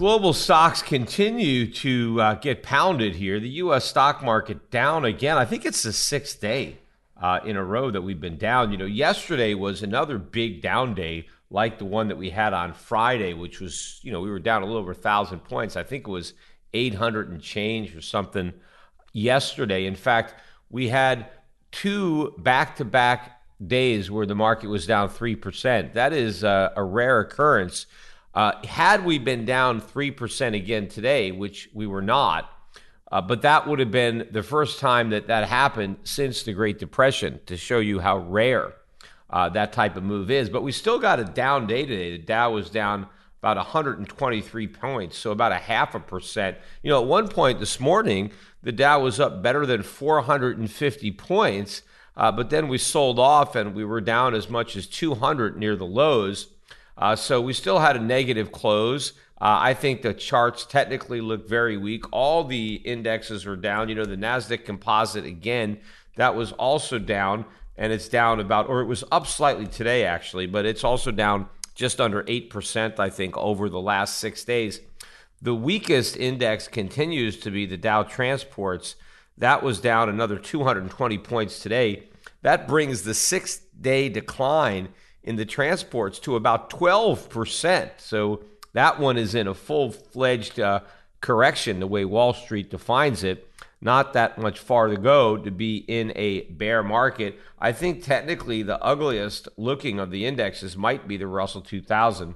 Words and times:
Global 0.00 0.32
stocks 0.32 0.80
continue 0.80 1.70
to 1.70 2.18
uh, 2.22 2.34
get 2.36 2.62
pounded 2.62 3.16
here. 3.16 3.38
The 3.38 3.50
U.S. 3.50 3.84
stock 3.84 4.22
market 4.22 4.70
down 4.70 5.04
again. 5.04 5.36
I 5.36 5.44
think 5.44 5.66
it's 5.66 5.82
the 5.82 5.92
sixth 5.92 6.40
day 6.40 6.78
uh, 7.20 7.40
in 7.44 7.58
a 7.58 7.62
row 7.62 7.90
that 7.90 8.00
we've 8.00 8.18
been 8.18 8.38
down. 8.38 8.72
You 8.72 8.78
know, 8.78 8.86
yesterday 8.86 9.52
was 9.52 9.82
another 9.82 10.16
big 10.16 10.62
down 10.62 10.94
day, 10.94 11.26
like 11.50 11.78
the 11.78 11.84
one 11.84 12.08
that 12.08 12.16
we 12.16 12.30
had 12.30 12.54
on 12.54 12.72
Friday, 12.72 13.34
which 13.34 13.60
was, 13.60 14.00
you 14.02 14.10
know, 14.10 14.22
we 14.22 14.30
were 14.30 14.38
down 14.38 14.62
a 14.62 14.64
little 14.64 14.80
over 14.80 14.92
a 14.92 14.94
thousand 14.94 15.40
points. 15.40 15.76
I 15.76 15.82
think 15.82 16.08
it 16.08 16.10
was 16.10 16.32
800 16.72 17.28
and 17.28 17.42
change 17.42 17.94
or 17.94 18.00
something 18.00 18.54
yesterday. 19.12 19.84
In 19.84 19.96
fact, 19.96 20.34
we 20.70 20.88
had 20.88 21.26
two 21.72 22.34
back 22.38 22.76
to 22.76 22.86
back 22.86 23.42
days 23.66 24.10
where 24.10 24.24
the 24.24 24.34
market 24.34 24.68
was 24.68 24.86
down 24.86 25.10
3%. 25.10 25.92
That 25.92 26.14
is 26.14 26.42
uh, 26.42 26.70
a 26.74 26.82
rare 26.82 27.20
occurrence. 27.20 27.84
Uh, 28.34 28.52
had 28.64 29.04
we 29.04 29.18
been 29.18 29.44
down 29.44 29.80
3% 29.80 30.54
again 30.54 30.88
today, 30.88 31.32
which 31.32 31.68
we 31.74 31.86
were 31.86 32.02
not, 32.02 32.50
uh, 33.10 33.20
but 33.20 33.42
that 33.42 33.66
would 33.66 33.80
have 33.80 33.90
been 33.90 34.28
the 34.30 34.42
first 34.42 34.78
time 34.78 35.10
that 35.10 35.26
that 35.26 35.48
happened 35.48 35.96
since 36.04 36.44
the 36.44 36.52
Great 36.52 36.78
Depression 36.78 37.40
to 37.46 37.56
show 37.56 37.80
you 37.80 37.98
how 37.98 38.18
rare 38.18 38.74
uh, 39.30 39.48
that 39.48 39.72
type 39.72 39.96
of 39.96 40.04
move 40.04 40.30
is. 40.30 40.48
But 40.48 40.62
we 40.62 40.70
still 40.70 40.98
got 40.98 41.18
a 41.18 41.24
down 41.24 41.66
day 41.66 41.84
today. 41.84 42.12
The 42.12 42.22
Dow 42.22 42.52
was 42.52 42.70
down 42.70 43.08
about 43.40 43.56
123 43.56 44.68
points, 44.68 45.16
so 45.16 45.32
about 45.32 45.50
a 45.50 45.56
half 45.56 45.94
a 45.94 46.00
percent. 46.00 46.58
You 46.82 46.90
know, 46.90 47.00
at 47.00 47.08
one 47.08 47.26
point 47.26 47.58
this 47.58 47.80
morning, 47.80 48.30
the 48.62 48.70
Dow 48.70 49.00
was 49.00 49.18
up 49.18 49.42
better 49.42 49.66
than 49.66 49.82
450 49.82 51.10
points, 51.12 51.82
uh, 52.16 52.30
but 52.30 52.50
then 52.50 52.68
we 52.68 52.78
sold 52.78 53.18
off 53.18 53.56
and 53.56 53.74
we 53.74 53.84
were 53.84 54.00
down 54.00 54.34
as 54.34 54.48
much 54.48 54.76
as 54.76 54.86
200 54.86 55.56
near 55.56 55.74
the 55.74 55.86
lows. 55.86 56.48
Uh, 57.00 57.16
so 57.16 57.40
we 57.40 57.54
still 57.54 57.78
had 57.78 57.96
a 57.96 58.00
negative 58.00 58.52
close. 58.52 59.12
Uh, 59.40 59.56
I 59.58 59.74
think 59.74 60.02
the 60.02 60.12
charts 60.12 60.66
technically 60.66 61.22
look 61.22 61.48
very 61.48 61.78
weak. 61.78 62.04
All 62.12 62.44
the 62.44 62.74
indexes 62.74 63.46
are 63.46 63.56
down. 63.56 63.88
You 63.88 63.94
know, 63.94 64.04
the 64.04 64.16
NASDAQ 64.16 64.66
composite, 64.66 65.24
again, 65.24 65.80
that 66.16 66.34
was 66.34 66.52
also 66.52 66.98
down, 66.98 67.46
and 67.78 67.90
it's 67.90 68.08
down 68.08 68.38
about, 68.38 68.68
or 68.68 68.82
it 68.82 68.86
was 68.86 69.02
up 69.10 69.26
slightly 69.26 69.66
today, 69.66 70.04
actually, 70.04 70.46
but 70.46 70.66
it's 70.66 70.84
also 70.84 71.10
down 71.10 71.48
just 71.74 72.02
under 72.02 72.22
8%, 72.24 72.98
I 72.98 73.08
think, 73.08 73.34
over 73.38 73.70
the 73.70 73.80
last 73.80 74.18
six 74.18 74.44
days. 74.44 74.80
The 75.40 75.54
weakest 75.54 76.18
index 76.18 76.68
continues 76.68 77.38
to 77.38 77.50
be 77.50 77.64
the 77.64 77.78
Dow 77.78 78.02
Transports. 78.02 78.96
That 79.38 79.62
was 79.62 79.80
down 79.80 80.10
another 80.10 80.38
220 80.38 81.16
points 81.16 81.60
today. 81.60 82.10
That 82.42 82.68
brings 82.68 83.02
the 83.02 83.14
six 83.14 83.56
day 83.80 84.10
decline 84.10 84.90
in 85.22 85.36
the 85.36 85.44
transports 85.44 86.18
to 86.20 86.36
about 86.36 86.70
12%. 86.70 87.90
So 87.98 88.44
that 88.72 88.98
one 88.98 89.18
is 89.18 89.34
in 89.34 89.46
a 89.46 89.54
full 89.54 89.92
fledged 89.92 90.58
uh, 90.58 90.80
correction, 91.20 91.80
the 91.80 91.86
way 91.86 92.04
Wall 92.04 92.32
Street 92.32 92.70
defines 92.70 93.24
it. 93.24 93.46
Not 93.82 94.12
that 94.12 94.36
much 94.36 94.58
far 94.58 94.88
to 94.88 94.96
go 94.96 95.38
to 95.38 95.50
be 95.50 95.76
in 95.76 96.12
a 96.14 96.42
bear 96.42 96.82
market. 96.82 97.38
I 97.58 97.72
think 97.72 98.04
technically 98.04 98.62
the 98.62 98.82
ugliest 98.82 99.48
looking 99.56 99.98
of 99.98 100.10
the 100.10 100.26
indexes 100.26 100.76
might 100.76 101.08
be 101.08 101.16
the 101.16 101.26
Russell 101.26 101.62
2000. 101.62 102.34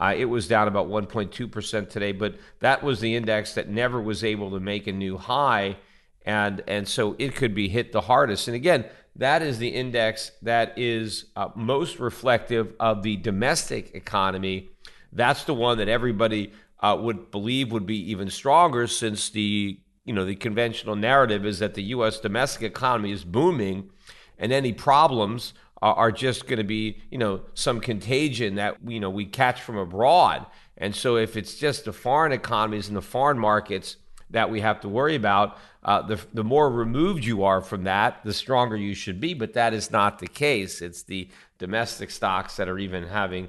Uh, 0.00 0.14
it 0.16 0.26
was 0.26 0.48
down 0.48 0.68
about 0.68 0.88
1.2% 0.88 1.90
today, 1.90 2.12
but 2.12 2.36
that 2.60 2.82
was 2.82 3.00
the 3.00 3.16
index 3.16 3.54
that 3.54 3.68
never 3.68 4.00
was 4.00 4.22
able 4.22 4.50
to 4.52 4.60
make 4.60 4.86
a 4.86 4.92
new 4.92 5.18
high. 5.18 5.76
And, 6.24 6.62
and 6.66 6.86
so 6.86 7.16
it 7.18 7.34
could 7.34 7.54
be 7.54 7.68
hit 7.68 7.92
the 7.92 8.02
hardest. 8.02 8.48
And 8.48 8.54
again, 8.54 8.84
that 9.16 9.42
is 9.42 9.58
the 9.58 9.68
index 9.68 10.32
that 10.42 10.78
is 10.78 11.26
uh, 11.36 11.48
most 11.54 11.98
reflective 11.98 12.74
of 12.78 13.02
the 13.02 13.16
domestic 13.16 13.94
economy. 13.94 14.70
That's 15.12 15.44
the 15.44 15.54
one 15.54 15.78
that 15.78 15.88
everybody 15.88 16.52
uh, 16.80 16.96
would 17.00 17.30
believe 17.30 17.72
would 17.72 17.86
be 17.86 18.10
even 18.10 18.30
stronger 18.30 18.86
since 18.86 19.30
the 19.30 19.80
you 20.04 20.14
know 20.14 20.24
the 20.24 20.36
conventional 20.36 20.96
narrative 20.96 21.44
is 21.44 21.58
that 21.58 21.74
the 21.74 21.82
U.S. 21.84 22.18
domestic 22.18 22.62
economy 22.62 23.12
is 23.12 23.24
booming, 23.24 23.90
and 24.38 24.52
any 24.52 24.72
problems 24.72 25.52
are 25.80 26.10
just 26.10 26.48
going 26.48 26.58
to 26.58 26.64
be, 26.64 27.00
you 27.08 27.18
know, 27.18 27.40
some 27.54 27.80
contagion 27.80 28.56
that 28.56 28.76
you 28.86 28.98
know 29.00 29.10
we 29.10 29.24
catch 29.24 29.60
from 29.60 29.76
abroad. 29.76 30.46
And 30.76 30.94
so, 30.94 31.16
if 31.16 31.36
it's 31.36 31.56
just 31.56 31.84
the 31.84 31.92
foreign 31.92 32.32
economies 32.32 32.88
and 32.88 32.96
the 32.96 33.02
foreign 33.02 33.38
markets 33.38 33.96
that 34.30 34.50
we 34.50 34.60
have 34.60 34.80
to 34.80 34.88
worry 34.88 35.14
about, 35.14 35.58
uh, 35.82 36.02
the 36.02 36.20
the 36.32 36.44
more 36.44 36.70
removed 36.70 37.24
you 37.24 37.44
are 37.44 37.60
from 37.60 37.84
that, 37.84 38.22
the 38.24 38.32
stronger 38.32 38.76
you 38.76 38.94
should 38.94 39.20
be. 39.20 39.34
But 39.34 39.54
that 39.54 39.72
is 39.74 39.90
not 39.90 40.18
the 40.18 40.26
case. 40.26 40.82
It's 40.82 41.02
the 41.02 41.28
domestic 41.58 42.10
stocks 42.10 42.56
that 42.56 42.68
are 42.68 42.78
even 42.78 43.04
having 43.04 43.48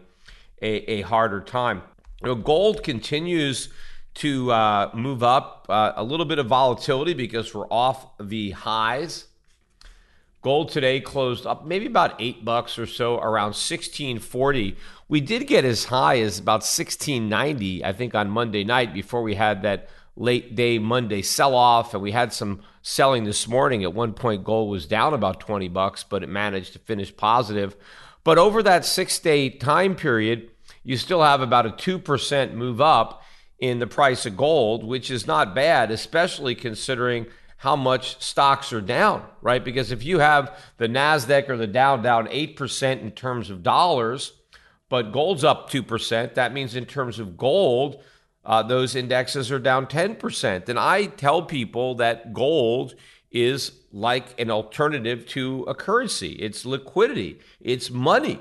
a, 0.62 0.92
a 0.92 1.02
harder 1.02 1.42
time. 1.42 1.82
You 2.22 2.30
know, 2.30 2.36
gold 2.36 2.84
continues 2.84 3.70
to 4.16 4.52
uh, 4.52 4.92
move 4.94 5.24
up 5.24 5.66
uh, 5.70 5.94
a 5.96 6.04
little 6.04 6.26
bit 6.26 6.40
of 6.40 6.48
volatility 6.48 7.14
because 7.14 7.54
we're 7.54 7.68
off 7.68 8.08
the 8.20 8.52
highs 8.52 9.26
Gold 10.42 10.70
today 10.70 11.02
closed 11.02 11.46
up 11.46 11.66
maybe 11.66 11.86
about 11.86 12.16
eight 12.18 12.46
bucks 12.46 12.80
or 12.80 12.86
so, 12.86 13.18
around 13.18 13.50
1640. 13.50 14.78
We 15.10 15.20
did 15.20 15.48
get 15.48 15.66
as 15.66 15.86
high 15.86 16.20
as 16.22 16.40
about 16.40 16.62
1690, 16.62 17.84
I 17.84 17.92
think, 17.92 18.16
on 18.16 18.30
Monday 18.30 18.64
night 18.64 18.94
before 18.94 19.22
we 19.22 19.36
had 19.36 19.64
that 19.64 19.90
late 20.20 20.54
day 20.54 20.78
Monday 20.78 21.22
sell 21.22 21.56
off, 21.56 21.94
and 21.94 22.04
we 22.04 22.12
had 22.12 22.32
some 22.34 22.62
selling 22.82 23.24
this 23.24 23.48
morning. 23.48 23.84
At 23.84 23.94
one 23.94 24.14
point, 24.14 24.44
gold 24.44 24.70
was 24.70 24.86
down 24.86 25.14
about 25.14 25.40
20 25.40 25.68
bucks, 25.70 26.04
but 26.04 26.22
it 26.22 26.30
managed 26.30 26.74
to 26.74 26.80
finish 26.80 27.16
positive. 27.16 27.76
But 28.24 28.38
over 28.38 28.62
that 28.62 28.86
six 28.86 29.18
day 29.18 29.50
time 29.50 29.96
period, 29.96 30.52
you 30.84 30.98
still 30.98 31.24
have 31.24 31.42
about 31.42 31.66
a 31.66 31.70
2% 31.70 32.54
move 32.54 32.82
up 32.82 33.24
in 33.60 33.80
the 33.80 33.88
price 33.88 34.26
of 34.26 34.38
gold, 34.38 34.84
which 34.84 35.10
is 35.10 35.26
not 35.26 35.56
bad, 35.56 35.90
especially 35.90 36.54
considering 36.54 37.26
how 37.58 37.76
much 37.76 38.22
stocks 38.22 38.72
are 38.72 38.82
down, 38.82 39.24
right? 39.42 39.64
Because 39.64 39.92
if 39.92 40.04
you 40.04 40.20
have 40.20 40.58
the 40.78 40.88
NASDAQ 40.88 41.50
or 41.50 41.58
the 41.58 41.68
Dow 41.68 41.98
down 41.98 42.28
8% 42.28 43.02
in 43.02 43.12
terms 43.12 43.50
of 43.50 43.64
dollars, 43.64 44.34
but 44.88 45.12
gold's 45.12 45.44
up 45.44 45.70
2%, 45.70 46.34
that 46.36 46.54
means 46.54 46.76
in 46.76 46.86
terms 46.86 47.20
of 47.20 47.38
gold, 47.38 48.02
uh, 48.46 48.64
those 48.64 48.96
indexes 48.96 49.52
are 49.52 49.60
down 49.60 49.86
10%. 49.86 50.70
And 50.70 50.80
I 50.80 51.06
tell 51.06 51.42
people 51.44 51.96
that 51.96 52.34
gold 52.34 52.96
is 53.32 53.72
like 53.92 54.40
an 54.40 54.50
alternative 54.50 55.26
to 55.28 55.64
a 55.64 55.76
currency, 55.76 56.34
it's 56.34 56.66
liquidity, 56.66 57.40
it's 57.60 57.90
money. 57.92 58.40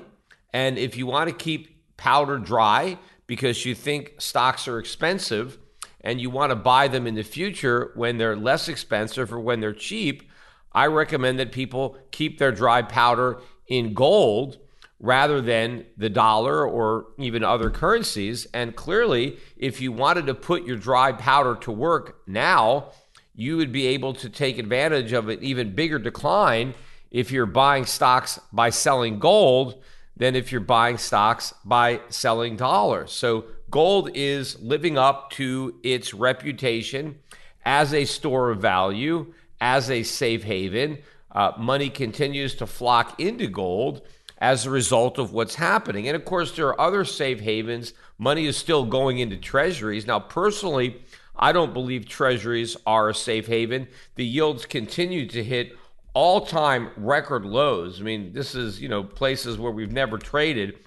And 0.51 0.77
if 0.77 0.97
you 0.97 1.05
want 1.05 1.29
to 1.29 1.35
keep 1.35 1.97
powder 1.97 2.39
dry 2.39 2.97
because 3.27 3.65
you 3.65 3.75
think 3.75 4.15
stocks 4.17 4.67
are 4.67 4.79
expensive, 4.79 5.59
and 6.01 6.21
you 6.21 6.29
want 6.29 6.51
to 6.51 6.55
buy 6.55 6.87
them 6.87 7.07
in 7.07 7.15
the 7.15 7.23
future 7.23 7.91
when 7.95 8.17
they're 8.17 8.35
less 8.35 8.67
expensive 8.67 9.33
or 9.33 9.39
when 9.39 9.59
they're 9.59 9.73
cheap, 9.73 10.29
I 10.71 10.87
recommend 10.87 11.39
that 11.39 11.51
people 11.51 11.97
keep 12.11 12.37
their 12.37 12.51
dry 12.51 12.81
powder 12.81 13.41
in 13.67 13.93
gold 13.93 14.57
rather 14.99 15.39
than 15.41 15.85
the 15.97 16.09
dollar 16.09 16.67
or 16.67 17.07
even 17.17 17.43
other 17.43 17.69
currencies. 17.69 18.45
And 18.53 18.75
clearly, 18.75 19.37
if 19.55 19.79
you 19.79 19.91
wanted 19.91 20.25
to 20.27 20.33
put 20.33 20.65
your 20.65 20.77
dry 20.77 21.11
powder 21.13 21.55
to 21.61 21.71
work 21.71 22.21
now, 22.27 22.91
you 23.33 23.55
would 23.57 23.71
be 23.71 23.87
able 23.87 24.13
to 24.13 24.29
take 24.29 24.57
advantage 24.57 25.13
of 25.13 25.29
an 25.29 25.41
even 25.41 25.73
bigger 25.73 25.99
decline 25.99 26.73
if 27.09 27.31
you're 27.31 27.45
buying 27.45 27.85
stocks 27.85 28.39
by 28.51 28.69
selling 28.69 29.19
gold 29.19 29.81
than 30.17 30.35
if 30.35 30.51
you're 30.51 30.61
buying 30.61 30.97
stocks 30.97 31.53
by 31.63 32.01
selling 32.09 32.57
dollars. 32.57 33.11
So 33.11 33.45
gold 33.69 34.11
is 34.13 34.59
living 34.59 34.97
up 34.97 35.31
to 35.31 35.79
its 35.83 36.13
reputation 36.13 37.19
as 37.63 37.93
a 37.93 38.03
store 38.03 38.51
of 38.51 38.59
value, 38.59 39.33
as 39.61 39.89
a 39.89 40.03
safe 40.03 40.43
haven. 40.43 40.99
Uh, 41.31 41.53
money 41.57 41.89
continues 41.89 42.55
to 42.55 42.67
flock 42.67 43.19
into 43.19 43.47
gold 43.47 44.01
as 44.39 44.65
a 44.65 44.69
result 44.69 45.17
of 45.17 45.33
what's 45.33 45.55
happening. 45.55 46.07
And 46.07 46.15
of 46.15 46.25
course, 46.25 46.55
there 46.55 46.67
are 46.67 46.81
other 46.81 47.03
safe 47.03 47.41
havens. 47.41 47.93
Money 48.17 48.45
is 48.45 48.57
still 48.57 48.85
going 48.85 49.19
into 49.19 49.37
treasuries. 49.37 50.07
Now, 50.07 50.19
personally, 50.19 51.01
I 51.35 51.51
don't 51.51 51.73
believe 51.73 52.07
treasuries 52.07 52.77
are 52.85 53.09
a 53.09 53.15
safe 53.15 53.47
haven. 53.47 53.87
The 54.15 54.25
yields 54.25 54.65
continue 54.65 55.27
to 55.27 55.43
hit 55.43 55.77
all-time 56.13 56.89
record 56.97 57.45
lows. 57.45 57.99
I 57.99 58.03
mean, 58.03 58.33
this 58.33 58.55
is, 58.55 58.81
you 58.81 58.89
know, 58.89 59.03
places 59.03 59.57
where 59.57 59.71
we've 59.71 59.91
never 59.91 60.17
traded. 60.17 60.77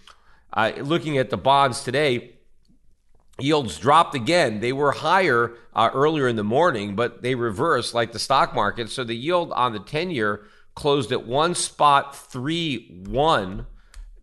Uh, 0.53 0.73
looking 0.79 1.19
at 1.19 1.31
the 1.31 1.37
bonds 1.37 1.85
today, 1.85 2.33
yields 3.39 3.79
dropped 3.79 4.15
again. 4.15 4.61
They 4.61 4.73
were 4.73 4.93
higher 4.93 5.53
uh, 5.75 5.91
earlier 5.93 6.29
in 6.29 6.37
the 6.37 6.45
morning, 6.45 6.97
but 6.97 7.23
they 7.23 7.35
reversed 7.35 7.95
like 7.95 8.13
the 8.13 8.19
stock 8.19 8.55
market. 8.55 8.91
So 8.91 9.05
the 9.05 9.17
yield 9.17 9.53
on 9.53 9.73
the 9.73 9.81
10 9.81 10.11
year 10.11 10.43
closed 10.75 11.13
at 11.13 11.27
one 11.27 11.55
spot 11.55 12.17
three 12.17 13.03
one. 13.07 13.67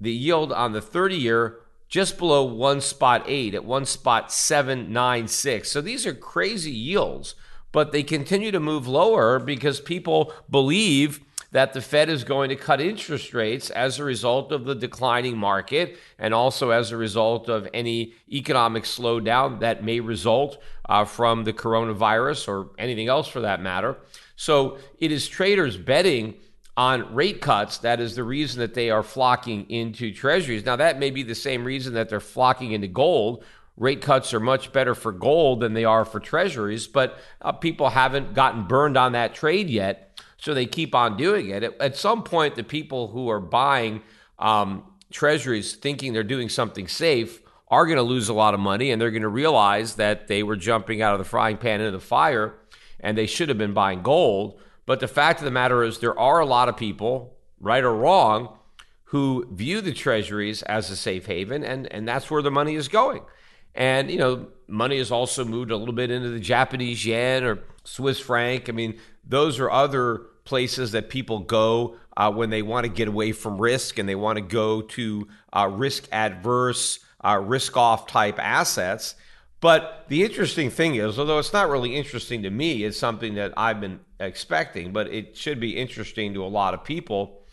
The 0.02 0.12
yield 0.12 0.52
on 0.52 0.72
the 0.72 0.82
30 0.82 1.16
year 1.16 1.60
just 1.90 2.18
below 2.18 2.44
one 2.44 2.82
spot 2.82 3.24
eight 3.26 3.56
at 3.56 3.66
one 3.66 3.86
spot 3.86 4.32
seven 4.32 4.94
nine 4.94 5.28
six. 5.28 5.72
So 5.72 5.82
these 5.82 6.06
are 6.06 6.14
crazy 6.14 6.72
yields, 6.72 7.36
but 7.72 7.92
they 7.92 8.04
continue 8.04 8.52
to 8.52 8.60
move 8.60 8.88
lower 8.88 9.40
because 9.40 9.82
people 9.82 10.32
believe 10.50 11.22
that 11.52 11.74
the 11.74 11.82
Fed 11.82 12.10
is 12.10 12.24
going 12.24 12.50
to 12.50 12.56
cut 12.56 12.80
interest 12.80 13.34
rates 13.34 13.70
as 13.72 13.98
a 13.98 14.04
result 14.04 14.52
of 14.52 14.66
the 14.66 14.76
declining 14.76 15.38
market 15.38 15.98
and 16.20 16.34
also 16.34 16.70
as 16.70 16.92
a 16.92 16.98
result 16.98 17.50
of 17.50 17.68
any 17.74 18.14
economic 18.32 18.84
slowdown 18.84 19.60
that 19.60 19.84
may 19.84 20.00
result 20.00 20.62
uh, 20.88 21.06
from 21.06 21.44
the 21.44 21.54
coronavirus 21.54 22.48
or 22.48 22.70
anything 22.78 23.08
else 23.08 23.28
for 23.28 23.42
that 23.42 23.62
matter. 23.62 23.98
So 24.40 24.78
it 25.00 25.12
is 25.12 25.28
traders 25.28 25.76
betting 25.76 26.36
on 26.78 27.14
rate 27.14 27.42
cuts 27.42 27.80
that 27.80 28.00
is 28.00 28.16
the 28.16 28.24
reason 28.24 28.62
that 28.62 28.74
they 28.74 28.90
are 28.90 29.04
flocking 29.04 29.70
into 29.70 30.14
treasuries. 30.14 30.66
Now, 30.66 30.78
that 30.78 30.98
may 30.98 31.12
be 31.12 31.24
the 31.24 31.36
same 31.36 31.66
reason 31.66 31.96
that 31.96 32.08
they're 32.08 32.22
flocking 32.22 32.72
into 32.72 32.88
gold. 32.88 33.44
Rate 33.76 34.02
cuts 34.02 34.34
are 34.34 34.40
much 34.40 34.72
better 34.72 34.96
for 34.96 35.12
gold 35.12 35.60
than 35.60 35.74
they 35.74 35.84
are 35.84 36.06
for 36.06 36.22
treasuries, 36.22 36.88
but 36.88 37.20
uh, 37.42 37.52
people 37.52 37.90
haven't 37.90 38.34
gotten 38.34 38.64
burned 38.64 38.96
on 38.96 39.12
that 39.12 39.34
trade 39.36 39.70
yet, 39.70 40.18
so 40.38 40.54
they 40.54 40.66
keep 40.66 40.96
on 40.96 41.18
doing 41.18 41.50
it. 41.50 41.64
At, 41.64 41.82
at 41.82 41.98
some 41.98 42.24
point, 42.24 42.56
the 42.56 42.64
people 42.64 43.10
who 43.10 43.28
are 43.28 43.42
buying 43.42 44.02
um, 44.38 44.86
treasuries 45.12 45.76
thinking 45.76 46.14
they're 46.14 46.24
doing 46.24 46.48
something 46.48 46.88
safe 46.88 47.42
are 47.68 47.86
going 47.86 47.98
to 47.98 48.04
lose 48.04 48.30
a 48.30 48.34
lot 48.34 48.54
of 48.54 48.62
money 48.62 48.92
and 48.92 49.02
they're 49.02 49.12
going 49.12 49.22
to 49.22 49.28
realize 49.28 49.96
that 49.96 50.30
they 50.30 50.44
were 50.44 50.56
jumping 50.56 51.02
out 51.02 51.12
of 51.12 51.20
the 51.20 51.26
frying 51.26 51.58
pan 51.58 51.82
into 51.82 51.92
the 51.92 52.00
fire 52.00 52.56
and 53.00 53.18
they 53.18 53.26
should 53.26 53.50
have 53.50 53.58
been 53.58 53.74
buying 53.74 54.02
gold. 54.02 54.60
But 54.86 55.00
the 55.00 55.08
fact 55.08 55.40
of 55.40 55.46
the 55.46 55.52
matter 55.52 55.84
is, 55.84 56.00
there 56.00 56.18
are 56.18 56.40
a 56.40 56.46
lot 56.46 56.70
of 56.70 56.78
people, 56.78 57.36
right 57.60 57.84
or 57.84 57.94
wrong, 57.94 58.58
who 59.06 59.48
view 59.52 59.82
the 59.82 59.94
treasuries 59.94 60.62
as 60.64 60.90
a 60.90 60.96
safe 60.96 61.26
haven, 61.26 61.64
and, 61.64 61.92
and 61.92 62.08
that's 62.08 62.30
where 62.30 62.42
the 62.42 62.52
money 62.52 62.76
is 62.76 62.88
going. 62.88 63.22
And, 63.76 64.10
you 64.12 64.18
know, 64.18 64.48
money 64.68 64.98
has 64.98 65.12
also 65.12 65.46
moved 65.46 65.72
a 65.72 65.78
little 65.78 65.94
bit 65.94 66.12
into 66.12 66.30
the 66.30 66.40
Japanese 66.40 67.06
yen 67.06 67.44
or 67.44 67.60
Swiss 67.84 68.20
franc. 68.20 68.68
I 68.70 68.72
mean, 68.72 69.00
those 69.24 69.60
are 69.60 69.70
other 69.70 70.24
places 70.44 70.92
that 70.92 71.10
people 71.10 71.40
go 71.40 71.96
uh, 72.18 72.32
when 72.32 72.50
they 72.50 72.62
want 72.62 72.86
to 72.86 72.92
get 72.92 73.08
away 73.08 73.32
from 73.32 73.62
risk 73.62 74.00
and 74.00 74.10
they 74.10 74.16
want 74.16 74.38
to 74.38 74.42
go 74.42 74.82
to 74.82 75.28
uh, 75.54 75.70
risk 75.72 76.08
adverse, 76.12 77.00
uh, 77.24 77.40
risk 77.42 77.78
off 77.78 78.08
type 78.08 78.40
assets. 78.40 79.16
But 79.62 80.06
the 80.08 80.24
interesting 80.24 80.70
thing 80.70 80.96
is, 80.96 81.20
although 81.20 81.40
it's 81.40 81.52
not 81.52 81.70
really 81.70 81.96
interesting 81.96 82.44
to 82.44 82.50
me, 82.50 82.84
it's 82.86 82.98
something 82.98 83.36
that 83.36 83.54
I've 83.58 83.82
been 83.82 84.00
expecting, 84.20 84.94
but 84.94 85.08
it 85.08 85.36
should 85.36 85.60
be 85.60 85.76
interesting 85.76 86.34
to 86.34 86.44
a 86.44 86.48
lot 86.48 86.74
of 86.74 86.84
people, 86.84 87.44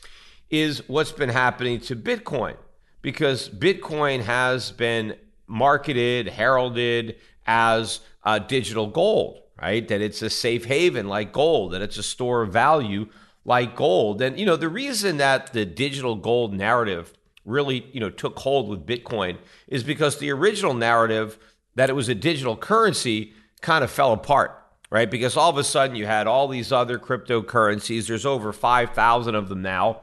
is 0.49 0.89
what's 0.89 1.13
been 1.13 1.29
happening 1.31 1.81
to 1.81 1.97
Bitcoin. 1.97 2.57
Because 3.03 3.49
Bitcoin 3.49 4.23
has 4.23 4.71
been 4.71 5.17
marketed, 5.47 6.29
heralded 6.29 7.17
as 7.47 8.01
uh, 8.25 8.39
digital 8.39 8.87
gold, 8.87 9.41
right? 9.61 9.87
That 9.87 10.01
it's 10.01 10.23
a 10.23 10.31
safe 10.31 10.65
haven 10.65 11.09
like 11.09 11.33
gold, 11.33 11.73
that 11.73 11.83
it's 11.83 11.99
a 11.99 12.03
store 12.03 12.43
of 12.43 12.53
value 12.53 13.09
like 13.45 13.77
gold. 13.77 14.23
And, 14.23 14.39
you 14.39 14.47
know, 14.47 14.57
the 14.57 14.69
reason 14.69 15.17
that 15.19 15.53
the 15.53 15.65
digital 15.65 16.17
gold 16.17 16.53
narrative 16.53 17.13
really, 17.45 17.89
you 17.93 18.01
know, 18.01 18.11
took 18.11 18.39
hold 18.41 18.69
with 18.69 18.85
Bitcoin 18.85 19.39
is 19.69 19.85
because 19.85 20.19
the 20.19 20.33
original 20.33 20.75
narrative 20.75 21.39
that 21.77 21.89
it 21.89 21.93
was 21.95 22.09
a 22.09 22.15
digital 22.15 22.57
currency 22.57 23.33
kind 23.61 23.85
of 23.85 23.91
fell 23.91 24.13
apart, 24.13 24.63
right? 24.91 25.11
Because 25.11 25.37
all 25.37 25.51
of 25.51 25.59
a 25.59 25.65
sudden 25.65 25.97
you 25.97 26.07
had 26.07 26.27
all 26.27 26.49
these 26.49 26.73
other 26.73 26.99
cryptocurrencies. 26.99 28.09
There's 28.09 28.27
over 28.27 28.53
5,000 28.53 29.35
of 29.35 29.49
them 29.49 29.63
now. 29.63 30.03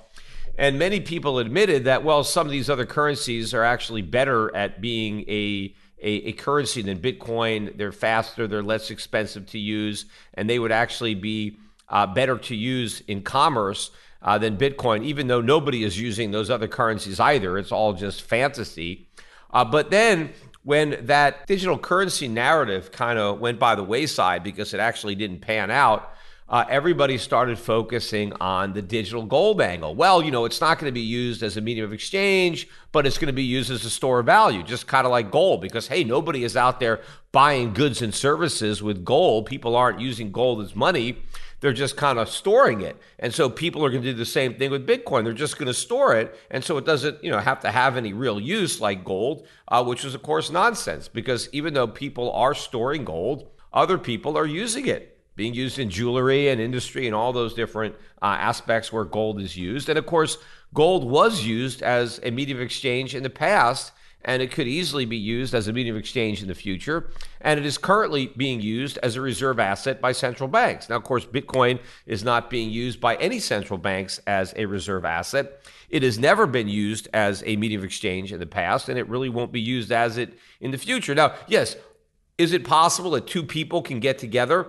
And 0.57 0.77
many 0.77 0.99
people 0.99 1.39
admitted 1.39 1.85
that, 1.85 2.03
well, 2.03 2.23
some 2.23 2.45
of 2.45 2.51
these 2.51 2.69
other 2.69 2.85
currencies 2.85 3.53
are 3.53 3.63
actually 3.63 4.03
better 4.03 4.55
at 4.55 4.81
being 4.81 5.21
a, 5.21 5.73
a, 5.99 6.11
a, 6.27 6.31
currency 6.33 6.83
than 6.83 6.99
Bitcoin. 6.99 7.75
They're 7.75 7.91
faster, 7.91 8.47
they're 8.47 8.61
less 8.61 8.91
expensive 8.91 9.47
to 9.47 9.59
use, 9.59 10.05
and 10.35 10.47
they 10.47 10.59
would 10.59 10.71
actually 10.71 11.15
be 11.15 11.57
uh, 11.89 12.05
better 12.05 12.37
to 12.37 12.55
use 12.55 13.01
in 13.07 13.23
commerce 13.23 13.89
uh, 14.21 14.37
than 14.37 14.57
Bitcoin, 14.57 15.03
even 15.03 15.25
though 15.25 15.41
nobody 15.41 15.83
is 15.83 15.99
using 15.99 16.29
those 16.29 16.51
other 16.51 16.67
currencies 16.67 17.19
either. 17.19 17.57
It's 17.57 17.71
all 17.71 17.93
just 17.93 18.21
fantasy. 18.21 19.07
Uh, 19.51 19.65
but 19.65 19.89
then 19.89 20.33
when 20.63 21.05
that 21.05 21.45
digital 21.45 21.77
currency 21.77 22.27
narrative 22.27 22.91
kind 22.91 23.19
of 23.19 23.39
went 23.39 23.59
by 23.59 23.75
the 23.75 23.83
wayside 23.83 24.43
because 24.43 24.73
it 24.73 24.79
actually 24.79 25.15
didn't 25.15 25.39
pan 25.39 25.69
out, 25.69 26.13
uh, 26.49 26.65
everybody 26.69 27.17
started 27.17 27.57
focusing 27.57 28.33
on 28.33 28.73
the 28.73 28.81
digital 28.81 29.23
gold 29.23 29.61
angle. 29.61 29.95
Well, 29.95 30.21
you 30.21 30.29
know, 30.29 30.45
it's 30.45 30.61
not 30.61 30.77
going 30.77 30.89
to 30.89 30.93
be 30.93 31.01
used 31.01 31.41
as 31.41 31.57
a 31.57 31.61
medium 31.61 31.85
of 31.85 31.93
exchange, 31.93 32.67
but 32.91 33.05
it's 33.05 33.17
going 33.17 33.27
to 33.27 33.33
be 33.33 33.43
used 33.43 33.71
as 33.71 33.85
a 33.85 33.89
store 33.89 34.19
of 34.19 34.25
value, 34.25 34.61
just 34.61 34.85
kind 34.85 35.05
of 35.05 35.11
like 35.11 35.31
gold, 35.31 35.61
because 35.61 35.87
hey, 35.87 36.03
nobody 36.03 36.43
is 36.43 36.55
out 36.55 36.79
there 36.79 37.01
buying 37.31 37.73
goods 37.73 38.01
and 38.01 38.13
services 38.13 38.83
with 38.83 39.03
gold. 39.03 39.45
People 39.45 39.75
aren't 39.75 39.99
using 39.99 40.31
gold 40.31 40.61
as 40.61 40.75
money 40.75 41.17
they're 41.63 41.71
just 41.71 41.95
kind 41.95 42.19
of 42.19 42.27
storing 42.27 42.81
it. 42.81 42.97
And 43.19 43.33
so 43.33 43.49
people 43.49 43.85
are 43.85 43.89
going 43.89 44.03
to 44.03 44.11
do 44.11 44.17
the 44.17 44.25
same 44.25 44.55
thing 44.55 44.69
with 44.69 44.85
Bitcoin. 44.85 45.23
They're 45.23 45.31
just 45.31 45.57
going 45.57 45.67
to 45.67 45.73
store 45.73 46.13
it. 46.13 46.37
And 46.51 46.61
so 46.61 46.77
it 46.77 46.85
doesn't, 46.85 47.23
you 47.23 47.31
know, 47.31 47.39
have 47.39 47.61
to 47.61 47.71
have 47.71 47.95
any 47.95 48.11
real 48.11 48.37
use 48.37 48.81
like 48.81 49.05
gold, 49.05 49.47
uh, 49.69 49.81
which 49.81 50.03
is 50.03 50.13
of 50.13 50.21
course 50.23 50.51
nonsense 50.51 51.07
because 51.07 51.47
even 51.53 51.73
though 51.73 51.87
people 51.87 52.33
are 52.33 52.53
storing 52.53 53.05
gold, 53.05 53.49
other 53.71 53.97
people 53.97 54.37
are 54.37 54.45
using 54.45 54.87
it 54.87 55.17
being 55.37 55.53
used 55.53 55.79
in 55.79 55.89
jewelry 55.89 56.49
and 56.49 56.59
industry 56.59 57.07
and 57.07 57.15
all 57.15 57.31
those 57.31 57.53
different 57.53 57.95
uh, 58.21 58.25
aspects 58.25 58.91
where 58.91 59.05
gold 59.05 59.39
is 59.39 59.55
used. 59.55 59.87
And 59.87 59.97
of 59.97 60.05
course, 60.05 60.37
gold 60.73 61.09
was 61.09 61.45
used 61.45 61.81
as 61.81 62.19
a 62.23 62.29
medium 62.29 62.57
of 62.57 62.63
exchange 62.63 63.15
in 63.15 63.23
the 63.23 63.29
past 63.29 63.93
and 64.25 64.41
it 64.41 64.51
could 64.51 64.67
easily 64.67 65.05
be 65.05 65.17
used 65.17 65.53
as 65.53 65.67
a 65.67 65.73
medium 65.73 65.95
of 65.95 65.99
exchange 65.99 66.41
in 66.41 66.47
the 66.47 66.55
future. 66.55 67.09
And 67.41 67.59
it 67.59 67.65
is 67.65 67.77
currently 67.77 68.27
being 68.27 68.61
used 68.61 68.97
as 68.99 69.15
a 69.15 69.21
reserve 69.21 69.59
asset 69.59 69.99
by 69.99 70.11
central 70.11 70.47
banks. 70.47 70.89
Now, 70.89 70.95
of 70.95 71.03
course, 71.03 71.25
Bitcoin 71.25 71.79
is 72.05 72.23
not 72.23 72.49
being 72.49 72.69
used 72.69 73.01
by 73.01 73.15
any 73.15 73.39
central 73.39 73.77
banks 73.77 74.19
as 74.25 74.53
a 74.55 74.65
reserve 74.65 75.05
asset. 75.05 75.61
It 75.89 76.03
has 76.03 76.17
never 76.17 76.47
been 76.47 76.67
used 76.67 77.09
as 77.13 77.43
a 77.45 77.55
medium 77.55 77.81
of 77.81 77.85
exchange 77.85 78.31
in 78.31 78.39
the 78.39 78.45
past, 78.45 78.89
and 78.89 78.97
it 78.97 79.07
really 79.09 79.29
won't 79.29 79.51
be 79.51 79.61
used 79.61 79.91
as 79.91 80.17
it 80.17 80.37
in 80.61 80.71
the 80.71 80.77
future. 80.77 81.13
Now, 81.13 81.35
yes, 81.47 81.75
is 82.37 82.53
it 82.53 82.63
possible 82.63 83.11
that 83.11 83.27
two 83.27 83.43
people 83.43 83.81
can 83.81 83.99
get 83.99 84.17
together 84.17 84.67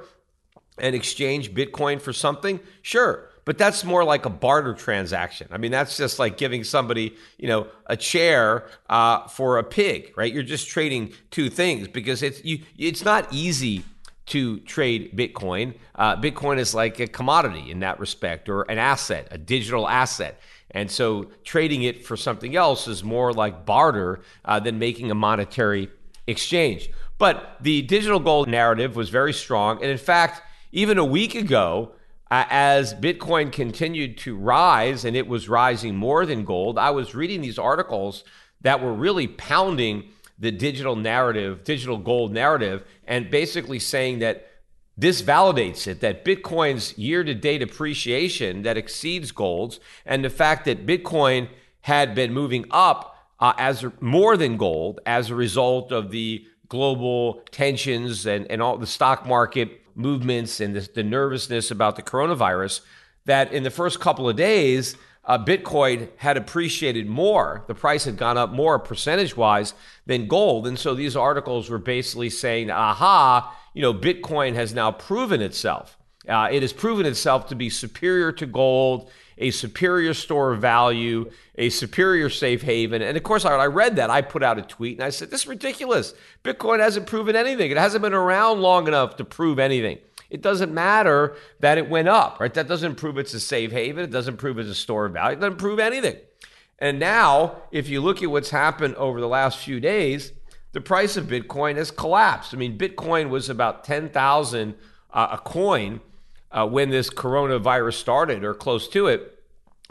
and 0.78 0.94
exchange 0.94 1.54
Bitcoin 1.54 2.00
for 2.00 2.12
something? 2.12 2.60
Sure 2.82 3.30
but 3.44 3.58
that's 3.58 3.84
more 3.84 4.04
like 4.04 4.24
a 4.24 4.30
barter 4.30 4.74
transaction. 4.74 5.48
I 5.50 5.58
mean, 5.58 5.70
that's 5.70 5.96
just 5.96 6.18
like 6.18 6.36
giving 6.36 6.64
somebody, 6.64 7.14
you 7.38 7.48
know, 7.48 7.66
a 7.86 7.96
chair 7.96 8.66
uh, 8.88 9.26
for 9.28 9.58
a 9.58 9.64
pig, 9.64 10.12
right? 10.16 10.32
You're 10.32 10.42
just 10.42 10.68
trading 10.68 11.12
two 11.30 11.50
things 11.50 11.88
because 11.88 12.22
it's 12.22 12.44
you. 12.44 12.60
It's 12.78 13.04
not 13.04 13.32
easy 13.32 13.84
to 14.26 14.58
trade 14.60 15.14
Bitcoin. 15.16 15.74
Uh, 15.94 16.16
Bitcoin 16.16 16.58
is 16.58 16.74
like 16.74 16.98
a 17.00 17.06
commodity 17.06 17.70
in 17.70 17.80
that 17.80 18.00
respect, 18.00 18.48
or 18.48 18.62
an 18.62 18.78
asset, 18.78 19.28
a 19.30 19.38
digital 19.38 19.86
asset. 19.88 20.40
And 20.70 20.90
so 20.90 21.30
trading 21.44 21.82
it 21.82 22.04
for 22.04 22.16
something 22.16 22.56
else 22.56 22.88
is 22.88 23.04
more 23.04 23.32
like 23.32 23.64
barter 23.64 24.22
uh, 24.44 24.58
than 24.60 24.78
making 24.78 25.10
a 25.10 25.14
monetary 25.14 25.88
exchange. 26.26 26.90
But 27.18 27.58
the 27.60 27.82
digital 27.82 28.18
gold 28.18 28.48
narrative 28.48 28.96
was 28.96 29.08
very 29.08 29.32
strong. 29.32 29.80
And 29.82 29.90
in 29.90 29.98
fact, 29.98 30.42
even 30.72 30.98
a 30.98 31.04
week 31.04 31.36
ago, 31.36 31.92
uh, 32.30 32.44
as 32.50 32.94
Bitcoin 32.94 33.52
continued 33.52 34.18
to 34.18 34.36
rise 34.36 35.04
and 35.04 35.16
it 35.16 35.26
was 35.26 35.48
rising 35.48 35.94
more 35.94 36.26
than 36.26 36.44
gold, 36.44 36.78
I 36.78 36.90
was 36.90 37.14
reading 37.14 37.40
these 37.40 37.58
articles 37.58 38.24
that 38.62 38.82
were 38.82 38.94
really 38.94 39.28
pounding 39.28 40.10
the 40.38 40.50
digital 40.50 40.96
narrative, 40.96 41.64
digital 41.64 41.98
gold 41.98 42.32
narrative, 42.32 42.84
and 43.06 43.30
basically 43.30 43.78
saying 43.78 44.18
that 44.18 44.48
this 44.96 45.22
validates 45.22 45.86
it 45.86 46.00
that 46.00 46.24
Bitcoin's 46.24 46.96
year 46.96 47.24
to 47.24 47.34
date 47.34 47.62
appreciation 47.62 48.62
that 48.62 48.76
exceeds 48.76 49.32
gold's, 49.32 49.80
and 50.06 50.24
the 50.24 50.30
fact 50.30 50.64
that 50.64 50.86
Bitcoin 50.86 51.48
had 51.82 52.14
been 52.14 52.32
moving 52.32 52.64
up 52.70 53.16
uh, 53.40 53.52
as 53.58 53.84
more 54.00 54.36
than 54.36 54.56
gold 54.56 55.00
as 55.04 55.30
a 55.30 55.34
result 55.34 55.92
of 55.92 56.10
the 56.10 56.46
global 56.68 57.42
tensions 57.50 58.26
and, 58.26 58.50
and 58.50 58.62
all 58.62 58.78
the 58.78 58.86
stock 58.86 59.26
market 59.26 59.83
movements 59.94 60.60
and 60.60 60.74
the, 60.74 60.88
the 60.94 61.02
nervousness 61.02 61.70
about 61.70 61.96
the 61.96 62.02
coronavirus, 62.02 62.80
that 63.24 63.52
in 63.52 63.62
the 63.62 63.70
first 63.70 64.00
couple 64.00 64.28
of 64.28 64.36
days, 64.36 64.96
uh, 65.24 65.42
Bitcoin 65.42 66.08
had 66.16 66.36
appreciated 66.36 67.06
more. 67.06 67.64
The 67.66 67.74
price 67.74 68.04
had 68.04 68.16
gone 68.16 68.36
up 68.36 68.50
more 68.50 68.78
percentage 68.78 69.36
wise 69.36 69.74
than 70.06 70.28
gold. 70.28 70.66
And 70.66 70.78
so 70.78 70.94
these 70.94 71.16
articles 71.16 71.70
were 71.70 71.78
basically 71.78 72.30
saying, 72.30 72.70
aha, 72.70 73.56
you 73.72 73.82
know, 73.82 73.94
Bitcoin 73.94 74.54
has 74.54 74.74
now 74.74 74.92
proven 74.92 75.40
itself. 75.40 75.96
Uh, 76.28 76.48
it 76.50 76.62
has 76.62 76.72
proven 76.72 77.06
itself 77.06 77.46
to 77.48 77.54
be 77.54 77.70
superior 77.70 78.32
to 78.32 78.46
gold, 78.46 79.10
a 79.38 79.50
superior 79.50 80.14
store 80.14 80.52
of 80.52 80.60
value, 80.60 81.30
a 81.56 81.68
superior 81.70 82.28
safe 82.28 82.62
haven. 82.62 83.02
And 83.02 83.16
of 83.16 83.22
course, 83.22 83.44
I 83.44 83.66
read 83.66 83.96
that. 83.96 84.10
I 84.10 84.22
put 84.22 84.42
out 84.42 84.58
a 84.58 84.62
tweet 84.62 84.98
and 84.98 85.04
I 85.04 85.10
said, 85.10 85.30
This 85.30 85.42
is 85.42 85.46
ridiculous. 85.46 86.14
Bitcoin 86.42 86.80
hasn't 86.80 87.06
proven 87.06 87.36
anything. 87.36 87.70
It 87.70 87.76
hasn't 87.76 88.02
been 88.02 88.14
around 88.14 88.60
long 88.60 88.88
enough 88.88 89.16
to 89.16 89.24
prove 89.24 89.58
anything. 89.58 89.98
It 90.30 90.42
doesn't 90.42 90.74
matter 90.74 91.36
that 91.60 91.78
it 91.78 91.88
went 91.88 92.08
up, 92.08 92.40
right? 92.40 92.52
That 92.52 92.66
doesn't 92.66 92.96
prove 92.96 93.18
it's 93.18 93.34
a 93.34 93.40
safe 93.40 93.70
haven. 93.70 94.04
It 94.04 94.10
doesn't 94.10 94.38
prove 94.38 94.58
it's 94.58 94.68
a 94.68 94.74
store 94.74 95.06
of 95.06 95.12
value. 95.12 95.36
It 95.36 95.40
doesn't 95.40 95.58
prove 95.58 95.78
anything. 95.78 96.16
And 96.78 96.98
now, 96.98 97.62
if 97.70 97.88
you 97.88 98.00
look 98.00 98.22
at 98.22 98.30
what's 98.30 98.50
happened 98.50 98.96
over 98.96 99.20
the 99.20 99.28
last 99.28 99.58
few 99.58 99.78
days, 99.78 100.32
the 100.72 100.80
price 100.80 101.16
of 101.16 101.26
Bitcoin 101.26 101.76
has 101.76 101.92
collapsed. 101.92 102.52
I 102.52 102.56
mean, 102.56 102.76
Bitcoin 102.76 103.28
was 103.28 103.48
about 103.48 103.84
10,000 103.84 104.74
uh, 105.12 105.28
a 105.30 105.38
coin 105.38 106.00
uh, 106.50 106.66
when 106.66 106.90
this 106.90 107.10
coronavirus 107.10 107.94
started 107.94 108.42
or 108.42 108.54
close 108.54 108.88
to 108.88 109.06
it. 109.06 109.33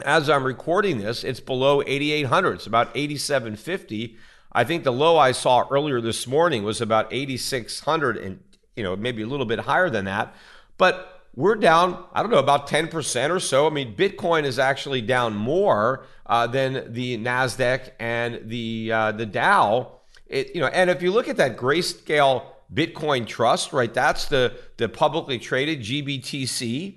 As 0.04 0.28
I'm 0.28 0.44
recording 0.44 0.98
this, 0.98 1.24
it's 1.24 1.40
below 1.40 1.82
8,800. 1.82 2.54
It's 2.54 2.66
about 2.66 2.90
8,750. 2.94 4.16
I 4.52 4.64
think 4.64 4.84
the 4.84 4.92
low 4.92 5.16
I 5.16 5.32
saw 5.32 5.66
earlier 5.70 6.00
this 6.00 6.26
morning 6.26 6.62
was 6.62 6.80
about 6.80 7.12
8,600 7.12 8.16
and, 8.16 8.40
you 8.76 8.84
know, 8.84 8.94
maybe 8.94 9.22
a 9.22 9.26
little 9.26 9.46
bit 9.46 9.60
higher 9.60 9.90
than 9.90 10.04
that. 10.04 10.34
But 10.78 11.22
we're 11.34 11.56
down, 11.56 12.04
I 12.12 12.22
don't 12.22 12.30
know, 12.30 12.38
about 12.38 12.68
10% 12.68 13.30
or 13.30 13.40
so. 13.40 13.66
I 13.66 13.70
mean, 13.70 13.96
Bitcoin 13.96 14.44
is 14.44 14.58
actually 14.58 15.00
down 15.00 15.34
more 15.34 16.06
uh, 16.26 16.46
than 16.46 16.92
the 16.92 17.18
NASDAQ 17.18 17.90
and 17.98 18.48
the, 18.48 18.92
uh, 18.92 19.12
the 19.12 19.26
Dow 19.26 19.94
it, 20.26 20.54
you 20.54 20.60
know, 20.60 20.66
and 20.68 20.90
if 20.90 21.02
you 21.02 21.12
look 21.12 21.28
at 21.28 21.36
that 21.36 21.56
grayscale 21.56 22.44
Bitcoin 22.72 23.26
trust, 23.26 23.72
right, 23.72 23.92
that's 23.92 24.26
the 24.26 24.56
the 24.78 24.88
publicly 24.88 25.38
traded 25.38 25.80
GBTC. 25.80 26.96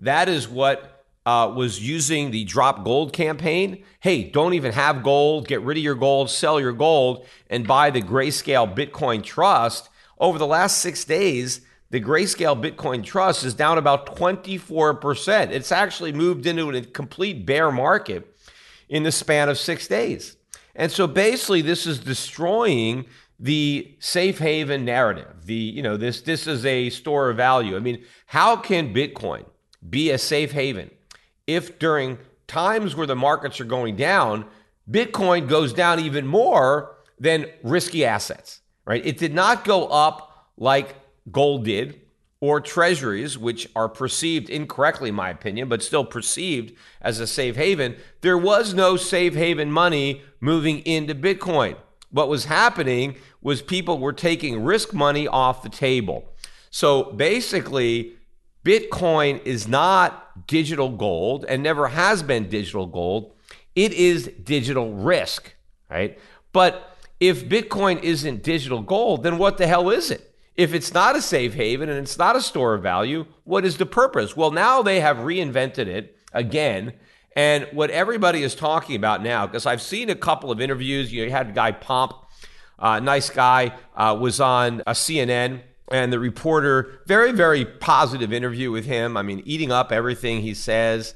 That 0.00 0.28
is 0.28 0.48
what 0.48 0.95
uh, 1.26 1.52
was 1.54 1.86
using 1.86 2.30
the 2.30 2.44
drop 2.44 2.84
gold 2.84 3.12
campaign. 3.12 3.82
Hey, 3.98 4.22
don't 4.22 4.54
even 4.54 4.72
have 4.72 5.02
gold. 5.02 5.48
Get 5.48 5.60
rid 5.60 5.76
of 5.76 5.82
your 5.82 5.96
gold. 5.96 6.30
Sell 6.30 6.60
your 6.60 6.72
gold 6.72 7.26
and 7.50 7.66
buy 7.66 7.90
the 7.90 8.00
grayscale 8.00 8.72
Bitcoin 8.72 9.24
trust. 9.24 9.90
Over 10.18 10.38
the 10.38 10.46
last 10.46 10.78
six 10.78 11.04
days, 11.04 11.62
the 11.90 12.00
grayscale 12.00 12.58
Bitcoin 12.58 13.04
trust 13.04 13.44
is 13.44 13.54
down 13.54 13.76
about 13.76 14.16
24%. 14.16 15.50
It's 15.50 15.72
actually 15.72 16.12
moved 16.12 16.46
into 16.46 16.70
a 16.70 16.82
complete 16.82 17.44
bear 17.44 17.72
market 17.72 18.32
in 18.88 19.02
the 19.02 19.12
span 19.12 19.48
of 19.48 19.58
six 19.58 19.88
days. 19.88 20.36
And 20.76 20.92
so 20.92 21.08
basically, 21.08 21.60
this 21.60 21.86
is 21.86 21.98
destroying 21.98 23.04
the 23.40 23.94
safe 23.98 24.38
haven 24.38 24.84
narrative. 24.84 25.44
The 25.44 25.54
you 25.54 25.82
know 25.82 25.96
this 25.96 26.22
this 26.22 26.46
is 26.46 26.64
a 26.64 26.90
store 26.90 27.30
of 27.30 27.36
value. 27.36 27.76
I 27.76 27.80
mean, 27.80 28.04
how 28.26 28.56
can 28.56 28.94
Bitcoin 28.94 29.44
be 29.88 30.10
a 30.10 30.18
safe 30.18 30.52
haven 30.52 30.90
if 31.46 31.78
during 31.78 32.18
times 32.46 32.94
where 32.94 33.06
the 33.06 33.16
markets 33.16 33.60
are 33.60 33.64
going 33.64 33.96
down, 33.96 34.46
Bitcoin 34.90 35.48
goes 35.48 35.72
down 35.72 36.00
even 36.00 36.26
more 36.26 36.96
than 37.18 37.46
risky 37.62 38.04
assets, 38.04 38.60
right? 38.84 39.04
It 39.04 39.18
did 39.18 39.34
not 39.34 39.64
go 39.64 39.86
up 39.86 40.50
like 40.56 40.96
gold 41.30 41.64
did 41.64 42.00
or 42.40 42.60
treasuries, 42.60 43.38
which 43.38 43.68
are 43.74 43.88
perceived 43.88 44.50
incorrectly, 44.50 45.08
in 45.08 45.14
my 45.14 45.30
opinion, 45.30 45.68
but 45.68 45.82
still 45.82 46.04
perceived 46.04 46.72
as 47.00 47.18
a 47.18 47.26
safe 47.26 47.56
haven, 47.56 47.96
there 48.20 48.36
was 48.38 48.74
no 48.74 48.96
safe 48.96 49.34
haven 49.34 49.72
money 49.72 50.22
moving 50.40 50.80
into 50.80 51.14
Bitcoin. 51.14 51.76
What 52.10 52.28
was 52.28 52.44
happening 52.44 53.16
was 53.40 53.62
people 53.62 53.98
were 53.98 54.12
taking 54.12 54.62
risk 54.62 54.92
money 54.92 55.26
off 55.26 55.62
the 55.62 55.68
table. 55.68 56.28
So 56.70 57.04
basically, 57.04 58.15
Bitcoin 58.66 59.40
is 59.44 59.68
not 59.68 60.48
digital 60.48 60.88
gold 60.88 61.44
and 61.48 61.62
never 61.62 61.86
has 61.86 62.24
been 62.24 62.48
digital 62.48 62.86
gold. 62.86 63.32
It 63.76 63.92
is 63.92 64.26
digital 64.42 64.92
risk, 64.92 65.54
right? 65.88 66.18
But 66.52 66.96
if 67.20 67.48
Bitcoin 67.48 68.02
isn't 68.02 68.42
digital 68.42 68.82
gold, 68.82 69.22
then 69.22 69.38
what 69.38 69.58
the 69.58 69.68
hell 69.68 69.88
is 69.90 70.10
it? 70.10 70.34
If 70.56 70.74
it's 70.74 70.92
not 70.92 71.14
a 71.14 71.22
safe 71.22 71.54
haven 71.54 71.88
and 71.88 71.98
it's 72.00 72.18
not 72.18 72.34
a 72.34 72.40
store 72.40 72.74
of 72.74 72.82
value, 72.82 73.26
what 73.44 73.64
is 73.64 73.76
the 73.76 73.86
purpose? 73.86 74.36
Well, 74.36 74.50
now 74.50 74.82
they 74.82 74.98
have 74.98 75.18
reinvented 75.18 75.86
it 75.86 76.16
again. 76.32 76.94
And 77.36 77.68
what 77.70 77.90
everybody 77.90 78.42
is 78.42 78.56
talking 78.56 78.96
about 78.96 79.22
now, 79.22 79.46
because 79.46 79.66
I've 79.66 79.82
seen 79.82 80.10
a 80.10 80.16
couple 80.16 80.50
of 80.50 80.60
interviews, 80.60 81.12
you, 81.12 81.30
had 81.30 81.50
a 81.50 81.52
guy 81.52 81.70
Pomp, 81.70 82.14
uh, 82.80 82.98
nice 82.98 83.30
guy, 83.30 83.74
uh, 83.94 84.16
was 84.18 84.40
on 84.40 84.82
a 84.88 84.92
CNN, 84.92 85.60
and 85.90 86.12
the 86.12 86.18
reporter, 86.18 87.00
very, 87.06 87.32
very 87.32 87.64
positive 87.64 88.32
interview 88.32 88.70
with 88.70 88.86
him. 88.86 89.16
I 89.16 89.22
mean, 89.22 89.42
eating 89.44 89.70
up 89.70 89.92
everything 89.92 90.40
he 90.40 90.54
says. 90.54 91.14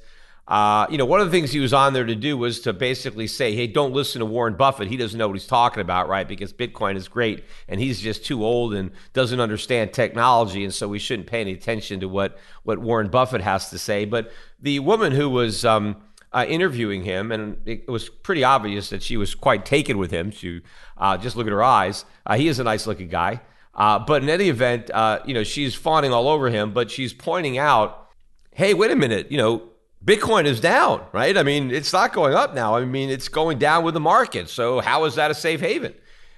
Uh, 0.50 0.84
you 0.90 0.98
know, 0.98 1.04
one 1.04 1.20
of 1.20 1.26
the 1.26 1.30
things 1.30 1.52
he 1.52 1.60
was 1.60 1.72
on 1.72 1.92
there 1.92 2.04
to 2.04 2.16
do 2.16 2.36
was 2.36 2.60
to 2.60 2.72
basically 2.72 3.28
say, 3.28 3.54
hey, 3.54 3.68
don't 3.68 3.92
listen 3.92 4.18
to 4.18 4.26
Warren 4.26 4.54
Buffett. 4.54 4.88
He 4.88 4.96
doesn't 4.96 5.16
know 5.16 5.28
what 5.28 5.34
he's 5.34 5.46
talking 5.46 5.80
about, 5.80 6.08
right? 6.08 6.26
Because 6.26 6.52
Bitcoin 6.52 6.96
is 6.96 7.06
great 7.06 7.44
and 7.68 7.78
he's 7.78 8.00
just 8.00 8.24
too 8.24 8.44
old 8.44 8.74
and 8.74 8.90
doesn't 9.12 9.38
understand 9.38 9.92
technology. 9.92 10.64
And 10.64 10.74
so 10.74 10.88
we 10.88 10.98
shouldn't 10.98 11.28
pay 11.28 11.40
any 11.40 11.52
attention 11.52 12.00
to 12.00 12.08
what, 12.08 12.36
what 12.64 12.80
Warren 12.80 13.10
Buffett 13.10 13.42
has 13.42 13.70
to 13.70 13.78
say. 13.78 14.04
But 14.06 14.32
the 14.60 14.80
woman 14.80 15.12
who 15.12 15.30
was 15.30 15.64
um, 15.64 15.96
uh, 16.32 16.44
interviewing 16.48 17.04
him, 17.04 17.30
and 17.30 17.56
it 17.64 17.88
was 17.88 18.08
pretty 18.08 18.42
obvious 18.42 18.90
that 18.90 19.04
she 19.04 19.16
was 19.16 19.36
quite 19.36 19.64
taken 19.64 19.98
with 19.98 20.10
him. 20.10 20.32
She, 20.32 20.62
uh, 20.96 21.16
just 21.16 21.36
look 21.36 21.46
at 21.46 21.52
her 21.52 21.62
eyes. 21.62 22.04
Uh, 22.26 22.36
he 22.36 22.48
is 22.48 22.58
a 22.58 22.64
nice 22.64 22.88
looking 22.88 23.08
guy. 23.08 23.40
Uh, 23.74 23.98
but 23.98 24.22
in 24.22 24.28
any 24.28 24.48
event, 24.48 24.90
uh, 24.92 25.20
you 25.24 25.34
know, 25.34 25.44
she's 25.44 25.74
fawning 25.74 26.12
all 26.12 26.28
over 26.28 26.50
him, 26.50 26.72
but 26.72 26.90
she's 26.90 27.12
pointing 27.12 27.58
out, 27.58 28.08
hey, 28.52 28.74
wait 28.74 28.90
a 28.90 28.96
minute, 28.96 29.30
you 29.30 29.38
know, 29.38 29.62
Bitcoin 30.04 30.46
is 30.46 30.60
down, 30.60 31.04
right? 31.12 31.36
I 31.36 31.42
mean, 31.42 31.70
it's 31.70 31.92
not 31.92 32.12
going 32.12 32.34
up 32.34 32.54
now. 32.54 32.74
I 32.74 32.84
mean, 32.84 33.10
it's 33.10 33.28
going 33.28 33.58
down 33.58 33.84
with 33.84 33.94
the 33.94 34.00
market. 34.00 34.48
So 34.48 34.80
how 34.80 35.04
is 35.04 35.16
that 35.16 35.30
a 35.30 35.34
safe 35.34 35.60
haven? 35.60 35.94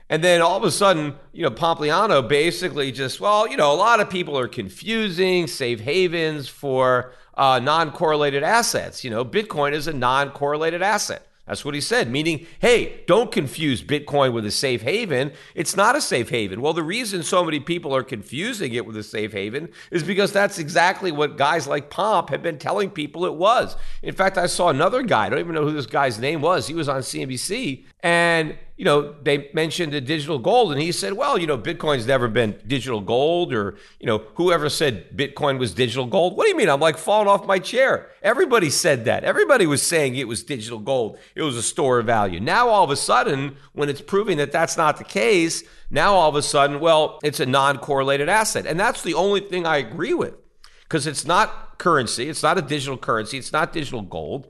And 0.09 0.23
then 0.23 0.43
all 0.43 0.59
of 0.59 0.65
a 0.65 0.71
sudden, 0.71 1.15
you 1.33 1.43
know, 1.43 1.51
Pompliano 1.51 2.29
basically 2.29 2.93
just, 2.93 3.21
well, 3.21 3.49
you 3.49 3.57
know, 3.57 3.73
a 3.73 3.77
lot 3.77 4.01
of 4.01 4.11
people 4.11 4.37
are 4.37 4.49
confusing 4.49 5.47
safe 5.47 5.81
havens 5.81 6.49
for 6.49 7.13
uh, 7.35 7.61
non 7.61 7.93
correlated 7.93 8.43
assets. 8.43 9.05
You 9.05 9.11
know, 9.11 9.25
Bitcoin 9.25 9.73
is 9.73 9.87
a 9.87 9.93
non 9.93 10.31
correlated 10.31 10.83
asset. 10.83 11.27
That's 11.47 11.65
what 11.65 11.75
he 11.75 11.81
said, 11.81 12.09
meaning, 12.09 12.47
hey, 12.61 13.03
don't 13.09 13.33
confuse 13.33 13.83
Bitcoin 13.83 14.33
with 14.33 14.47
a 14.47 14.51
safe 14.53 14.83
haven. 14.83 15.33
It's 15.57 15.77
not 15.77 15.97
a 15.97 16.01
safe 16.01 16.31
haven. 16.31 16.61
Well, 16.61 16.73
the 16.73 16.85
reason 16.85 17.25
so 17.25 17.45
many 17.45 17.59
people 17.59 17.95
are 17.97 18.05
confusing 18.05 18.75
it 18.75 18.87
with 18.87 18.97
a 18.97 19.03
safe 19.03 19.33
haven 19.33 19.69
is 19.91 20.05
because 20.05 20.33
that's 20.33 20.61
exactly 20.61 21.11
what 21.11 21.37
guys 21.37 21.67
like 21.67 21.91
Pomp 21.91 22.31
have 22.31 22.45
been 22.45 22.59
telling 22.59 22.91
people 22.91 23.27
it 23.27 23.35
was. 23.35 23.77
In 24.03 24.15
fact, 24.15 24.39
I 24.39 24.47
saw 24.47 24.69
another 24.69 25.03
guy, 25.03 25.27
I 25.27 25.29
don't 25.31 25.41
even 25.41 25.55
know 25.57 25.65
who 25.65 25.73
this 25.73 25.87
guy's 25.87 26.21
name 26.21 26.43
was. 26.43 26.69
He 26.69 26.75
was 26.75 26.89
on 26.89 27.01
CNBC, 27.01 27.87
and 28.03 28.57
you 28.83 28.85
know, 28.85 29.15
they 29.23 29.49
mentioned 29.55 29.93
the 29.93 30.01
digital 30.01 30.41
gold, 30.41 30.73
and 30.73 30.83
he 30.83 30.91
said, 30.91 31.13
well, 31.13 31.39
you 31.39 31.47
know, 31.47 31.57
Bitcoin's 31.57 32.05
never 32.05 32.27
been 32.27 32.59
digital 32.67 33.01
gold, 33.01 33.55
or, 33.55 33.77
you 34.01 34.09
know, 34.09 34.25
whoever 34.35 34.69
said 34.69 35.17
Bitcoin 35.17 35.61
was 35.61 35.73
digital 35.73 36.05
gold. 36.05 36.37
What 36.37 36.47
do 36.47 36.49
you 36.49 36.57
mean? 36.57 36.69
I'm 36.69 36.81
like 36.81 36.99
falling 36.99 37.29
off 37.29 37.47
my 37.47 37.61
chair. 37.61 38.11
Everybody 38.25 38.71
said 38.71 39.05
that. 39.05 39.23
Everybody 39.23 39.67
was 39.67 39.83
saying 39.83 40.17
it 40.17 40.27
was 40.27 40.43
digital 40.43 40.81
gold, 40.81 41.17
it 41.37 41.43
was 41.43 41.57
a 41.57 41.63
store 41.63 42.01
of 42.01 42.07
value. 42.07 42.41
Now, 42.41 42.71
all 42.71 42.83
of 42.83 42.91
a 42.91 42.97
sudden, 42.97 43.57
when 43.73 43.89
it's 43.89 44.01
proving 44.01 44.39
that 44.39 44.51
that's 44.51 44.77
not 44.77 44.97
the 44.97 45.05
case, 45.05 45.63
now 45.89 46.15
all 46.15 46.29
of 46.29 46.35
a 46.35 46.43
sudden, 46.43 46.81
well, 46.81 47.21
it's 47.23 47.39
a 47.39 47.47
non 47.47 47.79
correlated 47.79 48.29
asset. 48.29 48.67
And 48.67 48.81
that's 48.81 49.03
the 49.03 49.15
only 49.15 49.43
thing 49.43 49.65
I 49.65 49.77
agree 49.77 50.13
with 50.13 50.35
because 50.81 51.07
it's 51.07 51.25
not 51.25 51.79
currency, 51.79 52.29
it's 52.29 52.43
not 52.43 52.59
a 52.59 52.63
digital 52.63 52.97
currency, 52.97 53.39
it's 53.39 53.53
not 53.53 53.73
digital 53.73 54.03
gold. 54.03 54.49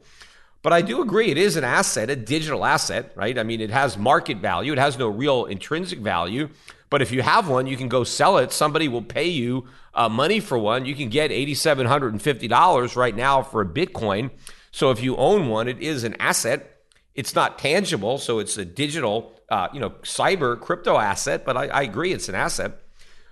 But 0.63 0.73
I 0.73 0.81
do 0.81 1.03
agree 1.03 1.31
it 1.31 1.39
is 1.39 1.57
an 1.57 1.65
asset, 1.65 2.09
a 2.09 2.17
digital 2.17 2.65
asset, 2.65 3.13
right? 3.17 3.37
I 3.37 3.43
mean, 3.43 3.61
it 3.61 3.71
has 3.71 3.99
market 3.99 4.39
value, 4.39 4.73
it 4.73 4.79
has 4.79 4.97
no 4.97 5.09
real 5.09 5.45
intrinsic 5.47 5.99
value. 5.99 6.49
But 6.89 7.01
if 7.01 7.11
you 7.11 7.23
have 7.23 7.49
one, 7.49 7.67
you 7.67 7.79
can 7.79 7.89
go 7.89 8.05
sell 8.05 8.37
it. 8.37 8.53
Somebody 8.53 8.87
will 8.87 9.03
pay 9.03 9.27
you 9.29 9.67
uh, 9.95 10.11
money 10.11 10.41
for 10.41 10.59
one. 10.59 10.85
You 10.85 10.95
can 10.95 11.09
get 11.09 11.31
$8,750 11.31 12.97
right 12.97 13.17
now 13.17 13.43
for 13.43 13.63
a 13.63 13.67
Bitcoin. 13.67 14.31
So 14.73 14.91
if 14.91 15.03
you 15.03 15.17
own 15.17 15.49
one, 15.49 15.69
it 15.69 15.81
is 15.81 16.05
an 16.05 16.17
asset. 16.21 16.83
It's 17.15 17.35
not 17.35 17.59
tangible, 17.59 18.19
so 18.19 18.41
it's 18.41 18.59
a 18.59 18.65
digital, 18.67 19.41
uh, 19.49 19.69
you 19.73 19.81
know, 19.81 19.91
cyber 20.03 20.61
crypto 20.61 20.99
asset. 20.99 21.47
But 21.47 21.57
I, 21.57 21.67
I 21.69 21.83
agree, 21.83 22.13
it's 22.13 22.29
an 22.29 22.35
asset. 22.35 22.79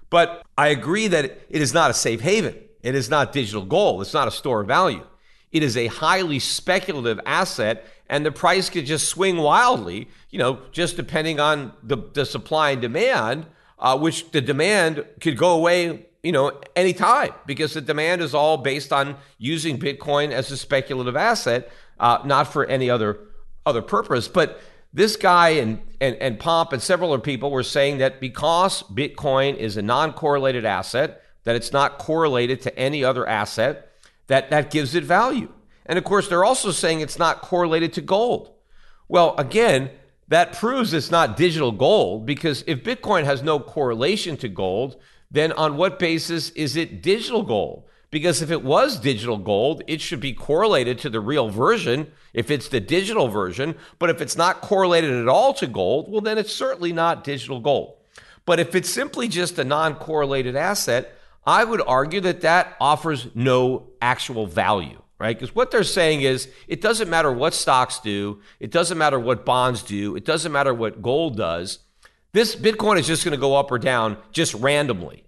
But 0.08 0.42
I 0.56 0.68
agree 0.68 1.08
that 1.08 1.24
it 1.24 1.62
is 1.62 1.74
not 1.74 1.90
a 1.90 1.94
safe 1.94 2.22
haven. 2.22 2.56
It 2.82 2.94
is 2.94 3.10
not 3.10 3.32
digital 3.32 3.66
gold. 3.66 4.00
It's 4.00 4.14
not 4.14 4.26
a 4.26 4.30
store 4.30 4.62
of 4.62 4.68
value. 4.68 5.04
It 5.52 5.62
is 5.62 5.76
a 5.76 5.88
highly 5.88 6.38
speculative 6.38 7.20
asset, 7.26 7.86
and 8.08 8.24
the 8.24 8.32
price 8.32 8.70
could 8.70 8.86
just 8.86 9.08
swing 9.08 9.36
wildly, 9.38 10.08
you 10.30 10.38
know, 10.38 10.60
just 10.72 10.96
depending 10.96 11.40
on 11.40 11.72
the, 11.82 11.96
the 12.14 12.24
supply 12.24 12.70
and 12.70 12.80
demand, 12.80 13.46
uh, 13.78 13.98
which 13.98 14.30
the 14.30 14.40
demand 14.40 15.04
could 15.20 15.36
go 15.36 15.52
away, 15.52 16.06
you 16.22 16.32
know, 16.32 16.60
anytime 16.76 17.30
because 17.46 17.74
the 17.74 17.80
demand 17.80 18.20
is 18.20 18.34
all 18.34 18.58
based 18.58 18.92
on 18.92 19.16
using 19.38 19.78
Bitcoin 19.78 20.30
as 20.30 20.50
a 20.50 20.56
speculative 20.56 21.16
asset, 21.16 21.70
uh, 21.98 22.18
not 22.24 22.52
for 22.52 22.64
any 22.66 22.88
other 22.88 23.18
other 23.66 23.82
purpose. 23.82 24.28
But 24.28 24.60
this 24.92 25.16
guy 25.16 25.50
and, 25.50 25.80
and, 26.00 26.16
and 26.16 26.38
Pomp 26.38 26.72
and 26.72 26.82
several 26.82 27.12
other 27.12 27.22
people 27.22 27.50
were 27.50 27.62
saying 27.62 27.98
that 27.98 28.20
because 28.20 28.82
Bitcoin 28.84 29.56
is 29.56 29.76
a 29.76 29.82
non 29.82 30.12
correlated 30.12 30.64
asset, 30.64 31.22
that 31.44 31.56
it's 31.56 31.72
not 31.72 31.98
correlated 31.98 32.60
to 32.62 32.78
any 32.78 33.04
other 33.04 33.26
asset, 33.26 33.89
that 34.30 34.48
that 34.50 34.70
gives 34.70 34.94
it 34.94 35.02
value. 35.02 35.52
And 35.86 35.98
of 35.98 36.04
course, 36.04 36.28
they're 36.28 36.44
also 36.44 36.70
saying 36.70 37.00
it's 37.00 37.18
not 37.18 37.42
correlated 37.42 37.92
to 37.94 38.00
gold. 38.00 38.52
Well, 39.08 39.34
again, 39.36 39.90
that 40.28 40.52
proves 40.52 40.92
it's 40.92 41.10
not 41.10 41.36
digital 41.36 41.72
gold 41.72 42.26
because 42.26 42.62
if 42.68 42.84
Bitcoin 42.84 43.24
has 43.24 43.42
no 43.42 43.58
correlation 43.58 44.36
to 44.36 44.48
gold, 44.48 44.96
then 45.32 45.50
on 45.52 45.76
what 45.76 45.98
basis 45.98 46.50
is 46.50 46.76
it 46.76 47.02
digital 47.02 47.42
gold? 47.42 47.88
Because 48.12 48.40
if 48.40 48.52
it 48.52 48.62
was 48.62 49.00
digital 49.00 49.36
gold, 49.36 49.82
it 49.88 50.00
should 50.00 50.20
be 50.20 50.32
correlated 50.32 51.00
to 51.00 51.10
the 51.10 51.20
real 51.20 51.48
version 51.48 52.12
if 52.32 52.52
it's 52.52 52.68
the 52.68 52.78
digital 52.78 53.26
version. 53.26 53.74
But 53.98 54.10
if 54.10 54.20
it's 54.20 54.36
not 54.36 54.60
correlated 54.60 55.10
at 55.10 55.28
all 55.28 55.54
to 55.54 55.66
gold, 55.66 56.08
well, 56.08 56.20
then 56.20 56.38
it's 56.38 56.54
certainly 56.54 56.92
not 56.92 57.24
digital 57.24 57.58
gold. 57.58 57.96
But 58.46 58.60
if 58.60 58.76
it's 58.76 58.90
simply 58.90 59.26
just 59.26 59.58
a 59.58 59.64
non 59.64 59.96
correlated 59.96 60.54
asset, 60.54 61.16
I 61.44 61.64
would 61.64 61.82
argue 61.86 62.20
that 62.22 62.42
that 62.42 62.76
offers 62.80 63.28
no 63.34 63.88
actual 64.02 64.46
value, 64.46 65.00
right? 65.18 65.36
Because 65.36 65.54
what 65.54 65.70
they're 65.70 65.84
saying 65.84 66.22
is 66.22 66.48
it 66.68 66.80
doesn't 66.80 67.08
matter 67.08 67.32
what 67.32 67.54
stocks 67.54 67.98
do, 67.98 68.40
it 68.58 68.70
doesn't 68.70 68.98
matter 68.98 69.18
what 69.18 69.44
bonds 69.44 69.82
do, 69.82 70.16
it 70.16 70.24
doesn't 70.24 70.52
matter 70.52 70.74
what 70.74 71.02
gold 71.02 71.36
does. 71.36 71.80
This 72.32 72.54
Bitcoin 72.54 72.98
is 72.98 73.06
just 73.06 73.24
going 73.24 73.32
to 73.32 73.40
go 73.40 73.56
up 73.56 73.72
or 73.72 73.78
down 73.78 74.16
just 74.32 74.54
randomly. 74.54 75.24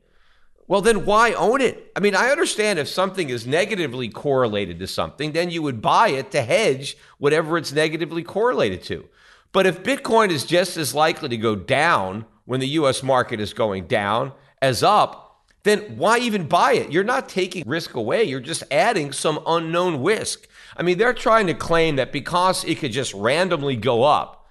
Well, 0.69 0.81
then 0.81 1.05
why 1.05 1.33
own 1.33 1.61
it? 1.61 1.91
I 1.97 2.01
mean, 2.01 2.15
I 2.15 2.31
understand 2.31 2.79
if 2.79 2.89
something 2.89 3.29
is 3.29 3.47
negatively 3.47 4.09
correlated 4.09 4.79
to 4.79 4.87
something, 4.87 5.33
then 5.33 5.51
you 5.51 5.61
would 5.63 5.83
buy 5.83 6.09
it 6.09 6.31
to 6.31 6.43
hedge 6.43 6.97
whatever 7.19 7.59
it's 7.59 7.73
negatively 7.73 8.23
correlated 8.23 8.83
to. 8.85 9.09
But 9.53 9.67
if 9.67 9.83
Bitcoin 9.83 10.31
is 10.31 10.47
just 10.47 10.77
as 10.77 10.95
likely 10.95 11.29
to 11.29 11.37
go 11.37 11.55
down 11.57 12.25
when 12.45 12.61
the 12.61 12.69
US 12.69 13.03
market 13.03 13.41
is 13.41 13.53
going 13.53 13.87
down 13.87 14.33
as 14.63 14.83
up, 14.83 15.32
then 15.65 15.97
why 15.97 16.19
even 16.19 16.49
buy 16.49 16.73
it? 16.73 16.91
You're 16.91 17.05
not 17.05 17.29
taking 17.29 17.65
risk 17.67 17.95
away, 17.95 18.25
you're 18.25 18.41
just 18.41 18.65
adding 18.71 19.13
some 19.13 19.41
unknown 19.47 20.03
risk. 20.03 20.49
I 20.77 20.83
mean, 20.83 20.99
they're 20.99 21.15
trying 21.15 21.47
to 21.49 21.55
claim 21.55 21.97
that 21.97 22.13
because 22.13 22.65
it 22.65 22.79
could 22.79 22.93
just 22.93 23.13
randomly 23.15 23.77
go 23.77 24.03
up, 24.03 24.49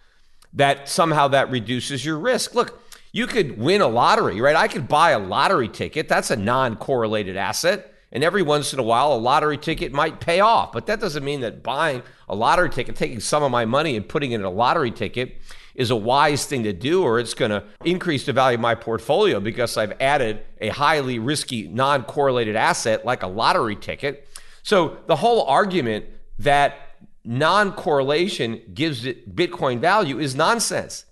that 0.53 0.87
somehow 0.87 1.27
that 1.29 1.49
reduces 1.49 2.05
your 2.05 2.19
risk. 2.19 2.53
Look, 2.53 2.81
you 3.11 3.27
could 3.27 3.57
win 3.57 3.81
a 3.81 3.87
lottery, 3.87 4.39
right? 4.39 4.55
I 4.55 4.67
could 4.67 4.87
buy 4.87 5.11
a 5.11 5.19
lottery 5.19 5.67
ticket. 5.67 6.07
That's 6.07 6.31
a 6.31 6.35
non 6.35 6.77
correlated 6.77 7.35
asset. 7.35 7.93
And 8.13 8.23
every 8.23 8.41
once 8.41 8.73
in 8.73 8.79
a 8.79 8.83
while, 8.83 9.13
a 9.13 9.15
lottery 9.15 9.57
ticket 9.57 9.93
might 9.93 10.19
pay 10.19 10.41
off. 10.41 10.73
But 10.73 10.85
that 10.87 10.99
doesn't 10.99 11.23
mean 11.23 11.41
that 11.41 11.63
buying 11.63 12.03
a 12.27 12.35
lottery 12.35 12.69
ticket, 12.69 12.95
taking 12.95 13.21
some 13.21 13.41
of 13.41 13.51
my 13.51 13.65
money 13.65 13.95
and 13.95 14.07
putting 14.07 14.33
it 14.33 14.35
in 14.35 14.43
a 14.43 14.49
lottery 14.49 14.91
ticket, 14.91 15.37
is 15.75 15.89
a 15.89 15.95
wise 15.95 16.45
thing 16.45 16.63
to 16.63 16.73
do, 16.73 17.03
or 17.03 17.19
it's 17.19 17.33
going 17.33 17.51
to 17.51 17.63
increase 17.85 18.25
the 18.25 18.33
value 18.33 18.55
of 18.55 18.61
my 18.61 18.75
portfolio 18.75 19.39
because 19.39 19.77
I've 19.77 19.93
added 19.99 20.43
a 20.59 20.69
highly 20.69 21.19
risky, 21.19 21.67
non 21.67 22.03
correlated 22.03 22.55
asset 22.55 23.05
like 23.05 23.23
a 23.23 23.27
lottery 23.27 23.75
ticket. 23.75 24.27
So 24.63 24.97
the 25.07 25.15
whole 25.15 25.43
argument 25.43 26.05
that 26.39 26.77
non 27.23 27.73
correlation 27.73 28.61
gives 28.73 29.05
it 29.05 29.35
Bitcoin 29.35 29.79
value 29.79 30.19
is 30.19 30.35
nonsense. 30.35 31.05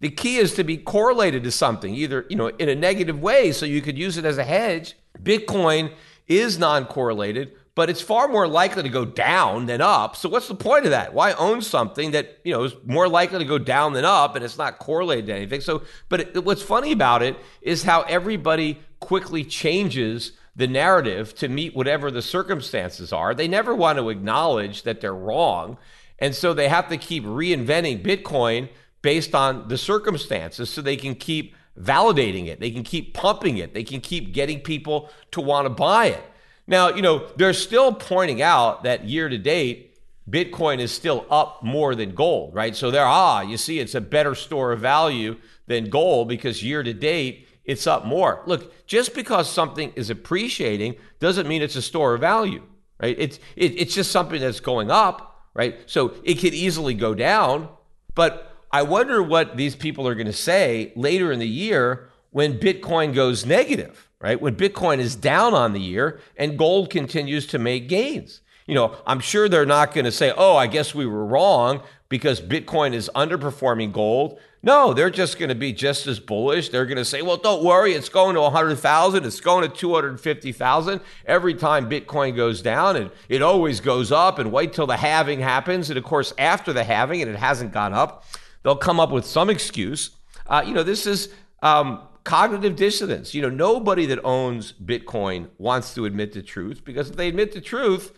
The 0.00 0.10
key 0.10 0.38
is 0.38 0.54
to 0.54 0.64
be 0.64 0.76
correlated 0.76 1.44
to 1.44 1.52
something, 1.52 1.94
either 1.94 2.26
you 2.28 2.36
know 2.36 2.48
in 2.48 2.68
a 2.68 2.74
negative 2.74 3.20
way, 3.20 3.52
so 3.52 3.66
you 3.66 3.80
could 3.80 3.96
use 3.96 4.16
it 4.16 4.24
as 4.24 4.38
a 4.38 4.44
hedge. 4.44 4.96
Bitcoin 5.22 5.92
is 6.26 6.58
non-correlated, 6.58 7.52
but 7.74 7.88
it's 7.88 8.02
far 8.02 8.28
more 8.28 8.46
likely 8.46 8.82
to 8.82 8.88
go 8.88 9.04
down 9.04 9.66
than 9.66 9.80
up. 9.80 10.16
So 10.16 10.28
what's 10.28 10.48
the 10.48 10.54
point 10.54 10.84
of 10.84 10.90
that? 10.90 11.14
Why 11.14 11.32
own 11.32 11.62
something 11.62 12.10
that 12.10 12.38
you 12.44 12.52
know 12.52 12.64
is 12.64 12.74
more 12.84 13.08
likely 13.08 13.38
to 13.38 13.44
go 13.44 13.58
down 13.58 13.94
than 13.94 14.04
up, 14.04 14.36
and 14.36 14.44
it's 14.44 14.58
not 14.58 14.78
correlated 14.78 15.26
to 15.26 15.34
anything? 15.34 15.60
So, 15.60 15.82
but 16.08 16.20
it, 16.20 16.44
what's 16.44 16.62
funny 16.62 16.92
about 16.92 17.22
it 17.22 17.36
is 17.62 17.84
how 17.84 18.02
everybody 18.02 18.80
quickly 19.00 19.44
changes 19.44 20.32
the 20.54 20.66
narrative 20.66 21.34
to 21.34 21.48
meet 21.48 21.74
whatever 21.74 22.10
the 22.10 22.22
circumstances 22.22 23.12
are. 23.12 23.34
They 23.34 23.48
never 23.48 23.74
want 23.74 23.98
to 23.98 24.10
acknowledge 24.10 24.82
that 24.82 25.00
they're 25.00 25.14
wrong. 25.14 25.78
And 26.18 26.34
so 26.34 26.52
they 26.52 26.68
have 26.68 26.88
to 26.88 26.98
keep 26.98 27.24
reinventing 27.24 28.04
Bitcoin 28.04 28.68
based 29.00 29.34
on 29.34 29.68
the 29.68 29.78
circumstances 29.78 30.70
so 30.70 30.82
they 30.82 30.96
can 30.96 31.14
keep 31.14 31.56
validating 31.78 32.46
it. 32.46 32.60
They 32.60 32.70
can 32.70 32.82
keep 32.82 33.14
pumping 33.14 33.56
it. 33.56 33.72
They 33.72 33.82
can 33.82 34.00
keep 34.00 34.34
getting 34.34 34.60
people 34.60 35.10
to 35.32 35.40
want 35.40 35.64
to 35.64 35.70
buy 35.70 36.06
it. 36.06 36.22
Now, 36.66 36.90
you 36.90 37.02
know, 37.02 37.26
they're 37.36 37.52
still 37.52 37.92
pointing 37.92 38.40
out 38.40 38.84
that 38.84 39.04
year 39.04 39.28
to 39.28 39.38
date, 39.38 39.92
Bitcoin 40.30 40.78
is 40.78 40.92
still 40.92 41.26
up 41.30 41.62
more 41.62 41.94
than 41.94 42.14
gold, 42.14 42.54
right? 42.54 42.76
So 42.76 42.90
there, 42.90 43.04
ah, 43.04 43.40
you 43.40 43.56
see, 43.56 43.80
it's 43.80 43.94
a 43.94 44.00
better 44.00 44.34
store 44.34 44.72
of 44.72 44.80
value 44.80 45.36
than 45.66 45.90
gold 45.90 46.28
because 46.28 46.62
year 46.62 46.82
to 46.82 46.94
date, 46.94 47.48
it's 47.64 47.86
up 47.86 48.04
more. 48.04 48.42
Look, 48.46 48.86
just 48.86 49.14
because 49.14 49.50
something 49.50 49.92
is 49.96 50.10
appreciating 50.10 50.96
doesn't 51.18 51.48
mean 51.48 51.62
it's 51.62 51.76
a 51.76 51.82
store 51.82 52.14
of 52.14 52.20
value, 52.20 52.62
right? 53.00 53.16
It's, 53.18 53.38
it, 53.56 53.80
it's 53.80 53.94
just 53.94 54.12
something 54.12 54.40
that's 54.40 54.60
going 54.60 54.90
up, 54.90 55.48
right? 55.54 55.78
So 55.86 56.14
it 56.24 56.34
could 56.34 56.54
easily 56.54 56.94
go 56.94 57.14
down, 57.14 57.68
but 58.14 58.52
I 58.70 58.82
wonder 58.82 59.22
what 59.22 59.56
these 59.56 59.76
people 59.76 60.08
are 60.08 60.14
going 60.14 60.26
to 60.26 60.32
say 60.32 60.92
later 60.96 61.30
in 61.30 61.38
the 61.38 61.48
year 61.48 62.08
when 62.30 62.58
Bitcoin 62.58 63.14
goes 63.14 63.44
negative, 63.44 64.08
right? 64.22 64.40
When 64.40 64.56
Bitcoin 64.56 64.98
is 64.98 65.14
down 65.14 65.52
on 65.52 65.72
the 65.72 65.80
year 65.80 66.20
and 66.36 66.56
gold 66.56 66.88
continues 66.88 67.46
to 67.48 67.58
make 67.58 67.88
gains. 67.88 68.40
You 68.66 68.74
know, 68.74 68.96
I'm 69.06 69.20
sure 69.20 69.48
they're 69.48 69.66
not 69.66 69.92
going 69.92 70.04
to 70.04 70.12
say, 70.12 70.32
oh, 70.36 70.56
I 70.56 70.68
guess 70.68 70.94
we 70.94 71.04
were 71.04 71.26
wrong 71.26 71.82
because 72.08 72.40
Bitcoin 72.40 72.94
is 72.94 73.10
underperforming 73.14 73.92
gold. 73.92 74.38
No, 74.62 74.94
they're 74.94 75.10
just 75.10 75.38
going 75.38 75.48
to 75.48 75.56
be 75.56 75.72
just 75.72 76.06
as 76.06 76.20
bullish. 76.20 76.68
They're 76.68 76.86
going 76.86 76.96
to 76.96 77.04
say, 77.04 77.20
well, 77.20 77.36
don't 77.36 77.64
worry, 77.64 77.94
it's 77.94 78.08
going 78.08 78.36
to 78.36 78.40
100,000, 78.42 79.24
it's 79.26 79.40
going 79.40 79.68
to 79.68 79.76
250,000 79.76 81.00
every 81.26 81.54
time 81.54 81.90
Bitcoin 81.90 82.36
goes 82.36 82.62
down, 82.62 82.94
and 82.94 83.10
it 83.28 83.42
always 83.42 83.80
goes 83.80 84.12
up, 84.12 84.38
and 84.38 84.52
wait 84.52 84.72
till 84.72 84.86
the 84.86 84.98
halving 84.98 85.40
happens. 85.40 85.90
And 85.90 85.98
of 85.98 86.04
course, 86.04 86.32
after 86.38 86.72
the 86.72 86.84
halving, 86.84 87.22
and 87.22 87.28
it 87.28 87.36
hasn't 87.36 87.72
gone 87.72 87.92
up, 87.92 88.24
They'll 88.62 88.76
come 88.76 89.00
up 89.00 89.10
with 89.10 89.26
some 89.26 89.50
excuse. 89.50 90.10
Uh, 90.46 90.62
you 90.66 90.74
know, 90.74 90.82
this 90.82 91.06
is 91.06 91.30
um, 91.62 92.00
cognitive 92.24 92.76
dissonance. 92.76 93.34
You 93.34 93.42
know, 93.42 93.50
nobody 93.50 94.06
that 94.06 94.24
owns 94.24 94.72
Bitcoin 94.72 95.48
wants 95.58 95.94
to 95.94 96.04
admit 96.04 96.32
the 96.32 96.42
truth 96.42 96.84
because 96.84 97.10
if 97.10 97.16
they 97.16 97.28
admit 97.28 97.52
the 97.52 97.60
truth, 97.60 98.12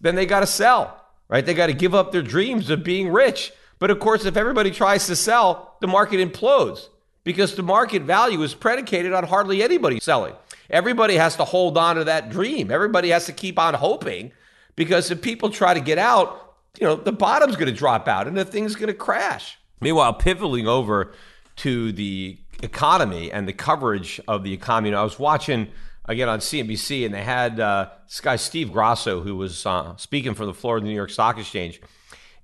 then 0.00 0.14
they 0.14 0.26
got 0.26 0.40
to 0.40 0.46
sell, 0.46 1.04
right? 1.28 1.44
They 1.44 1.54
got 1.54 1.66
to 1.66 1.72
give 1.72 1.94
up 1.94 2.12
their 2.12 2.22
dreams 2.22 2.70
of 2.70 2.84
being 2.84 3.10
rich. 3.10 3.52
But 3.78 3.90
of 3.90 3.98
course, 4.00 4.24
if 4.24 4.36
everybody 4.36 4.70
tries 4.70 5.06
to 5.06 5.16
sell, 5.16 5.76
the 5.80 5.86
market 5.86 6.18
implodes 6.18 6.88
because 7.24 7.54
the 7.54 7.62
market 7.62 8.02
value 8.02 8.42
is 8.42 8.54
predicated 8.54 9.12
on 9.12 9.24
hardly 9.24 9.62
anybody 9.62 10.00
selling. 10.00 10.34
Everybody 10.70 11.14
has 11.14 11.36
to 11.36 11.44
hold 11.44 11.78
on 11.78 11.96
to 11.96 12.04
that 12.04 12.30
dream. 12.30 12.70
Everybody 12.70 13.10
has 13.10 13.26
to 13.26 13.32
keep 13.32 13.58
on 13.58 13.74
hoping 13.74 14.32
because 14.76 15.10
if 15.10 15.22
people 15.22 15.50
try 15.50 15.74
to 15.74 15.80
get 15.80 15.98
out, 15.98 16.54
you 16.78 16.86
know, 16.86 16.96
the 16.96 17.12
bottom's 17.12 17.56
going 17.56 17.72
to 17.72 17.76
drop 17.76 18.06
out 18.06 18.26
and 18.26 18.36
the 18.36 18.44
thing's 18.44 18.74
going 18.74 18.88
to 18.88 18.94
crash. 18.94 19.58
Meanwhile, 19.80 20.14
pivoting 20.14 20.66
over 20.66 21.12
to 21.56 21.92
the 21.92 22.38
economy 22.62 23.30
and 23.30 23.46
the 23.46 23.52
coverage 23.52 24.20
of 24.28 24.44
the 24.44 24.52
economy, 24.52 24.88
you 24.88 24.94
know, 24.94 25.00
I 25.00 25.04
was 25.04 25.18
watching 25.18 25.68
again 26.04 26.28
on 26.28 26.40
CNBC, 26.40 27.04
and 27.04 27.14
they 27.14 27.22
had 27.22 27.60
uh, 27.60 27.90
this 28.06 28.20
guy 28.20 28.36
Steve 28.36 28.72
Grasso 28.72 29.20
who 29.20 29.36
was 29.36 29.64
uh, 29.66 29.96
speaking 29.96 30.34
from 30.34 30.46
the 30.46 30.54
floor 30.54 30.78
of 30.78 30.82
the 30.82 30.88
New 30.88 30.94
York 30.94 31.10
Stock 31.10 31.38
Exchange, 31.38 31.80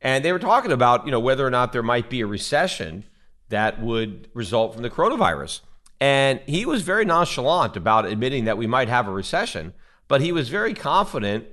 and 0.00 0.24
they 0.24 0.32
were 0.32 0.38
talking 0.38 0.72
about 0.72 1.04
you 1.06 1.10
know 1.10 1.20
whether 1.20 1.46
or 1.46 1.50
not 1.50 1.72
there 1.72 1.82
might 1.82 2.10
be 2.10 2.20
a 2.20 2.26
recession 2.26 3.04
that 3.48 3.80
would 3.80 4.28
result 4.34 4.74
from 4.74 4.82
the 4.82 4.90
coronavirus, 4.90 5.60
and 6.00 6.40
he 6.46 6.66
was 6.66 6.82
very 6.82 7.04
nonchalant 7.04 7.76
about 7.76 8.06
admitting 8.06 8.44
that 8.44 8.58
we 8.58 8.66
might 8.66 8.88
have 8.88 9.08
a 9.08 9.12
recession, 9.12 9.72
but 10.06 10.20
he 10.20 10.32
was 10.32 10.48
very 10.48 10.74
confident 10.74 11.46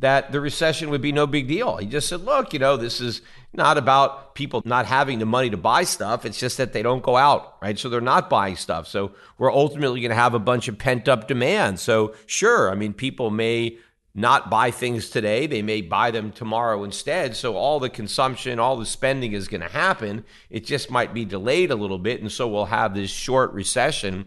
that 0.00 0.30
the 0.30 0.40
recession 0.40 0.90
would 0.90 1.00
be 1.00 1.12
no 1.12 1.26
big 1.26 1.48
deal. 1.48 1.76
He 1.76 1.86
just 1.86 2.08
said, 2.08 2.20
look, 2.20 2.52
you 2.52 2.58
know, 2.58 2.76
this 2.76 3.00
is 3.00 3.20
not 3.52 3.78
about 3.78 4.34
people 4.34 4.62
not 4.64 4.86
having 4.86 5.18
the 5.18 5.26
money 5.26 5.50
to 5.50 5.56
buy 5.56 5.84
stuff. 5.84 6.24
It's 6.24 6.38
just 6.38 6.56
that 6.58 6.72
they 6.72 6.82
don't 6.82 7.02
go 7.02 7.16
out, 7.16 7.56
right? 7.60 7.78
So 7.78 7.88
they're 7.88 8.00
not 8.00 8.30
buying 8.30 8.56
stuff. 8.56 8.86
So 8.86 9.12
we're 9.38 9.52
ultimately 9.52 10.00
going 10.00 10.10
to 10.10 10.14
have 10.14 10.34
a 10.34 10.38
bunch 10.38 10.68
of 10.68 10.78
pent 10.78 11.08
up 11.08 11.26
demand. 11.26 11.80
So, 11.80 12.14
sure, 12.26 12.70
I 12.70 12.74
mean, 12.74 12.92
people 12.92 13.30
may 13.30 13.78
not 14.14 14.50
buy 14.50 14.70
things 14.70 15.10
today, 15.10 15.46
they 15.46 15.62
may 15.62 15.80
buy 15.80 16.10
them 16.10 16.32
tomorrow 16.32 16.82
instead. 16.82 17.36
So 17.36 17.56
all 17.56 17.78
the 17.78 17.90
consumption, 17.90 18.58
all 18.58 18.76
the 18.76 18.86
spending 18.86 19.32
is 19.32 19.46
going 19.46 19.60
to 19.60 19.68
happen. 19.68 20.24
It 20.50 20.64
just 20.64 20.90
might 20.90 21.14
be 21.14 21.24
delayed 21.24 21.70
a 21.70 21.76
little 21.76 21.98
bit. 21.98 22.20
And 22.20 22.30
so 22.30 22.48
we'll 22.48 22.66
have 22.66 22.94
this 22.94 23.10
short 23.10 23.52
recession 23.52 24.26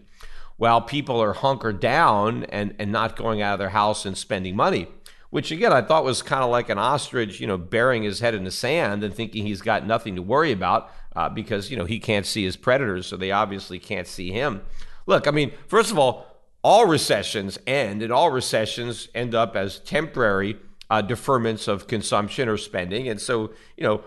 while 0.56 0.80
people 0.80 1.20
are 1.20 1.32
hunkered 1.32 1.80
down 1.80 2.44
and, 2.44 2.74
and 2.78 2.92
not 2.92 3.16
going 3.16 3.42
out 3.42 3.54
of 3.54 3.58
their 3.58 3.70
house 3.70 4.06
and 4.06 4.16
spending 4.16 4.56
money, 4.56 4.86
which 5.32 5.50
again 5.50 5.72
I 5.72 5.80
thought 5.80 6.04
was 6.04 6.20
kind 6.20 6.44
of 6.44 6.50
like 6.50 6.68
an 6.68 6.76
ostrich, 6.76 7.40
you 7.40 7.46
know, 7.46 7.56
burying 7.56 8.02
his 8.02 8.20
head 8.20 8.34
in 8.34 8.44
the 8.44 8.50
sand 8.50 9.02
and 9.02 9.14
thinking 9.14 9.46
he's 9.46 9.62
got 9.62 9.86
nothing 9.86 10.14
to 10.16 10.22
worry 10.22 10.52
about 10.52 10.90
uh, 11.16 11.30
because, 11.30 11.70
you 11.70 11.76
know, 11.78 11.86
he 11.86 11.98
can't 11.98 12.26
see 12.26 12.44
his 12.44 12.54
predators, 12.54 13.06
so 13.06 13.16
they 13.16 13.30
obviously 13.30 13.78
can't 13.78 14.06
see 14.06 14.30
him. 14.30 14.60
Look, 15.06 15.26
I 15.26 15.30
mean, 15.30 15.52
first 15.68 15.90
of 15.90 15.98
all, 15.98 16.26
all 16.62 16.84
recessions 16.84 17.58
end, 17.66 18.02
and 18.02 18.12
all 18.12 18.30
recessions 18.30 19.08
end 19.14 19.34
up 19.34 19.56
as 19.56 19.78
temporary 19.78 20.58
uh, 20.90 21.00
deferments 21.00 21.66
of 21.66 21.86
consumption 21.86 22.46
or 22.46 22.58
spending. 22.58 23.08
And 23.08 23.18
so, 23.18 23.54
you 23.78 23.84
know, 23.84 24.04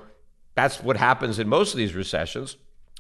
that's 0.54 0.84
what 0.84 0.96
happens 0.96 1.40
in 1.40 1.50
most 1.50 1.74
of 1.74 1.80
these 1.80 1.96
recessions. 1.96 2.56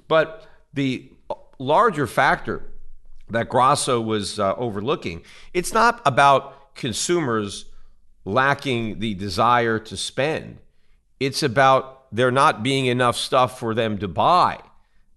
But 0.07 0.47
the 0.73 1.11
larger 1.59 2.07
factor 2.07 2.63
that 3.29 3.49
Grasso 3.49 4.01
was 4.01 4.39
uh, 4.39 4.55
overlooking, 4.55 5.21
it's 5.53 5.73
not 5.73 6.01
about 6.07 6.73
consumers 6.73 7.65
lacking 8.25 8.99
the 8.99 9.13
desire 9.13 9.79
to 9.79 9.95
spend. 9.95 10.57
It's 11.19 11.43
about 11.43 12.13
there 12.13 12.31
not 12.31 12.63
being 12.63 12.87
enough 12.87 13.15
stuff 13.15 13.59
for 13.59 13.73
them 13.73 13.97
to 13.99 14.07
buy. 14.07 14.59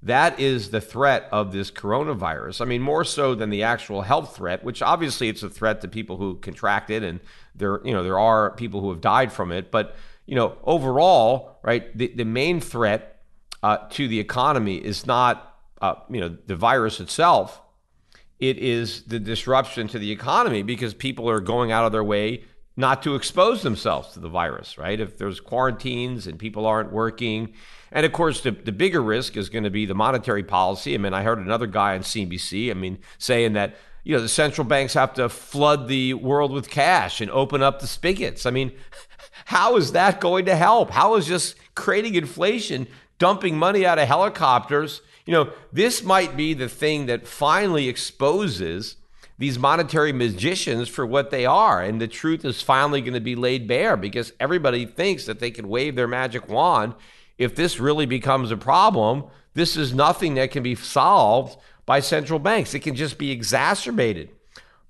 That 0.03 0.39
is 0.39 0.71
the 0.71 0.81
threat 0.81 1.29
of 1.33 1.51
this 1.51 1.71
coronavirus. 1.73 2.61
I 2.61 2.67
mean, 2.67 2.83
more 2.83 3.05
so 3.05 3.35
than 3.35 3.51
the 3.51 3.65
actual 3.65 4.03
health 4.03 4.37
threat, 4.37 4.63
which 4.63 4.81
obviously 4.81 5.29
it's 5.29 5.43
a 5.43 5.51
threat 5.51 5.81
to 5.81 5.89
people 5.89 6.19
who 6.19 6.37
contract 6.37 6.91
it, 6.91 7.03
and 7.03 7.19
there, 7.55 7.81
you 7.85 7.93
know, 7.93 8.05
there 8.05 8.19
are 8.19 8.53
people 8.53 8.81
who 8.81 8.91
have 8.91 9.01
died 9.01 9.33
from 9.33 9.51
it. 9.51 9.73
But 9.73 9.97
you 10.27 10.35
know, 10.35 10.59
overall, 10.63 11.59
right, 11.63 11.97
the, 11.97 12.09
the 12.15 12.25
main 12.25 12.61
threat 12.61 13.23
uh, 13.63 13.79
to 13.91 14.07
the 14.07 14.21
economy 14.21 14.77
is 14.77 15.07
not, 15.07 15.57
uh, 15.81 15.95
you 16.11 16.21
know, 16.21 16.37
the 16.47 16.55
virus 16.55 17.01
itself. 17.01 17.61
It 18.39 18.59
is 18.59 19.05
the 19.05 19.19
disruption 19.19 19.89
to 19.89 19.99
the 19.99 20.13
economy 20.13 20.63
because 20.63 20.95
people 20.95 21.29
are 21.31 21.41
going 21.41 21.73
out 21.73 21.87
of 21.87 21.93
their 21.93 22.05
way 22.05 22.45
not 22.79 23.03
to 23.03 23.17
expose 23.17 23.63
themselves 23.63 24.13
to 24.13 24.21
the 24.21 24.29
virus, 24.29 24.79
right? 24.79 25.01
If 25.01 25.19
there's 25.19 25.41
quarantines 25.41 26.29
and 26.29 26.39
people 26.39 26.65
aren't 26.65 26.93
working. 26.93 27.53
And 27.91 28.07
of 28.07 28.13
course, 28.13 28.41
the, 28.41 28.53
the 28.53 28.71
bigger 28.71 29.03
risk 29.03 29.37
is 29.37 29.49
going 29.49 29.65
to 29.65 29.71
be 29.71 29.85
the 29.85 29.97
monetary 29.97 30.45
policy. 30.45 30.95
I 30.95 30.99
mean, 30.99 31.13
I 31.13 31.25
heard 31.25 31.41
another 31.41 31.67
guy 31.67 31.97
on 31.97 32.03
CNBC, 32.03 32.71
I 32.71 32.75
mean, 32.75 33.01
saying 33.19 33.55
that, 33.55 33.75
you 34.05 34.15
know, 34.15 34.23
the 34.23 34.29
central 34.29 34.65
banks 34.65 34.95
have 34.95 35.13
to 35.15 35.29
flood 35.29 35.89
the 35.89 36.15
world 36.15 36.53
with 36.53 36.71
cash 36.71 37.21
and 37.21 37.33
open 37.33 37.65
up 37.65 37.81
the 37.81 37.89
spigots. 37.89 38.47
I 38.47 38.53
mean, 38.53 38.71
how 39.47 39.77
is 39.77 39.91
that 39.91 40.21
going 40.21 40.45
to 40.45 40.55
help? 40.55 40.93
How 40.93 41.17
is 41.17 41.27
just 41.27 41.57
creating 41.75 42.15
inflation, 42.15 42.87
dumping 43.19 43.59
money 43.59 43.85
out 43.85 43.99
of 43.99 44.07
helicopters? 44.07 45.03
You 45.27 45.33
know, 45.33 45.53
this 45.73 46.05
might 46.05 46.37
be 46.37 46.55
the 46.55 46.69
thing 46.69 47.07
that 47.07 47.27
finally 47.27 47.89
exposes 47.89 48.95
these 49.39 49.59
monetary 49.59 50.13
magicians 50.13 50.89
for 50.89 51.07
what 51.07 51.31
they 51.31 51.47
are. 51.47 51.81
And 51.81 52.01
the 52.01 52.09
truth 52.09 52.45
is 52.45 52.61
finally 52.61 53.01
going 53.01 53.15
to 53.15 53.21
be 53.21 53.37
laid 53.37 53.69
bare 53.69 53.97
because 53.97 54.33
everybody 54.41 54.85
thinks 54.85 55.27
that 55.27 55.39
they 55.39 55.51
can 55.51 55.69
wave 55.69 55.95
their 55.95 56.09
magic 56.09 56.49
wand. 56.49 56.95
If 57.39 57.55
this 57.55 57.79
really 57.79 58.07
becomes 58.07 58.51
a 58.51 58.57
problem, 58.57 59.25
this 59.55 59.77
is 59.77 59.95
nothing 59.95 60.35
that 60.35 60.51
can 60.51 60.65
be 60.65 60.75
solved 60.75 61.57
by 61.87 62.01
central 62.01 62.41
banks. 62.41 62.75
It 62.75 62.81
can 62.81 62.97
just 62.97 63.17
be 63.17 63.31
exacerbated 63.31 64.31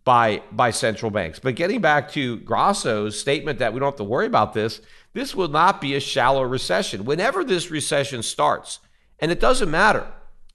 by, 0.05 0.43
by 0.51 0.71
central 0.71 1.11
banks. 1.11 1.39
But 1.39 1.55
getting 1.55 1.83
back 1.83 2.11
to 2.13 2.39
Grasso's 2.39 3.21
statement 3.21 3.59
that 3.59 3.75
we 3.75 3.81
don't 3.81 3.89
have 3.89 3.97
to 3.97 4.05
worry 4.05 4.27
about 4.27 4.55
this, 4.55 4.81
this 5.13 5.35
will 5.35 5.49
not 5.49 5.83
be 5.83 5.95
a 5.95 6.01
shallow 6.01 6.43
recession. 6.43 7.05
Whenever 7.05 7.45
this 7.45 7.71
recession 7.71 8.23
starts, 8.23 8.79
and 9.21 9.31
it 9.31 9.41
doesn't 9.41 9.71
matter, 9.71 10.07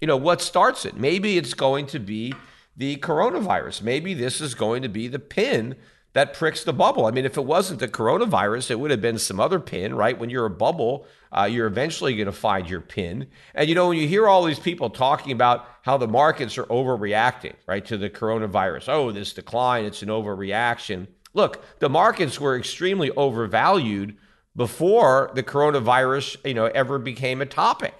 you 0.01 0.07
know, 0.07 0.17
what 0.17 0.41
starts 0.41 0.85
it. 0.85 0.97
Maybe 0.97 1.37
it's 1.37 1.53
going 1.53 1.85
to 1.87 1.99
be 1.99 2.33
the 2.75 2.97
coronavirus. 2.97 3.81
Maybe 3.81 4.13
this 4.13 4.41
is 4.41 4.55
going 4.55 4.81
to 4.81 4.89
be 4.89 5.07
the 5.07 5.19
pin 5.19 5.75
that 6.13 6.33
pricks 6.33 6.63
the 6.63 6.73
bubble. 6.73 7.07
I 7.07 7.11
mean, 7.11 7.25
if 7.25 7.37
it 7.37 7.45
wasn't 7.45 7.79
the 7.79 7.87
coronavirus, 7.87 8.71
it 8.71 8.79
would 8.79 8.91
have 8.91 9.01
been 9.01 9.17
some 9.17 9.39
other 9.39 9.59
pin, 9.59 9.95
right? 9.95 10.17
When 10.17 10.29
you're 10.29 10.45
a 10.45 10.49
bubble, 10.51 11.07
uh, 11.31 11.45
you're 11.45 11.67
eventually 11.67 12.15
going 12.15 12.27
to 12.27 12.31
find 12.31 12.69
your 12.69 12.81
pin. 12.81 13.27
And 13.55 13.67
you 13.67 13.73
know, 13.75 13.89
when 13.89 13.97
you 13.97 14.07
hear 14.07 14.27
all 14.27 14.43
these 14.43 14.59
people 14.59 14.91
talking 14.91 15.31
about 15.31 15.67
how 15.81 15.97
the 15.97 16.07
markets 16.07 16.57
are 16.57 16.65
overreacting, 16.65 17.55
right, 17.65 17.83
to 17.85 17.97
the 17.97 18.09
coronavirus, 18.11 18.89
oh, 18.89 19.11
this 19.11 19.33
decline, 19.33 19.85
it's 19.85 20.03
an 20.03 20.09
overreaction. 20.09 21.07
Look, 21.33 21.63
the 21.79 21.89
markets 21.89 22.39
were 22.39 22.55
extremely 22.55 23.09
overvalued 23.11 24.15
before 24.55 25.31
the 25.33 25.41
coronavirus, 25.41 26.37
you 26.45 26.53
know, 26.53 26.65
ever 26.65 26.99
became 26.99 27.41
a 27.41 27.47
topic. 27.47 27.95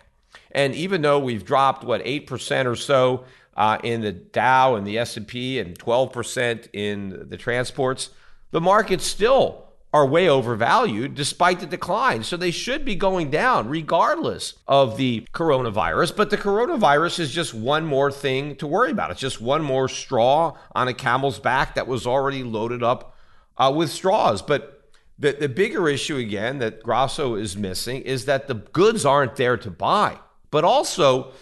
And 0.51 0.75
even 0.75 1.01
though 1.01 1.17
we've 1.17 1.43
dropped 1.43 1.83
what 1.83 2.01
eight 2.05 2.27
percent 2.27 2.67
or 2.67 2.75
so 2.75 3.25
uh, 3.55 3.77
in 3.83 4.01
the 4.01 4.11
Dow 4.11 4.75
and 4.75 4.85
the 4.85 4.97
S&P 4.97 5.59
and 5.59 5.77
12% 5.77 6.67
in 6.73 7.25
the 7.29 7.37
transports, 7.37 8.09
the 8.51 8.61
markets 8.61 9.05
still 9.05 9.63
are 9.93 10.07
way 10.07 10.27
overvalued 10.27 11.13
despite 11.13 11.59
the 11.59 11.67
decline. 11.67 12.23
So 12.23 12.35
they 12.35 12.49
should 12.49 12.83
be 12.83 12.95
going 12.95 13.29
down 13.29 13.69
regardless 13.69 14.55
of 14.67 14.97
the 14.97 15.27
coronavirus. 15.33 16.15
But 16.15 16.31
the 16.31 16.37
coronavirus 16.37 17.19
is 17.19 17.31
just 17.31 17.53
one 17.53 17.85
more 17.85 18.11
thing 18.11 18.55
to 18.55 18.65
worry 18.65 18.91
about. 18.91 19.11
It's 19.11 19.19
just 19.19 19.39
one 19.39 19.61
more 19.61 19.87
straw 19.87 20.57
on 20.73 20.87
a 20.87 20.93
camel's 20.93 21.37
back 21.37 21.75
that 21.75 21.85
was 21.85 22.07
already 22.07 22.43
loaded 22.43 22.81
up 22.81 23.15
uh, 23.55 23.71
with 23.75 23.91
straws. 23.91 24.41
But 24.41 24.89
the, 25.19 25.33
the 25.33 25.49
bigger 25.49 25.87
issue, 25.87 26.17
again, 26.17 26.57
that 26.57 26.81
Grasso 26.81 27.35
is 27.35 27.55
missing 27.55 28.01
is 28.01 28.25
that 28.25 28.47
the 28.47 28.55
goods 28.55 29.05
aren't 29.05 29.35
there 29.35 29.57
to 29.57 29.69
buy. 29.69 30.17
But 30.49 30.63
also, 30.63 31.33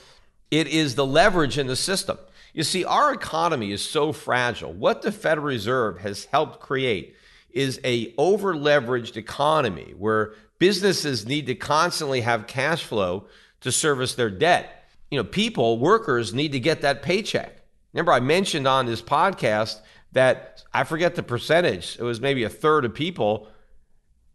it 0.52 0.68
is 0.68 0.96
the 0.96 1.06
leverage 1.06 1.58
in 1.58 1.68
the 1.68 1.76
system. 1.76 2.18
You 2.54 2.64
see, 2.64 2.84
our 2.84 3.14
economy 3.14 3.72
is 3.72 3.82
so 3.82 4.12
fragile. 4.12 4.74
What 4.74 5.02
the 5.02 5.12
Federal 5.12 5.48
Reserve 5.48 6.00
has 6.00 6.26
helped 6.26 6.60
create 6.60 7.16
is 7.50 7.80
a 7.84 8.14
over-leveraged 8.18 9.16
economy 9.18 9.94
where 9.98 10.34
businesses 10.60 11.26
need 11.26 11.48
to 11.48 11.56
constantly 11.56 12.22
have 12.22 12.48
cash 12.48 12.84
flow 12.84 13.26
to 13.62 13.72
service 13.72 14.16
their 14.16 14.30
debt. 14.30 14.86
You 15.10 15.18
know, 15.18 15.24
people, 15.24 15.80
workers 15.80 16.34
need 16.34 16.52
to 16.52 16.60
get 16.60 16.82
that 16.82 17.02
paycheck. 17.02 17.62
Remember, 17.94 18.12
I 18.12 18.20
mentioned 18.20 18.68
on 18.68 18.86
this 18.86 19.02
podcast 19.02 19.80
that 20.12 20.64
I 20.74 20.84
forget 20.84 21.16
the 21.16 21.24
percentage. 21.24 21.98
It 22.00 22.04
was 22.04 22.22
maybe 22.22 22.44
a 22.44 22.50
third 22.50 22.86
of 22.86 22.94
people 22.94 23.48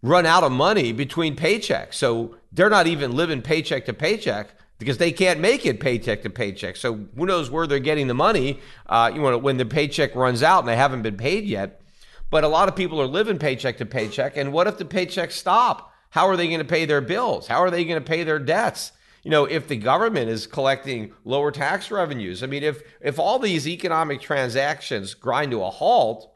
run 0.03 0.27
out 0.27 0.43
of 0.43 0.53
money 0.53 0.93
between 0.93 1.37
paychecks. 1.37 1.95
So 1.95 2.37
they're 2.53 2.71
not 2.71 2.87
even 2.87 3.13
living 3.13 3.43
paycheck 3.43 3.87
to 3.87 3.93
paycheck 3.93 4.51
because 4.79 4.99
they 4.99 5.13
can't 5.13 5.41
make 5.41 5.65
it 5.65 5.81
paycheck 5.81 6.23
to 6.23 6.31
paycheck. 6.31 6.77
So 6.77 7.07
who 7.17 7.27
knows 7.27 7.51
where 7.51 7.67
they're 7.67 7.79
getting 7.79 8.07
the 8.07 8.15
money? 8.15 8.61
Uh, 8.87 9.11
you 9.15 9.21
know, 9.21 9.39
when 9.39 9.57
the 9.57 9.65
paycheck 9.65 10.15
runs 10.15 10.43
out 10.43 10.61
and 10.61 10.69
they 10.69 10.77
haven't 10.77 11.03
been 11.03 11.17
paid 11.17 11.45
yet. 11.45 11.81
But 12.31 12.45
a 12.45 12.49
lot 12.49 12.69
of 12.69 12.77
people 12.77 13.01
are 13.01 13.07
living 13.07 13.39
paycheck 13.39 13.79
to 13.79 13.87
paycheck. 13.87 14.37
And 14.37 14.53
what 14.53 14.67
if 14.67 14.79
the 14.79 14.85
paychecks 14.85 15.33
stop? 15.33 15.93
How 16.11 16.27
are 16.29 16.37
they 16.37 16.49
going 16.49 16.59
to 16.59 16.65
pay 16.65 16.85
their 16.85 17.01
bills? 17.01 17.47
How 17.47 17.59
are 17.59 17.71
they 17.71 17.85
going 17.85 18.03
to 18.03 18.07
pay 18.07 18.25
their 18.25 18.39
debts? 18.39 18.93
You 19.23 19.31
know, 19.31 19.45
if 19.45 19.67
the 19.69 19.77
government 19.77 20.31
is 20.31 20.47
collecting 20.47 21.13
lower 21.25 21.51
tax 21.51 21.91
revenues, 21.91 22.43
I 22.43 22.47
mean, 22.47 22.63
if 22.63 22.83
if 23.01 23.19
all 23.19 23.39
these 23.39 23.67
economic 23.67 24.21
transactions 24.21 25.15
grind 25.15 25.51
to 25.51 25.63
a 25.63 25.71
halt, 25.71 26.36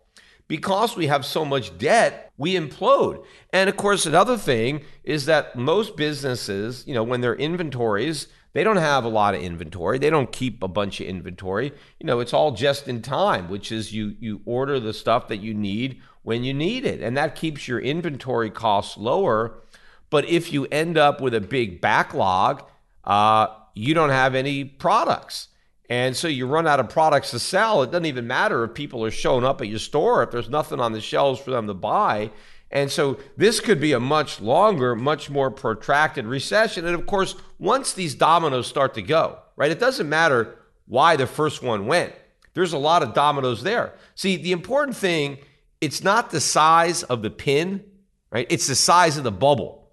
because 0.50 0.96
we 0.96 1.06
have 1.06 1.24
so 1.24 1.44
much 1.44 1.78
debt, 1.78 2.32
we 2.36 2.54
implode. 2.54 3.24
And 3.52 3.70
of 3.70 3.76
course, 3.76 4.04
another 4.04 4.36
thing 4.36 4.80
is 5.04 5.26
that 5.26 5.54
most 5.54 5.96
businesses, 5.96 6.82
you 6.88 6.92
know, 6.92 7.04
when 7.04 7.20
their 7.20 7.36
inventories, 7.36 8.26
they 8.52 8.64
don't 8.64 8.78
have 8.78 9.04
a 9.04 9.08
lot 9.08 9.36
of 9.36 9.42
inventory. 9.42 10.00
They 10.00 10.10
don't 10.10 10.32
keep 10.32 10.60
a 10.60 10.66
bunch 10.66 11.00
of 11.00 11.06
inventory. 11.06 11.72
You 12.00 12.06
know, 12.08 12.18
it's 12.18 12.34
all 12.34 12.50
just 12.50 12.88
in 12.88 13.00
time, 13.00 13.48
which 13.48 13.70
is 13.70 13.92
you 13.92 14.16
you 14.18 14.40
order 14.44 14.80
the 14.80 14.92
stuff 14.92 15.28
that 15.28 15.36
you 15.36 15.54
need 15.54 16.02
when 16.24 16.42
you 16.42 16.52
need 16.52 16.84
it, 16.84 17.00
and 17.00 17.16
that 17.16 17.36
keeps 17.36 17.68
your 17.68 17.78
inventory 17.78 18.50
costs 18.50 18.96
lower. 18.96 19.62
But 20.10 20.28
if 20.28 20.52
you 20.52 20.66
end 20.72 20.98
up 20.98 21.20
with 21.20 21.32
a 21.32 21.40
big 21.40 21.80
backlog, 21.80 22.64
uh, 23.04 23.46
you 23.76 23.94
don't 23.94 24.10
have 24.10 24.34
any 24.34 24.64
products. 24.64 25.46
And 25.90 26.16
so 26.16 26.28
you 26.28 26.46
run 26.46 26.68
out 26.68 26.78
of 26.78 26.88
products 26.88 27.32
to 27.32 27.40
sell. 27.40 27.82
It 27.82 27.90
doesn't 27.90 28.06
even 28.06 28.28
matter 28.28 28.62
if 28.62 28.74
people 28.74 29.04
are 29.04 29.10
showing 29.10 29.44
up 29.44 29.60
at 29.60 29.66
your 29.66 29.80
store, 29.80 30.22
if 30.22 30.30
there's 30.30 30.48
nothing 30.48 30.78
on 30.78 30.92
the 30.92 31.00
shelves 31.00 31.40
for 31.40 31.50
them 31.50 31.66
to 31.66 31.74
buy. 31.74 32.30
And 32.70 32.88
so 32.88 33.18
this 33.36 33.58
could 33.58 33.80
be 33.80 33.92
a 33.92 33.98
much 33.98 34.40
longer, 34.40 34.94
much 34.94 35.28
more 35.28 35.50
protracted 35.50 36.26
recession. 36.26 36.86
And 36.86 36.94
of 36.94 37.06
course, 37.06 37.34
once 37.58 37.92
these 37.92 38.14
dominoes 38.14 38.68
start 38.68 38.94
to 38.94 39.02
go, 39.02 39.40
right, 39.56 39.72
it 39.72 39.80
doesn't 39.80 40.08
matter 40.08 40.56
why 40.86 41.16
the 41.16 41.26
first 41.26 41.60
one 41.60 41.86
went. 41.86 42.14
There's 42.54 42.72
a 42.72 42.78
lot 42.78 43.02
of 43.02 43.12
dominoes 43.12 43.64
there. 43.64 43.94
See, 44.14 44.36
the 44.36 44.52
important 44.52 44.96
thing, 44.96 45.38
it's 45.80 46.04
not 46.04 46.30
the 46.30 46.40
size 46.40 47.02
of 47.02 47.22
the 47.22 47.30
pin, 47.30 47.82
right? 48.30 48.46
It's 48.48 48.68
the 48.68 48.76
size 48.76 49.16
of 49.16 49.24
the 49.24 49.32
bubble. 49.32 49.90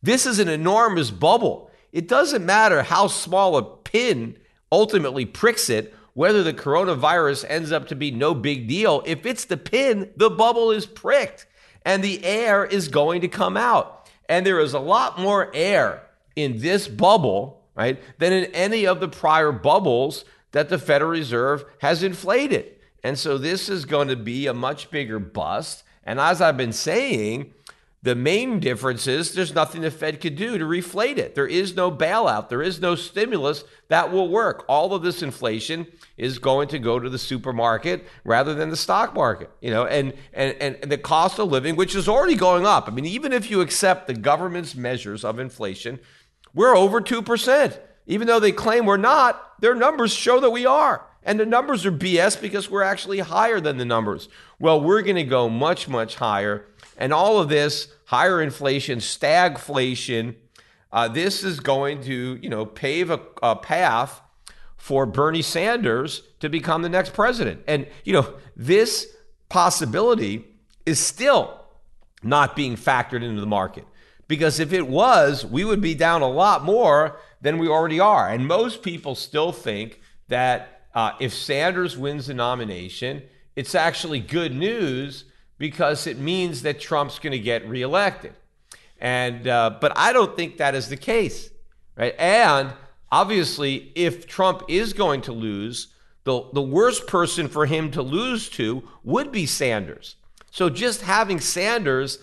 This 0.00 0.26
is 0.26 0.38
an 0.38 0.48
enormous 0.48 1.10
bubble. 1.10 1.72
It 1.92 2.06
doesn't 2.06 2.46
matter 2.46 2.84
how 2.84 3.08
small 3.08 3.56
a 3.56 3.64
pin 3.64 4.36
ultimately 4.72 5.24
pricks 5.24 5.68
it, 5.68 5.94
whether 6.14 6.42
the 6.42 6.52
coronavirus 6.52 7.44
ends 7.48 7.72
up 7.72 7.88
to 7.88 7.94
be 7.94 8.10
no 8.10 8.34
big 8.34 8.68
deal, 8.68 9.02
if 9.06 9.24
it's 9.24 9.44
the 9.44 9.56
pin, 9.56 10.10
the 10.16 10.30
bubble 10.30 10.70
is 10.70 10.86
pricked 10.86 11.46
and 11.84 12.02
the 12.02 12.24
air 12.24 12.64
is 12.64 12.88
going 12.88 13.20
to 13.20 13.28
come 13.28 13.56
out. 13.56 14.08
And 14.28 14.44
there 14.44 14.60
is 14.60 14.74
a 14.74 14.80
lot 14.80 15.18
more 15.18 15.50
air 15.54 16.02
in 16.36 16.58
this 16.58 16.88
bubble, 16.88 17.62
right, 17.74 18.00
than 18.18 18.32
in 18.32 18.44
any 18.46 18.86
of 18.86 19.00
the 19.00 19.08
prior 19.08 19.52
bubbles 19.52 20.24
that 20.52 20.68
the 20.68 20.78
Federal 20.78 21.10
Reserve 21.10 21.64
has 21.80 22.02
inflated. 22.02 22.76
And 23.02 23.18
so 23.18 23.38
this 23.38 23.68
is 23.68 23.84
going 23.84 24.08
to 24.08 24.16
be 24.16 24.46
a 24.46 24.54
much 24.54 24.90
bigger 24.90 25.18
bust. 25.18 25.84
And 26.04 26.20
as 26.20 26.40
I've 26.40 26.56
been 26.56 26.72
saying, 26.72 27.54
the 28.02 28.14
main 28.14 28.60
difference 28.60 29.06
is 29.06 29.34
there's 29.34 29.54
nothing 29.54 29.82
the 29.82 29.90
Fed 29.90 30.22
could 30.22 30.34
do 30.34 30.56
to 30.56 30.64
reflate 30.64 31.18
it. 31.18 31.34
There 31.34 31.46
is 31.46 31.76
no 31.76 31.92
bailout, 31.92 32.48
there 32.48 32.62
is 32.62 32.80
no 32.80 32.94
stimulus 32.94 33.64
that 33.88 34.10
will 34.10 34.28
work. 34.28 34.64
All 34.68 34.94
of 34.94 35.02
this 35.02 35.22
inflation 35.22 35.86
is 36.16 36.38
going 36.38 36.68
to 36.68 36.78
go 36.78 36.98
to 36.98 37.10
the 37.10 37.18
supermarket 37.18 38.06
rather 38.24 38.54
than 38.54 38.70
the 38.70 38.76
stock 38.76 39.14
market. 39.14 39.50
You 39.60 39.70
know, 39.70 39.84
and 39.84 40.14
and 40.32 40.54
and 40.82 40.90
the 40.90 40.96
cost 40.96 41.38
of 41.38 41.50
living, 41.50 41.76
which 41.76 41.94
is 41.94 42.08
already 42.08 42.36
going 42.36 42.64
up. 42.64 42.88
I 42.88 42.90
mean, 42.90 43.04
even 43.04 43.34
if 43.34 43.50
you 43.50 43.60
accept 43.60 44.06
the 44.06 44.14
government's 44.14 44.74
measures 44.74 45.22
of 45.22 45.38
inflation, 45.38 46.00
we're 46.54 46.76
over 46.76 47.00
2%. 47.00 47.78
Even 48.06 48.26
though 48.26 48.40
they 48.40 48.50
claim 48.50 48.86
we're 48.86 48.96
not, 48.96 49.60
their 49.60 49.74
numbers 49.74 50.12
show 50.12 50.40
that 50.40 50.50
we 50.50 50.66
are. 50.66 51.06
And 51.22 51.38
the 51.38 51.46
numbers 51.46 51.84
are 51.84 51.92
BS 51.92 52.40
because 52.40 52.70
we're 52.70 52.82
actually 52.82 53.18
higher 53.18 53.60
than 53.60 53.76
the 53.76 53.84
numbers. 53.84 54.28
Well, 54.58 54.80
we're 54.80 55.02
going 55.02 55.16
to 55.16 55.24
go 55.24 55.48
much, 55.48 55.86
much 55.86 56.16
higher 56.16 56.64
and 57.00 57.12
all 57.12 57.40
of 57.40 57.48
this 57.48 57.88
higher 58.04 58.40
inflation, 58.40 58.98
stagflation, 58.98 60.36
uh, 60.92 61.08
this 61.08 61.42
is 61.42 61.58
going 61.58 62.02
to, 62.02 62.38
you 62.42 62.48
know, 62.48 62.66
pave 62.66 63.10
a, 63.10 63.20
a 63.42 63.56
path 63.56 64.20
for 64.76 65.06
Bernie 65.06 65.42
Sanders 65.42 66.22
to 66.40 66.48
become 66.48 66.82
the 66.82 66.88
next 66.88 67.14
president. 67.14 67.62
And, 67.66 67.86
you 68.04 68.12
know, 68.12 68.34
this 68.54 69.08
possibility 69.48 70.44
is 70.84 71.00
still 71.00 71.64
not 72.22 72.54
being 72.54 72.76
factored 72.76 73.22
into 73.22 73.40
the 73.40 73.46
market. 73.46 73.86
Because 74.28 74.60
if 74.60 74.72
it 74.72 74.86
was, 74.86 75.44
we 75.44 75.64
would 75.64 75.80
be 75.80 75.94
down 75.94 76.22
a 76.22 76.28
lot 76.28 76.64
more 76.64 77.18
than 77.40 77.58
we 77.58 77.66
already 77.66 77.98
are. 77.98 78.28
And 78.28 78.46
most 78.46 78.82
people 78.82 79.14
still 79.14 79.52
think 79.52 80.00
that 80.28 80.82
uh, 80.94 81.12
if 81.18 81.32
Sanders 81.32 81.96
wins 81.96 82.26
the 82.26 82.34
nomination, 82.34 83.22
it's 83.56 83.74
actually 83.74 84.20
good 84.20 84.54
news 84.54 85.24
because 85.60 86.06
it 86.06 86.18
means 86.18 86.62
that 86.62 86.80
Trump's 86.80 87.18
going 87.18 87.32
to 87.32 87.38
get 87.38 87.68
reelected. 87.68 88.32
And 88.98 89.46
uh, 89.46 89.76
but 89.78 89.92
I 89.94 90.12
don't 90.12 90.34
think 90.34 90.56
that 90.56 90.74
is 90.74 90.88
the 90.88 90.96
case, 90.96 91.50
right? 91.96 92.14
And 92.18 92.72
obviously, 93.12 93.92
if 93.94 94.26
Trump 94.26 94.62
is 94.68 94.94
going 94.94 95.20
to 95.22 95.32
lose, 95.32 95.88
the 96.24 96.48
the 96.54 96.62
worst 96.62 97.06
person 97.06 97.46
for 97.46 97.66
him 97.66 97.90
to 97.92 98.02
lose 98.02 98.48
to 98.50 98.88
would 99.04 99.30
be 99.30 99.46
Sanders. 99.46 100.16
So 100.50 100.70
just 100.70 101.02
having 101.02 101.40
Sanders, 101.40 102.18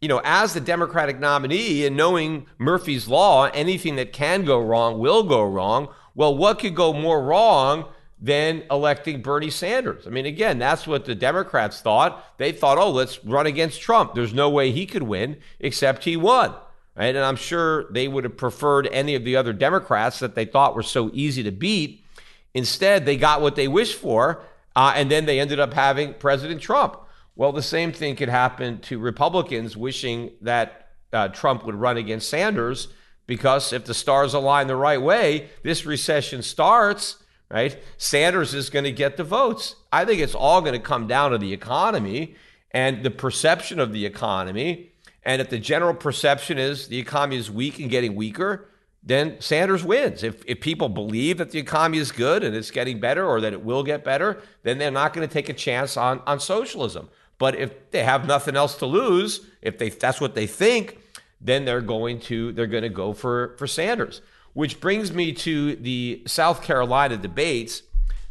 you 0.00 0.08
know, 0.08 0.20
as 0.24 0.54
the 0.54 0.60
Democratic 0.60 1.18
nominee 1.18 1.84
and 1.86 1.96
knowing 1.96 2.46
Murphy's 2.56 3.08
law, 3.08 3.46
anything 3.46 3.96
that 3.96 4.12
can 4.12 4.44
go 4.44 4.60
wrong 4.60 5.00
will 5.00 5.24
go 5.24 5.44
wrong. 5.44 5.88
Well, 6.14 6.36
what 6.36 6.60
could 6.60 6.76
go 6.76 6.92
more 6.92 7.22
wrong 7.22 7.86
than 8.26 8.64
electing 8.72 9.22
Bernie 9.22 9.50
Sanders. 9.50 10.04
I 10.04 10.10
mean, 10.10 10.26
again, 10.26 10.58
that's 10.58 10.84
what 10.84 11.04
the 11.04 11.14
Democrats 11.14 11.80
thought. 11.80 12.36
They 12.38 12.50
thought, 12.50 12.76
oh, 12.76 12.90
let's 12.90 13.24
run 13.24 13.46
against 13.46 13.80
Trump. 13.80 14.14
There's 14.14 14.34
no 14.34 14.50
way 14.50 14.72
he 14.72 14.84
could 14.84 15.04
win, 15.04 15.36
except 15.60 16.02
he 16.02 16.16
won. 16.16 16.52
Right? 16.96 17.14
And 17.14 17.24
I'm 17.24 17.36
sure 17.36 17.84
they 17.92 18.08
would 18.08 18.24
have 18.24 18.36
preferred 18.36 18.88
any 18.90 19.14
of 19.14 19.22
the 19.22 19.36
other 19.36 19.52
Democrats 19.52 20.18
that 20.18 20.34
they 20.34 20.44
thought 20.44 20.74
were 20.74 20.82
so 20.82 21.08
easy 21.12 21.44
to 21.44 21.52
beat. 21.52 22.04
Instead, 22.52 23.06
they 23.06 23.16
got 23.16 23.42
what 23.42 23.54
they 23.54 23.68
wished 23.68 23.96
for, 23.96 24.42
uh, 24.74 24.92
and 24.96 25.08
then 25.08 25.26
they 25.26 25.38
ended 25.38 25.60
up 25.60 25.74
having 25.74 26.14
President 26.14 26.60
Trump. 26.60 26.98
Well, 27.36 27.52
the 27.52 27.62
same 27.62 27.92
thing 27.92 28.16
could 28.16 28.30
happen 28.30 28.80
to 28.80 28.98
Republicans 28.98 29.76
wishing 29.76 30.32
that 30.40 30.88
uh, 31.12 31.28
Trump 31.28 31.64
would 31.64 31.76
run 31.76 31.96
against 31.96 32.28
Sanders, 32.28 32.88
because 33.28 33.72
if 33.72 33.84
the 33.84 33.94
stars 33.94 34.34
align 34.34 34.66
the 34.66 34.74
right 34.74 35.00
way, 35.00 35.50
this 35.62 35.86
recession 35.86 36.42
starts 36.42 37.22
right? 37.50 37.78
Sanders 37.96 38.54
is 38.54 38.70
going 38.70 38.84
to 38.84 38.92
get 38.92 39.16
the 39.16 39.24
votes. 39.24 39.76
I 39.92 40.04
think 40.04 40.20
it's 40.20 40.34
all 40.34 40.60
going 40.60 40.72
to 40.72 40.78
come 40.78 41.06
down 41.06 41.30
to 41.30 41.38
the 41.38 41.52
economy 41.52 42.34
and 42.72 43.02
the 43.02 43.10
perception 43.10 43.78
of 43.78 43.92
the 43.92 44.04
economy. 44.04 44.92
And 45.22 45.40
if 45.40 45.50
the 45.50 45.58
general 45.58 45.94
perception 45.94 46.58
is 46.58 46.88
the 46.88 46.98
economy 46.98 47.36
is 47.36 47.50
weak 47.50 47.78
and 47.78 47.90
getting 47.90 48.14
weaker, 48.14 48.68
then 49.02 49.40
Sanders 49.40 49.84
wins. 49.84 50.24
If, 50.24 50.44
if 50.46 50.60
people 50.60 50.88
believe 50.88 51.38
that 51.38 51.52
the 51.52 51.60
economy 51.60 51.98
is 51.98 52.10
good 52.10 52.42
and 52.42 52.56
it's 52.56 52.72
getting 52.72 52.98
better 52.98 53.24
or 53.24 53.40
that 53.40 53.52
it 53.52 53.64
will 53.64 53.84
get 53.84 54.02
better, 54.02 54.42
then 54.64 54.78
they're 54.78 54.90
not 54.90 55.12
going 55.12 55.26
to 55.26 55.32
take 55.32 55.48
a 55.48 55.52
chance 55.52 55.96
on, 55.96 56.20
on 56.26 56.40
socialism. 56.40 57.08
But 57.38 57.54
if 57.56 57.90
they 57.92 58.02
have 58.02 58.26
nothing 58.26 58.56
else 58.56 58.76
to 58.78 58.86
lose, 58.86 59.46
if 59.62 59.78
they 59.78 59.90
that's 59.90 60.20
what 60.20 60.34
they 60.34 60.46
think, 60.46 60.98
then 61.40 61.64
they're 61.64 61.82
going 61.82 62.18
to 62.20 62.52
they're 62.52 62.66
going 62.66 62.82
to 62.82 62.88
go 62.88 63.12
for 63.12 63.54
for 63.58 63.66
Sanders 63.66 64.22
which 64.56 64.80
brings 64.80 65.12
me 65.12 65.34
to 65.34 65.76
the 65.76 66.22
South 66.26 66.62
Carolina 66.62 67.18
debates 67.18 67.82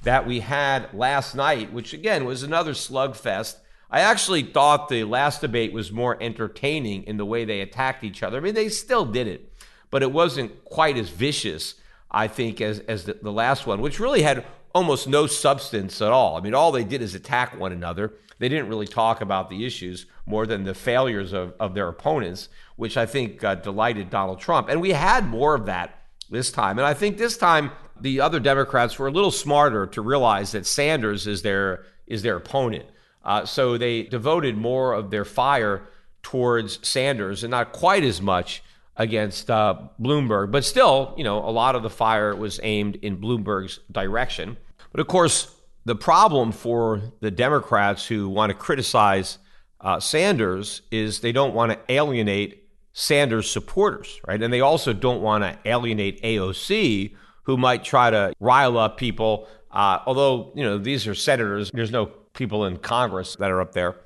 that 0.01 0.25
we 0.25 0.39
had 0.39 0.91
last 0.91 1.35
night, 1.35 1.71
which 1.71 1.93
again 1.93 2.25
was 2.25 2.41
another 2.41 2.71
slugfest. 2.71 3.57
I 3.91 3.99
actually 3.99 4.41
thought 4.41 4.89
the 4.89 5.03
last 5.03 5.41
debate 5.41 5.71
was 5.71 5.91
more 5.91 6.17
entertaining 6.19 7.03
in 7.03 7.17
the 7.17 7.27
way 7.27 7.45
they 7.45 7.61
attacked 7.61 8.03
each 8.03 8.23
other. 8.23 8.37
I 8.37 8.39
mean, 8.39 8.55
they 8.55 8.69
still 8.69 9.05
did 9.05 9.27
it, 9.27 9.53
but 9.91 10.01
it 10.01 10.11
wasn't 10.11 10.65
quite 10.65 10.97
as 10.97 11.09
vicious, 11.09 11.75
I 12.09 12.27
think, 12.27 12.59
as, 12.59 12.79
as 12.79 13.03
the, 13.03 13.19
the 13.21 13.31
last 13.31 13.67
one, 13.67 13.79
which 13.79 13.99
really 13.99 14.23
had 14.23 14.47
almost 14.73 15.07
no 15.07 15.27
substance 15.27 16.01
at 16.01 16.11
all. 16.11 16.37
I 16.37 16.41
mean, 16.41 16.55
all 16.55 16.71
they 16.71 16.83
did 16.83 17.03
is 17.03 17.13
attack 17.13 17.55
one 17.59 17.71
another. 17.71 18.13
They 18.39 18.49
didn't 18.49 18.69
really 18.69 18.87
talk 18.87 19.21
about 19.21 19.51
the 19.51 19.63
issues 19.63 20.07
more 20.25 20.47
than 20.47 20.63
the 20.63 20.73
failures 20.73 21.33
of, 21.33 21.53
of 21.59 21.75
their 21.75 21.87
opponents, 21.87 22.49
which 22.77 22.97
I 22.97 23.05
think 23.05 23.43
uh, 23.43 23.53
delighted 23.53 24.09
Donald 24.09 24.39
Trump. 24.39 24.69
And 24.69 24.81
we 24.81 24.89
had 24.93 25.27
more 25.27 25.53
of 25.53 25.67
that 25.67 26.01
this 26.29 26.51
time. 26.51 26.77
And 26.77 26.85
I 26.85 26.93
think 26.93 27.17
this 27.17 27.37
time 27.37 27.71
the 27.99 28.21
other 28.21 28.39
Democrats 28.39 28.97
were 28.99 29.07
a 29.07 29.11
little 29.11 29.31
smarter 29.31 29.85
to 29.87 30.01
realize 30.01 30.51
that 30.51 30.65
Sanders 30.65 31.27
is 31.27 31.41
their 31.41 31.85
is 32.07 32.21
their 32.21 32.37
opponent. 32.37 32.85
Uh, 33.23 33.45
so 33.45 33.77
they 33.77 34.03
devoted 34.03 34.55
more 34.55 34.93
of 34.93 35.09
their 35.09 35.25
fire 35.25 35.87
towards 36.21 36.85
Sanders 36.87 37.43
and 37.43 37.51
not 37.51 37.71
quite 37.71 38.03
as 38.03 38.21
much 38.21 38.63
against 38.97 39.49
uh, 39.49 39.75
Bloomberg. 39.99 40.51
But 40.51 40.63
still, 40.63 41.13
you 41.17 41.23
know, 41.23 41.39
a 41.39 41.49
lot 41.49 41.75
of 41.75 41.83
the 41.83 41.89
fire 41.89 42.35
was 42.35 42.59
aimed 42.63 42.97
in 42.97 43.17
Bloomberg's 43.17 43.79
direction. 43.91 44.57
But 44.91 45.01
of 45.01 45.07
course, 45.07 45.53
the 45.85 45.95
problem 45.95 46.51
for 46.51 47.01
the 47.19 47.31
Democrats 47.31 48.07
who 48.07 48.29
want 48.29 48.51
to 48.51 48.57
criticize 48.57 49.37
uh, 49.81 49.99
Sanders 49.99 50.81
is 50.91 51.19
they 51.19 51.31
don't 51.31 51.53
want 51.53 51.71
to 51.71 51.79
alienate 51.93 52.64
Sanders 52.97 53.51
supporters, 53.51 54.21
right? 54.25 54.41
And 54.41 54.53
they 54.53 54.61
also 54.61 54.93
don't 54.93 55.21
want 55.21 55.43
to 55.43 55.59
alienate 55.69 56.21
AOC, 56.23 57.13
who 57.43 57.57
might 57.57 57.83
try 57.83 58.09
to 58.09 58.33
rile 58.39 58.77
up 58.77 58.95
people. 58.97 59.49
Uh, 59.69 59.99
although, 60.05 60.53
you 60.55 60.63
know, 60.63 60.77
these 60.77 61.05
are 61.05 61.13
senators, 61.13 61.69
there's 61.73 61.91
no 61.91 62.05
people 62.05 62.63
in 62.65 62.77
Congress 62.77 63.35
that 63.35 63.51
are 63.51 63.59
up 63.59 63.73
there. 63.73 63.97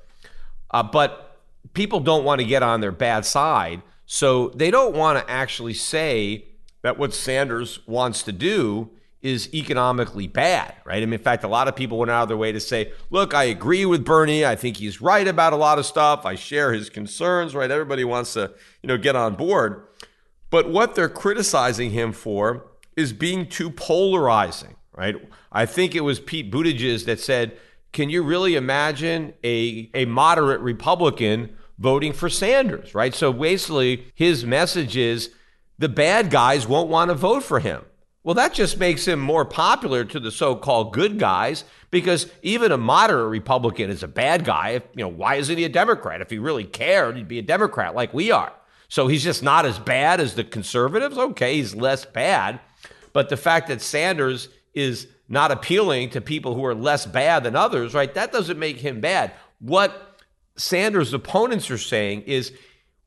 Uh, 0.72 0.82
but 0.82 1.38
people 1.72 2.00
don't 2.00 2.24
want 2.24 2.40
to 2.40 2.44
get 2.44 2.64
on 2.64 2.80
their 2.80 2.90
bad 2.90 3.24
side. 3.24 3.80
So 4.06 4.48
they 4.56 4.72
don't 4.72 4.96
want 4.96 5.24
to 5.24 5.30
actually 5.32 5.74
say 5.74 6.46
that 6.82 6.98
what 6.98 7.14
Sanders 7.14 7.78
wants 7.86 8.24
to 8.24 8.32
do 8.32 8.90
is 9.22 9.52
economically 9.52 10.26
bad, 10.26 10.74
right? 10.84 11.02
I 11.02 11.06
mean, 11.06 11.14
in 11.14 11.18
fact, 11.20 11.44
a 11.44 11.48
lot 11.48 11.68
of 11.68 11.76
people 11.76 11.98
went 11.98 12.10
out 12.10 12.22
of 12.22 12.28
their 12.28 12.36
way 12.36 12.52
to 12.52 12.60
say, 12.60 12.92
look, 13.10 13.34
I 13.34 13.44
agree 13.44 13.84
with 13.84 14.04
Bernie. 14.04 14.46
I 14.46 14.56
think 14.56 14.78
he's 14.78 15.00
right 15.00 15.28
about 15.28 15.52
a 15.52 15.56
lot 15.56 15.78
of 15.78 15.84
stuff. 15.84 16.24
I 16.24 16.36
share 16.36 16.72
his 16.72 16.88
concerns, 16.88 17.54
right? 17.54 17.70
Everybody 17.70 18.04
wants 18.04 18.32
to, 18.34 18.52
you 18.82 18.88
know, 18.88 18.96
get 18.96 19.16
on 19.16 19.34
board. 19.34 19.86
But 20.48 20.70
what 20.70 20.94
they're 20.94 21.08
criticizing 21.08 21.90
him 21.90 22.12
for 22.12 22.66
is 22.96 23.12
being 23.12 23.46
too 23.46 23.70
polarizing, 23.70 24.76
right? 24.96 25.16
I 25.52 25.66
think 25.66 25.94
it 25.94 26.00
was 26.00 26.18
Pete 26.18 26.50
Buttigieg 26.50 27.04
that 27.04 27.20
said, 27.20 27.56
can 27.92 28.08
you 28.08 28.22
really 28.22 28.56
imagine 28.56 29.34
a, 29.44 29.90
a 29.94 30.06
moderate 30.06 30.60
Republican 30.60 31.56
voting 31.78 32.12
for 32.12 32.28
Sanders, 32.28 32.94
right? 32.94 33.14
So 33.14 33.32
basically, 33.32 34.12
his 34.14 34.44
message 34.44 34.96
is 34.96 35.30
the 35.78 35.88
bad 35.88 36.30
guys 36.30 36.66
won't 36.68 36.88
want 36.88 37.10
to 37.10 37.14
vote 37.14 37.42
for 37.42 37.58
him. 37.60 37.84
Well, 38.22 38.34
that 38.34 38.52
just 38.52 38.78
makes 38.78 39.08
him 39.08 39.18
more 39.18 39.46
popular 39.46 40.04
to 40.04 40.20
the 40.20 40.30
so-called 40.30 40.92
good 40.92 41.18
guys 41.18 41.64
because 41.90 42.30
even 42.42 42.70
a 42.70 42.76
moderate 42.76 43.30
Republican 43.30 43.88
is 43.88 44.02
a 44.02 44.08
bad 44.08 44.44
guy. 44.44 44.70
If, 44.70 44.82
you 44.94 45.04
know, 45.04 45.08
why 45.08 45.36
isn't 45.36 45.56
he 45.56 45.64
a 45.64 45.70
Democrat? 45.70 46.20
If 46.20 46.28
he 46.28 46.38
really 46.38 46.64
cared, 46.64 47.16
he'd 47.16 47.28
be 47.28 47.38
a 47.38 47.42
Democrat 47.42 47.94
like 47.94 48.12
we 48.12 48.30
are. 48.30 48.52
So 48.88 49.06
he's 49.06 49.24
just 49.24 49.42
not 49.42 49.64
as 49.64 49.78
bad 49.78 50.20
as 50.20 50.34
the 50.34 50.44
conservatives. 50.44 51.16
Okay, 51.16 51.56
he's 51.56 51.74
less 51.74 52.04
bad. 52.04 52.60
But 53.12 53.30
the 53.30 53.36
fact 53.36 53.68
that 53.68 53.80
Sanders 53.80 54.48
is 54.74 55.06
not 55.28 55.50
appealing 55.50 56.10
to 56.10 56.20
people 56.20 56.54
who 56.54 56.64
are 56.64 56.74
less 56.74 57.06
bad 57.06 57.44
than 57.44 57.56
others, 57.56 57.94
right? 57.94 58.12
That 58.12 58.32
doesn't 58.32 58.58
make 58.58 58.78
him 58.78 59.00
bad. 59.00 59.32
What 59.60 60.18
Sanders' 60.56 61.14
opponents 61.14 61.70
are 61.70 61.78
saying 61.78 62.22
is 62.22 62.52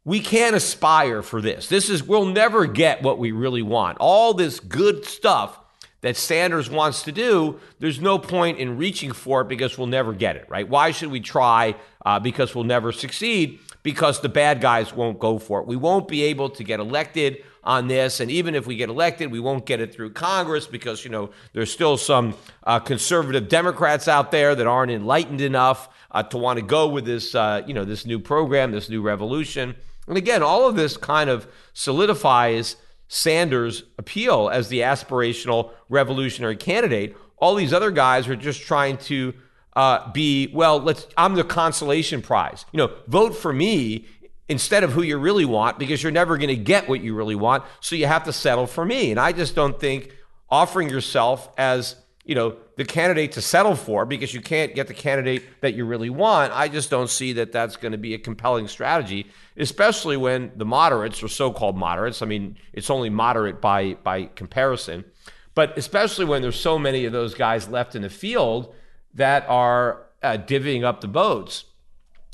we 0.06 0.20
can't 0.20 0.56
aspire 0.56 1.22
for 1.22 1.42
this. 1.42 1.68
This 1.68 1.89
is, 1.89 2.04
we'll 2.04 2.26
never 2.26 2.66
get 2.66 3.02
what 3.02 3.18
we 3.18 3.32
really 3.32 3.62
want. 3.62 3.98
All 4.00 4.34
this 4.34 4.60
good 4.60 5.06
stuff 5.06 5.60
that 6.02 6.18
Sanders 6.18 6.70
wants 6.70 7.04
to 7.04 7.13
do, 7.13 7.60
there's 7.80 8.02
no 8.02 8.20
point 8.20 8.58
in 8.58 8.78
reaching 8.78 9.13
for 9.13 9.42
it 9.42 9.48
because 9.48 9.78
we'll 9.78 9.88
never 9.88 10.12
get 10.12 10.36
it, 10.36 10.46
right? 10.50 10.68
Why 10.68 10.92
should 10.92 11.10
we 11.12 11.22
try? 11.22 11.76
Uh, 12.06 12.20
because 12.20 12.54
we'll 12.54 12.66
never 12.66 12.92
succeed 12.92 13.60
because 13.84 14.20
the 14.20 14.30
bad 14.30 14.60
guys 14.60 14.94
won't 14.94 15.20
go 15.20 15.39
for 15.39 15.62
it. 15.62 15.68
We 15.68 15.78
won't 15.78 16.10
be 16.10 16.24
able 16.24 16.50
to 16.50 16.63
get 16.63 16.82
elected 16.82 17.44
on 17.63 17.88
this. 17.88 18.20
And 18.20 18.30
even 18.30 18.56
if 18.56 18.68
we 18.68 18.76
get 18.76 18.89
elected, 18.89 19.32
we 19.32 19.39
won't 19.39 19.66
get 19.66 19.80
it 19.80 19.94
through 19.94 20.12
Congress 20.12 20.68
because, 20.68 21.06
you 21.06 21.12
know, 21.12 21.30
there's 21.54 21.72
still 21.72 21.96
some 21.96 22.36
uh, 22.66 22.80
conservative 22.80 23.48
Democrats 23.48 24.10
out 24.10 24.32
there 24.32 24.54
that 24.56 24.68
aren't 24.68 24.92
enlightened 24.92 25.39
enough 25.39 25.88
uh, 26.12 26.24
to 26.24 26.38
want 26.38 26.60
to 26.60 26.66
go 26.66 26.89
with 26.89 27.06
this, 27.06 27.34
uh, 27.36 27.62
you 27.66 27.74
know, 27.74 27.86
this 27.86 28.06
new 28.06 28.20
program, 28.20 28.72
this 28.72 28.89
new 28.89 29.02
revolution. 29.02 29.76
And 30.08 30.18
again, 30.18 30.44
all 30.44 30.68
of 30.68 30.76
this 30.76 30.98
kind 30.98 31.30
of 31.30 31.48
solidifies 31.74 32.76
Sanders' 33.08 33.84
appeal 33.98 34.50
as 34.50 34.70
the 34.70 34.80
aspirational 34.80 35.72
revolutionary 35.89 36.56
candidate. 36.56 37.16
All 37.38 37.56
these 37.56 37.74
other 37.74 37.92
guys 37.92 38.28
are 38.28 38.36
just 38.36 38.62
trying 38.62 38.98
to 38.98 39.34
uh, 39.76 40.12
be 40.12 40.52
well. 40.54 40.80
Let's. 40.80 41.08
I'm 41.18 41.36
the 41.36 41.44
consolation 41.44 42.22
prize. 42.22 42.66
You 42.72 42.78
know, 42.78 42.92
vote 43.08 43.36
for 43.36 43.54
me 43.54 44.06
instead 44.50 44.84
of 44.84 44.92
who 44.92 45.02
you 45.02 45.18
really 45.18 45.46
want 45.46 45.80
because 45.80 46.04
you're 46.04 46.12
never 46.12 46.38
going 46.38 46.50
to 46.50 46.56
get 46.56 46.88
what 46.89 47.02
you 47.02 47.16
really 47.16 47.36
want. 47.36 47.63
So 47.80 47.96
you 47.96 48.08
have 48.08 48.24
to 48.26 48.34
settle 48.34 48.68
for 48.68 48.86
me. 48.86 49.12
And 49.12 49.20
I 49.20 49.32
just 49.32 49.56
don't 49.56 49.80
think 49.80 50.12
offering 50.50 50.89
yourself 50.89 51.50
as 51.58 51.96
you 52.25 52.36
know 52.36 52.55
the 52.77 52.86
candidate 52.86 53.33
to 53.33 53.41
settle 53.41 53.75
for 53.75 54.05
because 54.05 54.33
you 54.33 54.41
can't 54.41 54.75
get 54.75 54.88
the 54.88 54.93
candidate 54.93 55.43
that 55.62 55.73
you 55.73 55.86
really 55.86 56.09
want. 56.09 56.53
I 56.53 56.67
just 56.67 56.89
don't 56.89 57.09
see 57.09 57.33
that 57.33 57.51
that's 57.51 57.75
going 57.75 57.91
to 57.91 57.97
be 57.97 58.13
a 58.13 58.17
compelling 58.19 58.67
strategy, 58.67 59.27
especially 59.57 60.17
when 60.17 60.51
the 60.55 60.65
moderates 60.65 61.21
or 61.21 61.27
so-called 61.27 61.77
moderates. 61.77 62.21
I 62.21 62.25
mean, 62.25 62.57
it's 62.71 62.89
only 62.89 63.09
moderate 63.09 63.62
by 63.62 63.95
by 63.95 64.25
comparison, 64.36 65.05
but 65.53 65.77
especially 65.77 66.25
when 66.25 66.41
there's 66.41 66.59
so 66.59 66.79
many 66.79 67.05
of 67.05 67.12
those 67.12 67.33
guys 67.33 67.67
left 67.67 67.95
in 67.95 68.01
the 68.01 68.09
field 68.09 68.73
that 69.13 69.45
are 69.47 70.05
uh, 70.21 70.38
divvying 70.38 70.83
up 70.83 71.01
the 71.01 71.07
votes. 71.07 71.65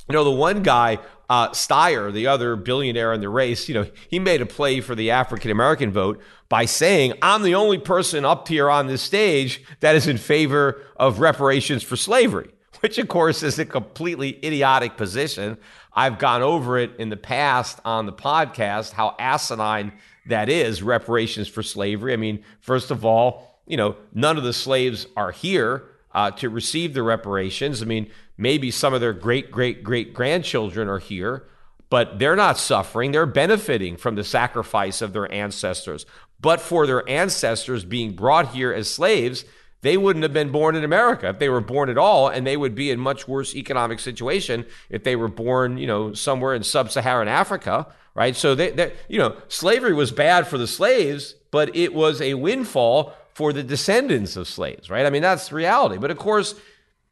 You 0.07 0.13
know, 0.13 0.23
the 0.23 0.31
one 0.31 0.63
guy 0.63 0.99
uh, 1.29 1.49
Steyer, 1.49 2.11
the 2.11 2.27
other 2.27 2.55
billionaire 2.55 3.13
in 3.13 3.21
the 3.21 3.29
race, 3.29 3.69
you 3.69 3.75
know, 3.75 3.85
he 4.09 4.17
made 4.17 4.41
a 4.41 4.45
play 4.45 4.81
for 4.81 4.95
the 4.95 5.11
African 5.11 5.51
American 5.51 5.91
vote 5.91 6.19
by 6.49 6.65
saying, 6.65 7.13
I'm 7.21 7.43
the 7.43 7.53
only 7.55 7.77
person 7.77 8.25
up 8.25 8.47
here 8.47 8.69
on 8.69 8.87
this 8.87 9.03
stage 9.03 9.63
that 9.81 9.95
is 9.95 10.07
in 10.07 10.17
favor 10.17 10.81
of 10.95 11.19
reparations 11.19 11.83
for 11.83 11.95
slavery, 11.95 12.49
which, 12.79 12.97
of 12.97 13.07
course, 13.07 13.43
is 13.43 13.59
a 13.59 13.65
completely 13.65 14.43
idiotic 14.43 14.97
position. 14.97 15.57
I've 15.93 16.17
gone 16.17 16.41
over 16.41 16.79
it 16.79 16.91
in 16.97 17.09
the 17.09 17.17
past 17.17 17.79
on 17.85 18.07
the 18.07 18.13
podcast, 18.13 18.93
how 18.93 19.15
asinine 19.19 19.93
that 20.27 20.49
is, 20.49 20.81
reparations 20.81 21.47
for 21.47 21.61
slavery. 21.61 22.13
I 22.13 22.17
mean, 22.17 22.43
first 22.59 22.89
of 22.89 23.05
all, 23.05 23.61
you 23.67 23.77
know, 23.77 23.95
none 24.13 24.37
of 24.37 24.43
the 24.43 24.53
slaves 24.53 25.05
are 25.15 25.31
here 25.31 25.83
uh, 26.13 26.31
to 26.31 26.49
receive 26.49 26.95
the 26.95 27.03
reparations. 27.03 27.83
I 27.83 27.85
mean, 27.85 28.09
maybe 28.39 28.71
some 28.71 28.93
of 28.93 29.01
their 29.01 29.13
great, 29.13 29.51
great, 29.51 29.83
great 29.83 30.13
grandchildren 30.13 30.87
are 30.87 30.97
here, 30.97 31.43
but 31.89 32.19
they're 32.19 32.37
not 32.37 32.57
suffering. 32.57 33.11
They're 33.11 33.25
benefiting 33.25 33.97
from 33.97 34.15
the 34.15 34.23
sacrifice 34.23 35.01
of 35.01 35.11
their 35.11 35.31
ancestors. 35.31 36.05
But 36.39 36.61
for 36.61 36.87
their 36.87 37.07
ancestors 37.09 37.83
being 37.83 38.13
brought 38.13 38.53
here 38.53 38.71
as 38.71 38.89
slaves, 38.89 39.43
they 39.81 39.97
wouldn't 39.97 40.23
have 40.23 40.31
been 40.31 40.53
born 40.53 40.75
in 40.77 40.85
America 40.85 41.27
if 41.27 41.39
they 41.39 41.49
were 41.49 41.59
born 41.59 41.89
at 41.89 41.97
all, 41.97 42.29
and 42.29 42.47
they 42.47 42.55
would 42.55 42.75
be 42.75 42.91
in 42.91 42.99
much 42.99 43.27
worse 43.27 43.53
economic 43.55 43.99
situation 43.99 44.65
if 44.89 45.03
they 45.03 45.17
were 45.17 45.27
born, 45.27 45.77
you 45.77 45.87
know, 45.87 46.13
somewhere 46.13 46.53
in 46.55 46.63
sub-Saharan 46.63 47.27
Africa, 47.27 47.87
right? 48.15 48.37
So 48.37 48.55
they, 48.55 48.71
they 48.71 48.93
you 49.09 49.19
know, 49.19 49.35
slavery 49.49 49.93
was 49.93 50.13
bad 50.13 50.47
for 50.47 50.57
the 50.57 50.67
slaves, 50.67 51.35
but 51.51 51.75
it 51.75 51.93
was 51.93 52.21
a 52.21 52.35
windfall 52.35 53.13
for 53.33 53.51
the 53.51 53.63
descendants 53.63 54.37
of 54.37 54.47
slaves, 54.47 54.89
right? 54.89 55.05
I 55.05 55.09
mean, 55.09 55.21
that's 55.21 55.51
reality. 55.51 55.97
But 55.97 56.11
of 56.11 56.17
course, 56.17 56.55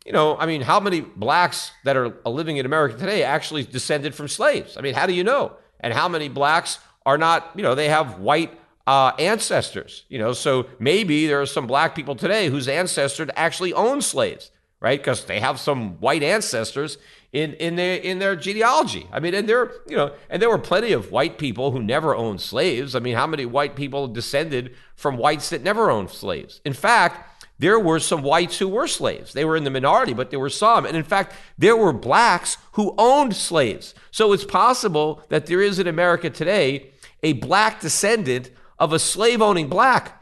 you 0.07 0.13
know, 0.13 0.37
I 0.37 0.45
mean, 0.45 0.61
how 0.61 0.79
many 0.79 1.01
blacks 1.01 1.71
that 1.83 1.97
are 1.97 2.15
living 2.25 2.55
in 2.55 2.65
America 2.65 2.97
today 2.97 3.23
actually 3.23 3.63
descended 3.63 4.15
from 4.15 4.29
slaves? 4.29 4.77
I 4.77 4.81
mean, 4.81 4.93
how 4.93 5.05
do 5.05 5.13
you 5.13 5.25
know? 5.25 5.51
And 5.81 5.93
how 5.93 6.07
many 6.07 6.29
blacks 6.29 6.79
are 7.05 7.17
not, 7.17 7.51
you 7.55 7.61
know, 7.61 7.75
they 7.75 7.89
have 7.89 8.17
white 8.17 8.57
uh, 8.87 9.11
ancestors, 9.19 10.05
you 10.07 10.17
know, 10.17 10.31
so 10.31 10.65
maybe 10.79 11.27
there 11.27 11.41
are 11.41 11.45
some 11.45 11.67
black 11.67 11.93
people 11.93 12.15
today 12.15 12.47
whose 12.47 12.69
ancestors 12.69 13.29
actually 13.35 13.73
own 13.73 14.01
slaves, 14.01 14.49
right? 14.79 14.97
Because 14.97 15.25
they 15.25 15.41
have 15.41 15.59
some 15.59 15.99
white 15.99 16.23
ancestors 16.23 16.97
in 17.33 17.53
in 17.55 17.75
their 17.75 17.97
in 17.97 18.19
their 18.19 18.37
genealogy. 18.37 19.05
I 19.11 19.19
mean, 19.19 19.33
and 19.33 19.49
there 19.49 19.73
you 19.89 19.97
know, 19.97 20.13
and 20.29 20.41
there 20.41 20.49
were 20.49 20.57
plenty 20.57 20.93
of 20.93 21.11
white 21.11 21.37
people 21.37 21.71
who 21.71 21.83
never 21.83 22.15
owned 22.15 22.39
slaves. 22.39 22.95
I 22.95 22.99
mean, 22.99 23.15
how 23.15 23.27
many 23.27 23.45
white 23.45 23.75
people 23.75 24.07
descended 24.07 24.73
from 24.95 25.17
whites 25.17 25.49
that 25.49 25.61
never 25.63 25.91
owned 25.91 26.09
slaves? 26.09 26.61
In 26.63 26.71
fact, 26.71 27.36
there 27.59 27.79
were 27.79 27.99
some 27.99 28.21
whites 28.21 28.59
who 28.59 28.67
were 28.67 28.87
slaves. 28.87 29.33
They 29.33 29.45
were 29.45 29.57
in 29.57 29.63
the 29.63 29.71
minority, 29.71 30.13
but 30.13 30.29
there 30.29 30.39
were 30.39 30.49
some. 30.49 30.85
And 30.85 30.95
in 30.95 31.03
fact, 31.03 31.33
there 31.57 31.75
were 31.75 31.93
blacks 31.93 32.57
who 32.73 32.93
owned 32.97 33.35
slaves. 33.35 33.95
So 34.11 34.31
it's 34.33 34.45
possible 34.45 35.23
that 35.29 35.47
there 35.47 35.61
is 35.61 35.79
in 35.79 35.87
America 35.87 36.29
today 36.29 36.91
a 37.23 37.33
black 37.33 37.81
descendant 37.81 38.51
of 38.77 38.93
a 38.93 38.99
slave 38.99 39.41
owning 39.41 39.69
black. 39.69 40.21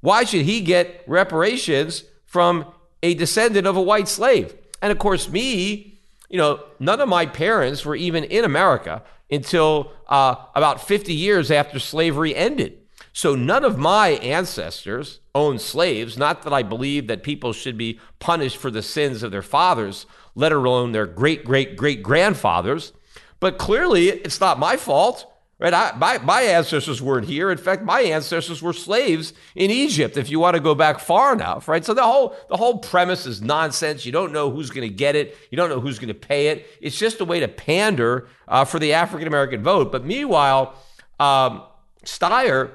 Why 0.00 0.24
should 0.24 0.42
he 0.42 0.60
get 0.60 1.02
reparations 1.06 2.04
from 2.26 2.66
a 3.02 3.14
descendant 3.14 3.66
of 3.66 3.76
a 3.76 3.82
white 3.82 4.08
slave? 4.08 4.54
And 4.82 4.92
of 4.92 4.98
course, 4.98 5.28
me, 5.28 6.00
you 6.28 6.36
know, 6.36 6.62
none 6.78 7.00
of 7.00 7.08
my 7.08 7.24
parents 7.24 7.84
were 7.84 7.96
even 7.96 8.24
in 8.24 8.44
America 8.44 9.02
until 9.30 9.92
uh, 10.06 10.36
about 10.54 10.86
50 10.86 11.14
years 11.14 11.50
after 11.50 11.78
slavery 11.78 12.34
ended. 12.34 12.77
So 13.18 13.34
none 13.34 13.64
of 13.64 13.76
my 13.80 14.10
ancestors 14.10 15.18
owned 15.34 15.60
slaves. 15.60 16.16
Not 16.16 16.42
that 16.42 16.52
I 16.52 16.62
believe 16.62 17.08
that 17.08 17.24
people 17.24 17.52
should 17.52 17.76
be 17.76 17.98
punished 18.20 18.58
for 18.58 18.70
the 18.70 18.80
sins 18.80 19.24
of 19.24 19.32
their 19.32 19.42
fathers, 19.42 20.06
let 20.36 20.52
alone 20.52 20.92
their 20.92 21.04
great 21.04 21.44
great 21.44 21.76
great 21.76 22.00
grandfathers. 22.00 22.92
But 23.40 23.58
clearly, 23.58 24.10
it's 24.10 24.40
not 24.40 24.60
my 24.60 24.76
fault. 24.76 25.26
Right? 25.58 25.74
I, 25.74 25.96
my, 25.96 26.18
my 26.18 26.42
ancestors 26.42 27.02
weren't 27.02 27.26
here. 27.26 27.50
In 27.50 27.58
fact, 27.58 27.82
my 27.82 28.02
ancestors 28.02 28.62
were 28.62 28.72
slaves 28.72 29.32
in 29.56 29.72
Egypt, 29.72 30.16
if 30.16 30.30
you 30.30 30.38
want 30.38 30.54
to 30.54 30.60
go 30.60 30.76
back 30.76 31.00
far 31.00 31.32
enough, 31.32 31.66
right? 31.66 31.84
So 31.84 31.94
the 31.94 32.04
whole, 32.04 32.36
the 32.48 32.56
whole 32.56 32.78
premise 32.78 33.26
is 33.26 33.42
nonsense. 33.42 34.06
You 34.06 34.12
don't 34.12 34.32
know 34.32 34.48
who's 34.52 34.70
going 34.70 34.88
to 34.88 34.94
get 34.94 35.16
it. 35.16 35.36
You 35.50 35.56
don't 35.56 35.70
know 35.70 35.80
who's 35.80 35.98
going 35.98 36.06
to 36.06 36.14
pay 36.14 36.50
it. 36.50 36.68
It's 36.80 36.96
just 36.96 37.20
a 37.20 37.24
way 37.24 37.40
to 37.40 37.48
pander 37.48 38.28
uh, 38.46 38.64
for 38.64 38.78
the 38.78 38.92
African 38.92 39.26
American 39.26 39.64
vote. 39.64 39.90
But 39.90 40.04
meanwhile, 40.04 40.76
um, 41.18 41.64
Steyer 42.04 42.70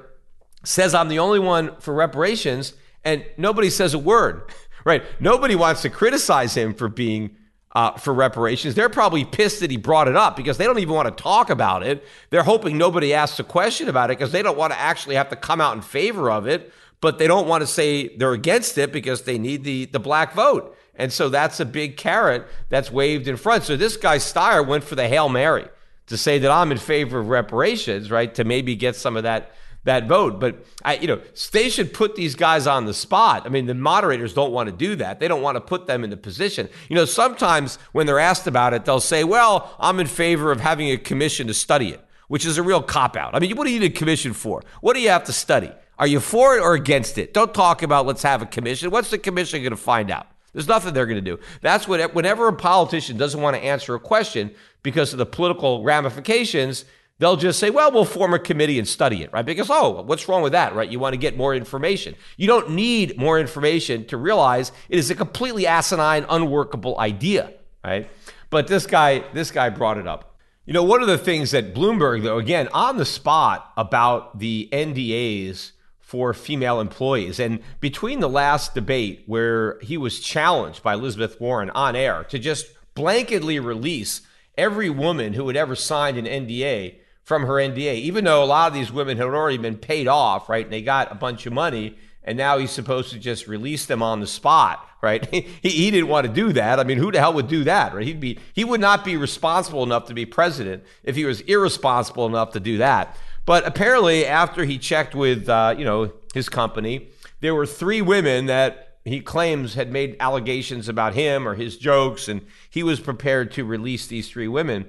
says 0.63 0.93
I'm 0.93 1.09
the 1.09 1.19
only 1.19 1.39
one 1.39 1.75
for 1.79 1.93
reparations, 1.93 2.73
and 3.03 3.25
nobody 3.37 3.69
says 3.69 3.93
a 3.93 3.99
word, 3.99 4.43
right? 4.85 5.03
Nobody 5.19 5.55
wants 5.55 5.81
to 5.83 5.89
criticize 5.89 6.55
him 6.55 6.73
for 6.73 6.89
being 6.89 7.35
uh, 7.73 7.91
for 7.97 8.13
reparations. 8.13 8.75
They're 8.75 8.89
probably 8.89 9.25
pissed 9.25 9.59
that 9.61 9.71
he 9.71 9.77
brought 9.77 10.07
it 10.07 10.15
up 10.15 10.35
because 10.35 10.57
they 10.57 10.65
don't 10.65 10.79
even 10.79 10.93
want 10.93 11.15
to 11.15 11.23
talk 11.23 11.49
about 11.49 11.83
it. 11.83 12.05
They're 12.29 12.43
hoping 12.43 12.77
nobody 12.77 13.13
asks 13.13 13.39
a 13.39 13.43
question 13.43 13.89
about 13.89 14.11
it 14.11 14.17
because 14.17 14.31
they 14.31 14.43
don't 14.43 14.57
want 14.57 14.73
to 14.73 14.79
actually 14.79 15.15
have 15.15 15.29
to 15.29 15.35
come 15.35 15.59
out 15.59 15.75
in 15.75 15.81
favor 15.81 16.29
of 16.29 16.47
it, 16.47 16.71
but 17.01 17.17
they 17.17 17.27
don't 17.27 17.47
want 17.47 17.61
to 17.61 17.67
say 17.67 18.15
they're 18.15 18.33
against 18.33 18.77
it 18.77 18.91
because 18.91 19.23
they 19.23 19.39
need 19.39 19.63
the, 19.63 19.85
the 19.85 19.99
black 19.99 20.33
vote. 20.33 20.77
And 20.95 21.11
so 21.11 21.29
that's 21.29 21.59
a 21.59 21.65
big 21.65 21.97
carrot 21.97 22.45
that's 22.69 22.91
waved 22.91 23.27
in 23.27 23.37
front. 23.37 23.63
So 23.63 23.75
this 23.75 23.97
guy 23.97 24.17
Steyer 24.17 24.65
went 24.65 24.83
for 24.83 24.93
the 24.93 25.07
Hail 25.07 25.27
Mary 25.27 25.67
to 26.07 26.17
say 26.17 26.37
that 26.39 26.51
I'm 26.51 26.71
in 26.71 26.77
favor 26.77 27.19
of 27.19 27.29
reparations, 27.29 28.11
right? 28.11 28.33
To 28.35 28.43
maybe 28.43 28.75
get 28.75 28.95
some 28.95 29.17
of 29.17 29.23
that 29.23 29.53
that 29.83 30.07
vote. 30.07 30.39
But 30.39 30.65
I, 30.83 30.95
you 30.95 31.07
know, 31.07 31.21
they 31.51 31.69
should 31.69 31.93
put 31.93 32.15
these 32.15 32.35
guys 32.35 32.67
on 32.67 32.85
the 32.85 32.93
spot. 32.93 33.45
I 33.45 33.49
mean, 33.49 33.65
the 33.65 33.73
moderators 33.73 34.33
don't 34.33 34.51
want 34.51 34.69
to 34.69 34.75
do 34.75 34.95
that. 34.97 35.19
They 35.19 35.27
don't 35.27 35.41
want 35.41 35.55
to 35.55 35.61
put 35.61 35.87
them 35.87 36.03
in 36.03 36.09
the 36.09 36.17
position. 36.17 36.69
You 36.89 36.95
know, 36.95 37.05
sometimes 37.05 37.77
when 37.91 38.05
they're 38.05 38.19
asked 38.19 38.47
about 38.47 38.73
it, 38.73 38.85
they'll 38.85 38.99
say, 38.99 39.23
"Well, 39.23 39.75
I'm 39.79 39.99
in 39.99 40.07
favor 40.07 40.51
of 40.51 40.59
having 40.61 40.89
a 40.89 40.97
commission 40.97 41.47
to 41.47 41.53
study 41.53 41.89
it," 41.89 42.03
which 42.27 42.45
is 42.45 42.57
a 42.57 42.63
real 42.63 42.81
cop 42.81 43.15
out. 43.15 43.35
I 43.35 43.39
mean, 43.39 43.55
what 43.55 43.65
do 43.65 43.71
you 43.71 43.79
need 43.79 43.91
a 43.91 43.95
commission 43.95 44.33
for? 44.33 44.63
What 44.81 44.93
do 44.93 45.01
you 45.01 45.09
have 45.09 45.25
to 45.25 45.33
study? 45.33 45.71
Are 45.99 46.07
you 46.07 46.19
for 46.19 46.57
it 46.57 46.61
or 46.61 46.73
against 46.73 47.17
it? 47.17 47.33
Don't 47.33 47.53
talk 47.53 47.83
about 47.83 48.05
let's 48.05 48.23
have 48.23 48.41
a 48.41 48.45
commission. 48.45 48.89
What's 48.89 49.11
the 49.11 49.17
commission 49.17 49.61
going 49.61 49.71
to 49.71 49.77
find 49.77 50.09
out? 50.09 50.27
There's 50.53 50.67
nothing 50.67 50.93
they're 50.93 51.05
going 51.05 51.23
to 51.23 51.31
do. 51.31 51.39
That's 51.61 51.87
what 51.87 52.13
whenever 52.13 52.47
a 52.47 52.53
politician 52.53 53.17
doesn't 53.17 53.41
want 53.41 53.55
to 53.55 53.63
answer 53.63 53.95
a 53.95 53.99
question 53.99 54.51
because 54.83 55.11
of 55.11 55.19
the 55.19 55.25
political 55.25 55.83
ramifications, 55.83 56.85
They'll 57.23 57.37
just 57.37 57.57
say, 57.57 57.69
well, 57.69 57.89
we'll 57.89 58.03
form 58.03 58.33
a 58.33 58.39
committee 58.39 58.77
and 58.77 58.85
study 58.85 59.23
it, 59.23 59.31
right? 59.31 59.45
Because, 59.45 59.69
oh, 59.69 60.01
what's 60.01 60.27
wrong 60.27 60.41
with 60.41 60.51
that, 60.51 60.75
right? 60.75 60.89
You 60.89 60.99
want 60.99 61.13
to 61.13 61.17
get 61.17 61.37
more 61.37 61.55
information. 61.55 62.15
You 62.35 62.47
don't 62.47 62.71
need 62.71 63.17
more 63.17 63.39
information 63.39 64.03
to 64.07 64.17
realize 64.17 64.73
it 64.89 64.99
is 64.99 65.09
a 65.09 65.15
completely 65.15 65.65
asinine, 65.65 66.25
unworkable 66.27 66.99
idea, 66.99 67.53
right? 67.81 68.09
But 68.49 68.67
this 68.67 68.85
guy, 68.85 69.23
this 69.31 69.51
guy 69.51 69.69
brought 69.69 69.97
it 69.97 70.05
up. 70.05 70.35
You 70.65 70.73
know, 70.73 70.83
one 70.83 71.01
of 71.01 71.07
the 71.07 71.17
things 71.17 71.51
that 71.51 71.73
Bloomberg, 71.73 72.23
though, 72.23 72.39
again, 72.39 72.67
on 72.73 72.97
the 72.97 73.05
spot 73.05 73.71
about 73.77 74.39
the 74.39 74.67
NDAs 74.73 75.71
for 76.01 76.33
female 76.33 76.81
employees. 76.81 77.39
And 77.39 77.61
between 77.79 78.19
the 78.19 78.27
last 78.27 78.75
debate 78.75 79.23
where 79.27 79.79
he 79.79 79.95
was 79.95 80.19
challenged 80.19 80.83
by 80.83 80.95
Elizabeth 80.95 81.39
Warren 81.39 81.69
on 81.69 81.95
air 81.95 82.25
to 82.25 82.37
just 82.37 82.67
blanketly 82.97 83.63
release 83.63 84.23
every 84.57 84.89
woman 84.89 85.31
who 85.31 85.47
had 85.47 85.55
ever 85.55 85.73
signed 85.73 86.17
an 86.17 86.25
NDA 86.25 86.97
from 87.23 87.45
her 87.45 87.53
NDA, 87.53 87.95
even 87.95 88.25
though 88.25 88.43
a 88.43 88.45
lot 88.45 88.67
of 88.67 88.73
these 88.73 88.91
women 88.91 89.17
had 89.17 89.27
already 89.27 89.57
been 89.57 89.77
paid 89.77 90.07
off, 90.07 90.49
right? 90.49 90.65
And 90.65 90.73
they 90.73 90.81
got 90.81 91.11
a 91.11 91.15
bunch 91.15 91.45
of 91.45 91.53
money 91.53 91.97
and 92.23 92.37
now 92.37 92.57
he's 92.57 92.71
supposed 92.71 93.11
to 93.11 93.19
just 93.19 93.47
release 93.47 93.85
them 93.85 94.01
on 94.01 94.19
the 94.19 94.27
spot, 94.27 94.87
right? 95.01 95.25
he, 95.33 95.41
he 95.69 95.91
didn't 95.91 96.07
want 96.07 96.25
to 96.25 96.31
do 96.31 96.53
that. 96.53 96.79
I 96.79 96.83
mean, 96.83 96.97
who 96.97 97.11
the 97.11 97.19
hell 97.19 97.33
would 97.33 97.47
do 97.47 97.63
that, 97.65 97.93
right? 97.93 98.05
He'd 98.05 98.19
be 98.19 98.39
he 98.53 98.63
would 98.63 98.81
not 98.81 99.03
be 99.03 99.17
responsible 99.17 99.83
enough 99.83 100.05
to 100.05 100.13
be 100.13 100.25
president 100.25 100.83
if 101.03 101.15
he 101.15 101.25
was 101.25 101.41
irresponsible 101.41 102.25
enough 102.25 102.51
to 102.51 102.59
do 102.59 102.77
that. 102.77 103.17
But 103.45 103.67
apparently, 103.67 104.25
after 104.25 104.63
he 104.63 104.77
checked 104.77 105.15
with 105.15 105.49
uh, 105.49 105.75
you 105.77 105.85
know 105.85 106.13
his 106.33 106.49
company, 106.49 107.09
there 107.41 107.55
were 107.55 107.65
three 107.65 108.01
women 108.01 108.45
that 108.45 108.97
he 109.05 109.19
claims 109.19 109.73
had 109.73 109.91
made 109.91 110.15
allegations 110.21 110.87
about 110.87 111.13
him 111.13 111.45
or 111.45 111.55
his 111.55 111.77
jokes, 111.77 112.29
and 112.29 112.45
he 112.69 112.83
was 112.83 113.01
prepared 113.01 113.51
to 113.51 113.65
release 113.65 114.07
these 114.07 114.29
three 114.29 114.47
women. 114.47 114.85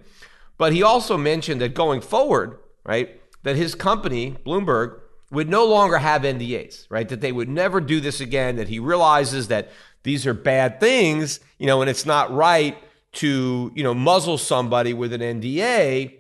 But 0.57 0.73
he 0.73 0.83
also 0.83 1.17
mentioned 1.17 1.61
that 1.61 1.75
going 1.75 2.01
forward, 2.01 2.59
right, 2.85 3.21
that 3.43 3.57
his 3.57 3.75
company, 3.75 4.37
Bloomberg, 4.45 5.01
would 5.31 5.49
no 5.49 5.65
longer 5.65 5.99
have 5.99 6.23
NDAs, 6.23 6.87
right? 6.89 7.09
That 7.09 7.21
they 7.21 7.33
would 7.33 7.49
never 7.49 7.81
do 7.81 8.01
this 8.01 8.21
again, 8.21 8.57
that 8.57 8.69
he 8.69 8.79
realizes 8.79 9.49
that 9.49 9.71
these 10.05 10.27
are 10.27 10.35
bad 10.35 10.81
things, 10.81 11.41
you 11.59 11.67
know, 11.67 11.81
and 11.81 11.91
it's 11.91 12.07
not 12.07 12.33
right 12.33 12.77
to, 13.15 13.73
you 13.75 13.83
know, 13.83 13.95
muzzle 13.95 14.39
somebody 14.39 14.93
with 14.93 15.13
an 15.13 15.21
NDA. 15.21 16.15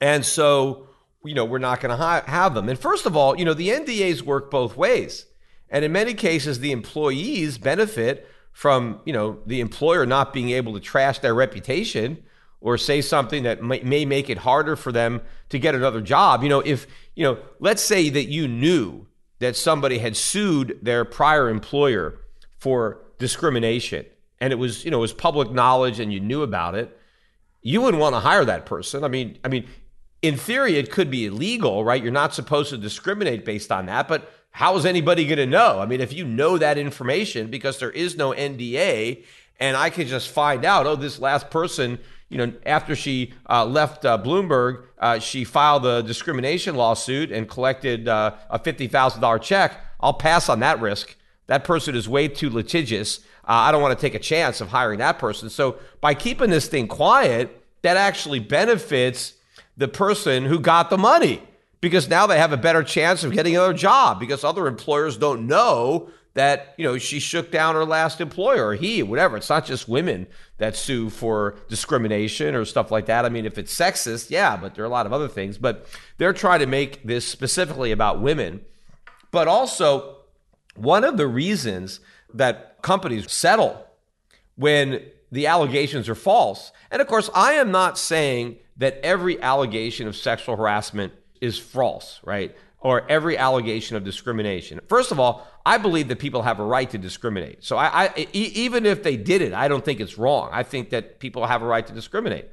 And 0.00 0.24
so, 0.24 0.88
you 1.24 1.34
know, 1.34 1.44
we're 1.44 1.58
not 1.58 1.80
going 1.80 1.90
to 1.90 1.96
ha- 1.96 2.24
have 2.26 2.54
them. 2.54 2.68
And 2.68 2.78
first 2.78 3.06
of 3.06 3.16
all, 3.16 3.38
you 3.38 3.44
know, 3.44 3.54
the 3.54 3.68
NDAs 3.68 4.22
work 4.22 4.50
both 4.50 4.76
ways. 4.76 5.26
And 5.68 5.84
in 5.84 5.92
many 5.92 6.14
cases, 6.14 6.60
the 6.60 6.72
employees 6.72 7.58
benefit 7.58 8.28
from, 8.52 9.00
you 9.04 9.12
know, 9.12 9.40
the 9.46 9.60
employer 9.60 10.06
not 10.06 10.32
being 10.32 10.50
able 10.50 10.74
to 10.74 10.80
trash 10.80 11.18
their 11.18 11.34
reputation 11.34 12.22
or 12.62 12.78
say 12.78 13.02
something 13.02 13.42
that 13.42 13.62
may, 13.62 14.04
make 14.04 14.30
it 14.30 14.38
harder 14.38 14.76
for 14.76 14.92
them 14.92 15.20
to 15.50 15.58
get 15.58 15.74
another 15.74 16.00
job. 16.00 16.42
You 16.42 16.48
know, 16.48 16.60
if, 16.60 16.86
you 17.14 17.24
know, 17.24 17.38
let's 17.58 17.82
say 17.82 18.08
that 18.08 18.24
you 18.24 18.48
knew 18.48 19.06
that 19.40 19.56
somebody 19.56 19.98
had 19.98 20.16
sued 20.16 20.78
their 20.80 21.04
prior 21.04 21.50
employer 21.50 22.20
for 22.58 23.00
discrimination 23.18 24.06
and 24.40 24.52
it 24.52 24.56
was, 24.56 24.84
you 24.84 24.90
know, 24.90 24.98
it 24.98 25.00
was 25.00 25.12
public 25.12 25.50
knowledge 25.50 26.00
and 26.00 26.12
you 26.12 26.20
knew 26.20 26.42
about 26.42 26.74
it, 26.74 26.96
you 27.60 27.80
wouldn't 27.80 28.00
want 28.00 28.14
to 28.14 28.20
hire 28.20 28.44
that 28.44 28.66
person. 28.66 29.04
I 29.04 29.08
mean, 29.08 29.38
I 29.44 29.48
mean, 29.48 29.68
in 30.20 30.36
theory, 30.36 30.76
it 30.76 30.90
could 30.90 31.10
be 31.10 31.26
illegal, 31.26 31.84
right? 31.84 32.02
You're 32.02 32.12
not 32.12 32.34
supposed 32.34 32.70
to 32.70 32.78
discriminate 32.78 33.44
based 33.44 33.72
on 33.72 33.86
that, 33.86 34.06
but 34.06 34.32
how 34.50 34.76
is 34.76 34.86
anybody 34.86 35.26
going 35.26 35.38
to 35.38 35.46
know? 35.46 35.80
I 35.80 35.86
mean, 35.86 36.00
if 36.00 36.12
you 36.12 36.24
know 36.24 36.58
that 36.58 36.78
information 36.78 37.48
because 37.48 37.78
there 37.78 37.90
is 37.90 38.16
no 38.16 38.32
NDA, 38.32 39.24
and 39.58 39.76
I 39.76 39.90
can 39.90 40.06
just 40.06 40.28
find 40.28 40.64
out, 40.64 40.86
oh, 40.86 40.96
this 40.96 41.18
last 41.18 41.50
person 41.50 41.98
you 42.32 42.38
know, 42.38 42.52
after 42.64 42.96
she 42.96 43.34
uh, 43.48 43.64
left 43.64 44.04
uh, 44.06 44.18
Bloomberg, 44.18 44.84
uh, 44.98 45.18
she 45.18 45.44
filed 45.44 45.84
a 45.84 46.02
discrimination 46.02 46.74
lawsuit 46.74 47.30
and 47.30 47.48
collected 47.48 48.08
uh, 48.08 48.34
a 48.48 48.58
$50,000 48.58 49.42
check. 49.42 49.78
I'll 50.00 50.14
pass 50.14 50.48
on 50.48 50.60
that 50.60 50.80
risk. 50.80 51.14
That 51.46 51.64
person 51.64 51.94
is 51.94 52.08
way 52.08 52.28
too 52.28 52.48
litigious. 52.48 53.18
Uh, 53.44 53.68
I 53.68 53.72
don't 53.72 53.82
want 53.82 53.98
to 53.98 54.00
take 54.00 54.14
a 54.14 54.18
chance 54.18 54.62
of 54.62 54.68
hiring 54.68 54.98
that 55.00 55.18
person. 55.18 55.50
So 55.50 55.76
by 56.00 56.14
keeping 56.14 56.48
this 56.48 56.68
thing 56.68 56.88
quiet, 56.88 57.62
that 57.82 57.98
actually 57.98 58.38
benefits 58.38 59.34
the 59.76 59.88
person 59.88 60.46
who 60.46 60.58
got 60.58 60.88
the 60.88 60.98
money 60.98 61.42
because 61.80 62.08
now 62.08 62.26
they 62.26 62.38
have 62.38 62.52
a 62.52 62.56
better 62.56 62.82
chance 62.82 63.24
of 63.24 63.32
getting 63.32 63.56
another 63.56 63.74
job 63.74 64.18
because 64.20 64.42
other 64.42 64.66
employers 64.66 65.18
don't 65.18 65.46
know 65.46 66.08
that 66.34 66.74
you 66.78 66.84
know 66.84 66.96
she 66.96 67.18
shook 67.18 67.50
down 67.50 67.74
her 67.74 67.84
last 67.84 68.20
employer 68.20 68.68
or 68.68 68.74
he 68.74 69.02
whatever 69.02 69.36
it's 69.36 69.50
not 69.50 69.66
just 69.66 69.88
women 69.88 70.26
that 70.62 70.76
sue 70.76 71.10
for 71.10 71.56
discrimination 71.68 72.54
or 72.54 72.64
stuff 72.64 72.90
like 72.90 73.06
that. 73.06 73.24
I 73.24 73.28
mean 73.28 73.44
if 73.44 73.58
it's 73.58 73.74
sexist 73.74 74.30
yeah 74.30 74.56
but 74.56 74.74
there 74.74 74.84
are 74.84 74.86
a 74.86 74.90
lot 74.90 75.06
of 75.06 75.12
other 75.12 75.28
things. 75.28 75.58
But 75.58 75.86
they're 76.18 76.32
trying 76.32 76.60
to 76.60 76.66
make 76.66 77.02
this 77.02 77.26
specifically 77.26 77.92
about 77.92 78.20
women. 78.20 78.62
But 79.30 79.48
also 79.48 80.18
one 80.74 81.04
of 81.04 81.16
the 81.16 81.26
reasons 81.26 82.00
that 82.34 82.80
companies 82.82 83.30
settle 83.30 83.86
when 84.56 85.02
the 85.30 85.46
allegations 85.46 86.08
are 86.08 86.14
false 86.14 86.72
and 86.90 87.00
of 87.00 87.08
course 87.08 87.30
i 87.34 87.52
am 87.52 87.70
not 87.70 87.98
saying 87.98 88.56
that 88.76 88.98
every 89.02 89.40
allegation 89.40 90.06
of 90.06 90.16
sexual 90.16 90.56
harassment 90.56 91.12
is 91.40 91.58
false 91.58 92.20
right 92.24 92.56
or 92.82 93.08
every 93.08 93.38
allegation 93.38 93.96
of 93.96 94.04
discrimination. 94.04 94.80
First 94.88 95.12
of 95.12 95.20
all, 95.20 95.46
I 95.64 95.78
believe 95.78 96.08
that 96.08 96.18
people 96.18 96.42
have 96.42 96.58
a 96.58 96.64
right 96.64 96.90
to 96.90 96.98
discriminate. 96.98 97.62
So 97.64 97.76
I, 97.76 98.06
I 98.06 98.26
e- 98.32 98.52
even 98.54 98.84
if 98.84 99.02
they 99.02 99.16
did 99.16 99.40
it, 99.40 99.52
I 99.52 99.68
don't 99.68 99.84
think 99.84 100.00
it's 100.00 100.18
wrong. 100.18 100.50
I 100.52 100.64
think 100.64 100.90
that 100.90 101.20
people 101.20 101.46
have 101.46 101.62
a 101.62 101.66
right 101.66 101.86
to 101.86 101.92
discriminate. 101.92 102.46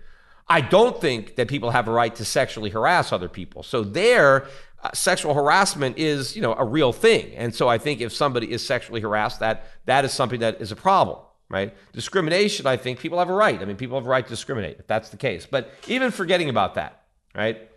I 0.47 0.61
don't 0.61 0.99
think 0.99 1.36
that 1.36 1.47
people 1.47 1.71
have 1.71 1.88
a 1.88 1.91
right 1.91 2.13
to 2.15 2.25
sexually 2.25 2.69
harass 2.69 3.11
other 3.11 3.30
people. 3.30 3.63
So 3.63 3.84
there, 3.84 4.47
uh, 4.84 4.91
sexual 4.93 5.34
harassment 5.34 5.97
is, 5.97 6.36
you 6.36 6.41
know, 6.41 6.53
a 6.53 6.65
real 6.65 6.93
thing. 6.93 7.36
And 7.36 7.53
so 7.53 7.67
I 7.67 7.77
think 7.77 8.01
if 8.01 8.13
somebody 8.13 8.51
is 8.51 8.65
sexually 8.65 9.01
harassed, 9.01 9.39
that 9.39 9.65
that 9.86 10.05
is 10.05 10.13
something 10.13 10.39
that 10.39 10.61
is 10.61 10.71
a 10.71 10.75
problem, 10.75 11.19
right? 11.49 11.75
Discrimination, 11.93 12.65
I 12.65 12.77
think 12.77 12.99
people 12.99 13.19
have 13.19 13.30
a 13.30 13.34
right. 13.34 13.61
I 13.61 13.65
mean, 13.65 13.77
people 13.77 13.97
have 13.97 14.05
a 14.05 14.09
right 14.09 14.25
to 14.25 14.30
discriminate 14.30 14.77
if 14.80 14.88
that's 14.88 15.09
the 15.09 15.17
case. 15.17 15.47
But 15.49 15.71
even 15.88 16.11
forgetting 16.11 16.49
about 16.49 16.75
that, 16.75 17.03
right? 17.36 17.69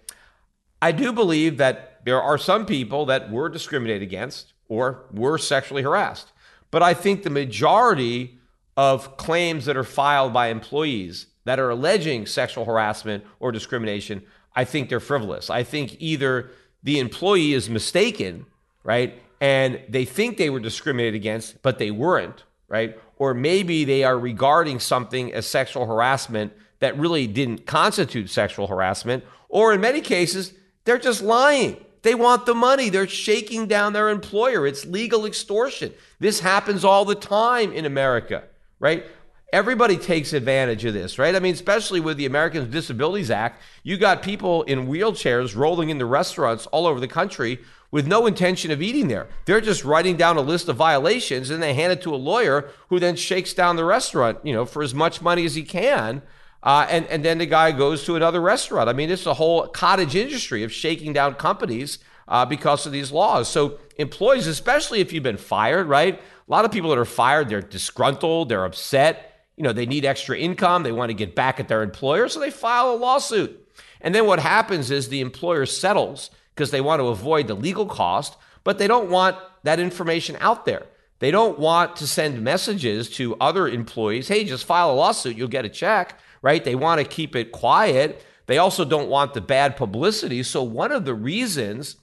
I 0.81 0.93
do 0.93 1.13
believe 1.13 1.59
that 1.59 1.92
there 2.05 2.21
are 2.21 2.39
some 2.39 2.67
people 2.67 3.07
that 3.07 3.31
were 3.31 3.49
discriminated 3.49 4.03
against 4.03 4.53
or 4.69 5.05
were 5.13 5.39
sexually 5.39 5.83
harassed. 5.83 6.33
But 6.71 6.83
I 6.83 6.95
think 6.95 7.23
the 7.23 7.31
majority 7.31 8.39
of 8.77 9.17
claims 9.17 9.67
that 9.67 9.77
are 9.77 9.85
filed 9.85 10.33
by 10.33 10.49
employees 10.49 11.27
that 11.45 11.61
are 11.61 11.71
alleging 11.71 12.27
sexual 12.27 12.65
harassment 12.65 13.25
or 13.41 13.53
discrimination, 13.53 14.23
I 14.55 14.65
think 14.65 14.89
they're 14.89 15.01
frivolous. 15.01 15.51
I 15.51 15.63
think 15.63 15.97
either 16.01 16.51
the 16.83 16.99
employee 16.99 17.53
is 17.53 17.69
mistaken, 17.69 18.47
right? 18.85 19.21
And 19.41 19.81
they 19.89 20.05
think 20.05 20.37
they 20.37 20.51
were 20.51 20.61
discriminated 20.61 21.15
against, 21.15 21.63
but 21.63 21.79
they 21.79 21.91
weren't, 21.91 22.45
right? 22.69 22.99
Or 23.19 23.35
maybe 23.35 23.85
they 23.85 24.05
are 24.05 24.19
regarding 24.19 24.81
something 24.81 25.33
as 25.33 25.47
sexual 25.47 25.87
harassment 25.87 26.53
that 26.79 26.99
really 26.99 27.27
didn't 27.27 27.67
constitute 27.67 28.31
sexual 28.31 28.67
harassment. 28.69 29.25
Or 29.49 29.73
in 29.73 29.81
many 29.81 30.01
cases, 30.01 30.55
they're 30.85 30.99
just 30.99 31.23
lying. 31.23 31.77
They 32.03 32.15
want 32.15 32.47
the 32.47 32.55
money. 32.55 32.89
They're 32.89 33.09
shaking 33.09 33.67
down 33.67 33.93
their 33.93 34.09
employer. 34.09 34.67
It's 34.67 34.85
legal 34.85 35.25
extortion. 35.25 35.93
This 36.19 36.41
happens 36.41 36.85
all 36.85 37.05
the 37.05 37.15
time 37.15 37.73
in 37.73 37.85
America, 37.85 38.45
right? 38.81 39.07
Everybody 39.53 39.97
takes 39.97 40.33
advantage 40.33 40.85
of 40.85 40.95
this, 40.95 41.19
right? 41.19 41.35
I 41.35 41.39
mean, 41.39 41.55
especially 41.55 42.01
with 42.01 42.17
the 42.17 42.27
Americans 42.27 42.65
with 42.65 42.73
Disabilities 42.73 43.31
Act, 43.31 43.61
you 43.83 43.99
got 43.99 44.23
people 44.23 44.63
in 44.63 44.89
wheelchairs 44.89 45.55
rolling 45.55 45.91
into 45.91 46.07
restaurants 46.07 46.67
all 46.67 46.87
over 46.87 46.99
the 46.99 47.09
country 47.09 47.61
with 47.91 48.07
no 48.07 48.27
intention 48.27 48.71
of 48.71 48.81
eating 48.81 49.09
there. 49.09 49.29
They're 49.45 49.61
just 49.61 49.85
writing 49.85 50.17
down 50.17 50.39
a 50.39 50.41
list 50.41 50.69
of 50.69 50.77
violations 50.77 51.51
and 51.51 51.63
they 51.63 51.75
hand 51.75 51.93
it 51.93 52.01
to 52.03 52.15
a 52.15 52.17
lawyer 52.17 52.71
who 52.89 52.99
then 52.99 53.15
shakes 53.15 53.53
down 53.53 53.77
the 53.77 53.85
restaurant, 53.85 54.39
you 54.43 54.55
know, 54.55 54.65
for 54.65 54.83
as 54.83 54.95
much 54.95 55.21
money 55.21 55.45
as 55.45 55.55
he 55.55 55.63
can 55.63 56.23
uh, 56.63 56.87
and, 56.89 57.07
and 57.07 57.25
then 57.25 57.39
the 57.39 57.47
guy 57.47 57.73
goes 57.73 58.05
to 58.05 58.15
another 58.15 58.41
restaurant. 58.41 58.89
I 58.89 58.93
mean, 58.93 59.11
it's 59.11 59.27
a 59.27 59.35
whole 59.35 59.67
cottage 59.67 60.15
industry 60.15 60.63
of 60.63 60.73
shaking 60.73 61.13
down 61.13 61.35
companies 61.35 61.99
uh, 62.29 62.47
because 62.47 62.87
of 62.87 62.93
these 62.93 63.11
laws. 63.11 63.49
So, 63.49 63.79
employees, 63.97 64.47
especially 64.47 65.01
if 65.01 65.13
you've 65.13 65.25
been 65.25 65.37
fired, 65.37 65.89
right? 65.89 66.15
A 66.15 66.51
lot 66.51 66.65
of 66.65 66.71
people 66.71 66.91
that 66.91 66.99
are 66.99 67.05
fired, 67.05 67.49
they're 67.49 67.61
disgruntled, 67.61 68.49
they're 68.49 68.65
upset. 68.65 69.47
You 69.57 69.65
know, 69.65 69.73
they 69.73 69.87
need 69.87 70.05
extra 70.05 70.39
income, 70.39 70.83
they 70.83 70.93
want 70.93 71.11
to 71.11 71.15
get 71.15 71.35
back 71.35 71.61
at 71.61 71.69
their 71.69 71.83
employer, 71.83 72.29
so 72.29 72.41
they 72.41 72.51
file 72.51 72.93
a 72.93 72.97
lawsuit. 72.97 73.59
And 74.01 74.15
then 74.15 74.27
what 74.27 74.39
happens 74.39 74.91
is 74.91 75.09
the 75.09 75.21
employer 75.21 75.67
settles 75.67 76.31
because 76.55 76.71
they 76.71 76.81
want 76.81 77.01
to 77.01 77.07
avoid 77.07 77.49
the 77.49 77.55
legal 77.55 77.87
cost, 77.87 78.37
but 78.65 78.79
they 78.79 78.87
don't 78.87 79.11
want 79.11 79.37
that 79.65 79.79
information 79.79 80.37
out 80.41 80.65
there. 80.65 80.87
They 81.19 81.31
don't 81.31 81.59
want 81.59 81.97
to 81.97 82.07
send 82.07 82.43
messages 82.43 83.09
to 83.11 83.37
other 83.41 83.69
employees 83.69 84.29
hey, 84.29 84.45
just 84.45 84.65
file 84.65 84.91
a 84.91 84.95
lawsuit, 84.95 85.37
you'll 85.37 85.49
get 85.49 85.65
a 85.65 85.69
check 85.69 86.19
right? 86.43 86.63
They 86.63 86.75
want 86.75 87.01
to 87.01 87.07
keep 87.07 87.35
it 87.35 87.53
quiet. 87.53 88.25
They 88.47 88.59
also 88.59 88.85
don't 88.85 89.09
want 89.09 89.35
the 89.35 89.41
bad 89.41 89.77
publicity. 89.77 90.43
So, 90.43 90.63
one 90.63 90.93
of 90.93 91.05
the 91.05 91.15
reasons 91.15 91.97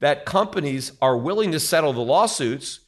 that 0.00 0.26
companies 0.26 0.92
are 1.00 1.16
willing 1.16 1.52
to 1.52 1.60
settle 1.60 1.92
the 1.92 2.00
lawsuits 2.00 2.80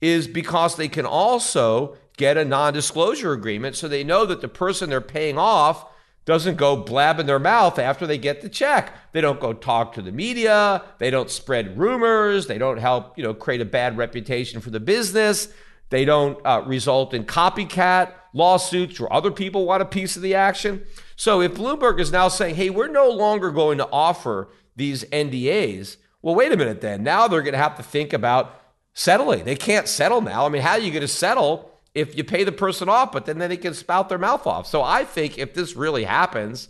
is 0.00 0.26
because 0.26 0.76
they 0.76 0.88
can 0.88 1.06
also 1.06 1.96
get 2.16 2.36
a 2.36 2.44
non 2.44 2.72
disclosure 2.72 3.32
agreement 3.32 3.76
so 3.76 3.88
they 3.88 4.04
know 4.04 4.26
that 4.26 4.40
the 4.40 4.48
person 4.48 4.90
they're 4.90 5.00
paying 5.00 5.38
off 5.38 5.86
doesn't 6.26 6.56
go 6.56 6.76
blabbing 6.76 7.26
their 7.26 7.38
mouth 7.38 7.78
after 7.78 8.06
they 8.06 8.18
get 8.18 8.42
the 8.42 8.48
check. 8.48 8.92
They 9.12 9.20
don't 9.20 9.40
go 9.40 9.52
talk 9.52 9.94
to 9.94 10.02
the 10.02 10.12
media, 10.12 10.84
they 10.98 11.10
don't 11.10 11.30
spread 11.30 11.78
rumors, 11.78 12.46
they 12.46 12.58
don't 12.58 12.76
help, 12.76 13.16
you 13.16 13.24
know, 13.24 13.34
create 13.34 13.60
a 13.60 13.64
bad 13.64 13.96
reputation 13.96 14.60
for 14.60 14.70
the 14.70 14.80
business. 14.80 15.48
They 15.88 16.04
don't 16.04 16.38
uh, 16.44 16.62
result 16.66 17.14
in 17.14 17.24
copycat 17.24 18.12
lawsuits 18.32 18.98
where 19.00 19.12
other 19.12 19.30
people 19.30 19.66
want 19.66 19.82
a 19.82 19.86
piece 19.86 20.16
of 20.16 20.22
the 20.22 20.34
action. 20.34 20.84
So 21.16 21.40
if 21.40 21.54
Bloomberg 21.54 22.00
is 22.00 22.12
now 22.12 22.28
saying, 22.28 22.54
hey, 22.54 22.70
we're 22.70 22.88
no 22.88 23.08
longer 23.10 23.50
going 23.50 23.78
to 23.78 23.88
offer 23.90 24.48
these 24.76 25.04
NDAs, 25.04 25.96
well, 26.22 26.34
wait 26.34 26.52
a 26.52 26.56
minute 26.56 26.80
then. 26.80 27.02
Now 27.02 27.28
they're 27.28 27.42
going 27.42 27.52
to 27.52 27.58
have 27.58 27.76
to 27.76 27.82
think 27.82 28.12
about 28.12 28.60
settling. 28.94 29.44
They 29.44 29.56
can't 29.56 29.88
settle 29.88 30.20
now. 30.20 30.46
I 30.46 30.48
mean, 30.48 30.62
how 30.62 30.72
are 30.72 30.78
you 30.78 30.90
going 30.90 31.00
to 31.02 31.08
settle 31.08 31.70
if 31.94 32.16
you 32.16 32.24
pay 32.24 32.44
the 32.44 32.52
person 32.52 32.88
off, 32.88 33.12
but 33.12 33.26
then 33.26 33.38
they 33.38 33.56
can 33.56 33.74
spout 33.74 34.08
their 34.08 34.18
mouth 34.18 34.46
off? 34.46 34.66
So 34.66 34.82
I 34.82 35.04
think 35.04 35.38
if 35.38 35.54
this 35.54 35.76
really 35.76 36.04
happens, 36.04 36.68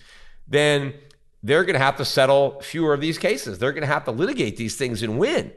then 0.48 0.94
they're 1.42 1.64
going 1.64 1.74
to 1.74 1.84
have 1.84 1.96
to 1.96 2.04
settle 2.04 2.60
fewer 2.60 2.94
of 2.94 3.00
these 3.00 3.18
cases. 3.18 3.58
They're 3.58 3.72
going 3.72 3.82
to 3.82 3.86
have 3.86 4.04
to 4.04 4.10
litigate 4.10 4.56
these 4.56 4.76
things 4.76 5.02
and 5.02 5.18
win 5.18 5.52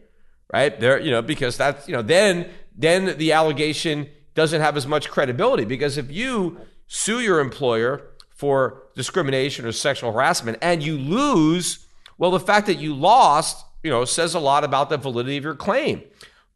right? 0.54 0.80
There, 0.80 1.00
you 1.00 1.12
know, 1.12 1.22
because 1.22 1.58
that's 1.58 1.88
you 1.88 1.94
know, 1.94 2.02
then 2.02 2.50
then 2.78 3.18
the 3.18 3.34
allegation 3.34 4.10
doesn't 4.36 4.62
have 4.62 4.78
as 4.78 4.88
much 4.88 5.10
credibility 5.10 5.66
because 5.66 5.98
if 5.98 6.12
you 6.12 6.58
sue 6.88 7.20
your 7.20 7.40
employer 7.40 8.10
for 8.30 8.84
discrimination 8.96 9.66
or 9.66 9.72
sexual 9.72 10.12
harassment 10.12 10.58
and 10.62 10.84
you 10.84 10.98
lose, 10.98 11.86
well, 12.18 12.32
the 12.32 12.40
fact 12.40 12.68
that 12.68 12.76
you 12.76 12.94
lost, 12.94 13.66
you 13.84 13.90
know, 13.90 14.06
says 14.06 14.34
a 14.34 14.40
lot 14.40 14.64
about 14.64 14.90
the 14.90 14.98
validity 14.98 15.38
of 15.38 15.44
your 15.44 15.56
claim. 15.56 16.04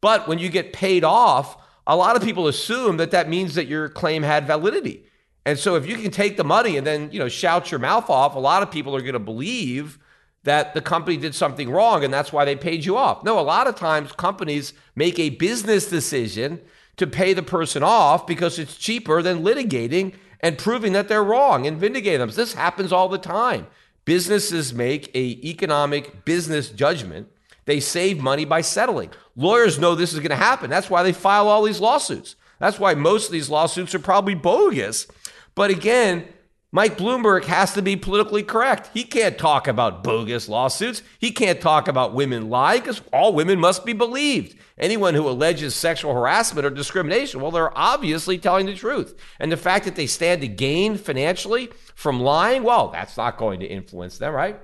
But 0.02 0.28
when 0.28 0.40
you 0.40 0.50
get 0.50 0.74
paid 0.74 1.04
off, 1.04 1.58
a 1.86 1.96
lot 1.96 2.16
of 2.16 2.22
people 2.22 2.48
assume 2.48 2.98
that 2.98 3.12
that 3.12 3.30
means 3.30 3.56
that 3.56 3.68
your 3.68 3.90
claim 3.90 4.24
had 4.24 4.46
validity. 4.46 5.06
And 5.46 5.58
so 5.58 5.76
if 5.76 5.88
you 5.88 5.96
can 5.96 6.12
take 6.12 6.36
the 6.36 6.44
money 6.44 6.78
and 6.78 6.86
then, 6.86 7.10
you 7.12 7.20
know, 7.20 7.30
shout 7.30 7.72
your 7.72 7.80
mouth 7.80 8.10
off, 8.10 8.36
a 8.36 8.40
lot 8.40 8.64
of 8.64 8.70
people 8.70 8.96
are 8.96 9.02
going 9.02 9.14
to 9.14 9.20
believe 9.20 9.98
that 10.44 10.74
the 10.74 10.82
company 10.82 11.16
did 11.16 11.34
something 11.34 11.70
wrong 11.70 12.04
and 12.04 12.14
that's 12.14 12.34
why 12.34 12.44
they 12.44 12.56
paid 12.56 12.84
you 12.84 12.98
off. 12.98 13.24
No, 13.24 13.40
a 13.40 13.42
lot 13.42 13.68
of 13.68 13.76
times 13.76 14.12
companies 14.12 14.74
make 14.96 15.18
a 15.20 15.30
business 15.30 15.90
decision 15.90 16.60
to 16.98 17.08
pay 17.08 17.34
the 17.34 17.44
person 17.44 17.84
off 17.84 18.28
because 18.28 18.60
it's 18.60 18.78
cheaper 18.78 19.22
than 19.22 19.44
litigating 19.44 20.16
and 20.40 20.58
proving 20.58 20.94
that 20.94 21.08
they're 21.08 21.24
wrong 21.24 21.66
and 21.66 21.78
vindicating 21.78 22.20
them. 22.20 22.30
This 22.30 22.54
happens 22.54 22.92
all 22.92 23.10
the 23.10 23.18
time. 23.18 23.68
Businesses 24.06 24.74
make 24.74 25.10
a 25.16 25.40
economic 25.44 26.26
business 26.26 26.70
judgment. 26.70 27.28
They 27.66 27.80
save 27.80 28.20
money 28.20 28.46
by 28.46 28.62
settling. 28.62 29.12
Lawyers 29.36 29.78
know 29.78 29.96
this 29.96 30.14
is 30.14 30.20
going 30.20 30.30
to 30.30 30.36
happen. 30.36 30.70
That's 30.70 30.90
why 30.90 31.04
they 31.04 31.12
file 31.12 31.48
all 31.48 31.64
these 31.64 31.82
lawsuits. 31.82 32.36
That's 32.60 32.80
why 32.80 32.94
most 32.96 33.28
of 33.28 33.32
these 33.32 33.50
lawsuits 33.50 33.94
are 33.94 34.00
probably 34.00 34.36
bogus. 34.36 35.08
But 35.54 35.70
again, 35.70 36.28
Mike 36.78 36.96
Bloomberg 36.96 37.46
has 37.46 37.74
to 37.74 37.82
be 37.82 37.96
politically 37.96 38.44
correct. 38.44 38.92
He 38.94 39.04
can't 39.04 39.36
talk 39.36 39.68
about 39.68 40.04
bogus 40.04 40.48
lawsuits. 40.48 41.02
He 41.18 41.32
can't 41.32 41.60
talk 41.60 41.88
about 41.88 42.14
women 42.14 42.52
lying 42.52 42.82
because 42.82 43.02
all 43.12 43.34
women 43.34 43.60
must 43.60 43.84
be 43.84 43.94
believed. 43.94 44.56
Anyone 44.78 45.16
who 45.16 45.28
alleges 45.28 45.74
sexual 45.74 46.14
harassment 46.14 46.68
or 46.68 46.70
discrimination, 46.70 47.42
well, 47.42 47.50
they're 47.50 47.76
obviously 47.76 48.38
telling 48.38 48.68
the 48.68 48.76
truth. 48.76 49.20
And 49.40 49.52
the 49.52 49.58
fact 49.58 49.86
that 49.86 49.96
they 49.96 50.06
stand 50.06 50.42
to 50.42 50.48
gain 50.48 50.98
financially 50.98 51.70
from 51.96 52.20
lying, 52.20 52.62
well, 52.62 52.90
that's 52.90 53.18
not 53.18 53.38
going 53.38 53.60
to 53.62 53.66
influence 53.66 54.20
them, 54.20 54.36
right? 54.36 54.60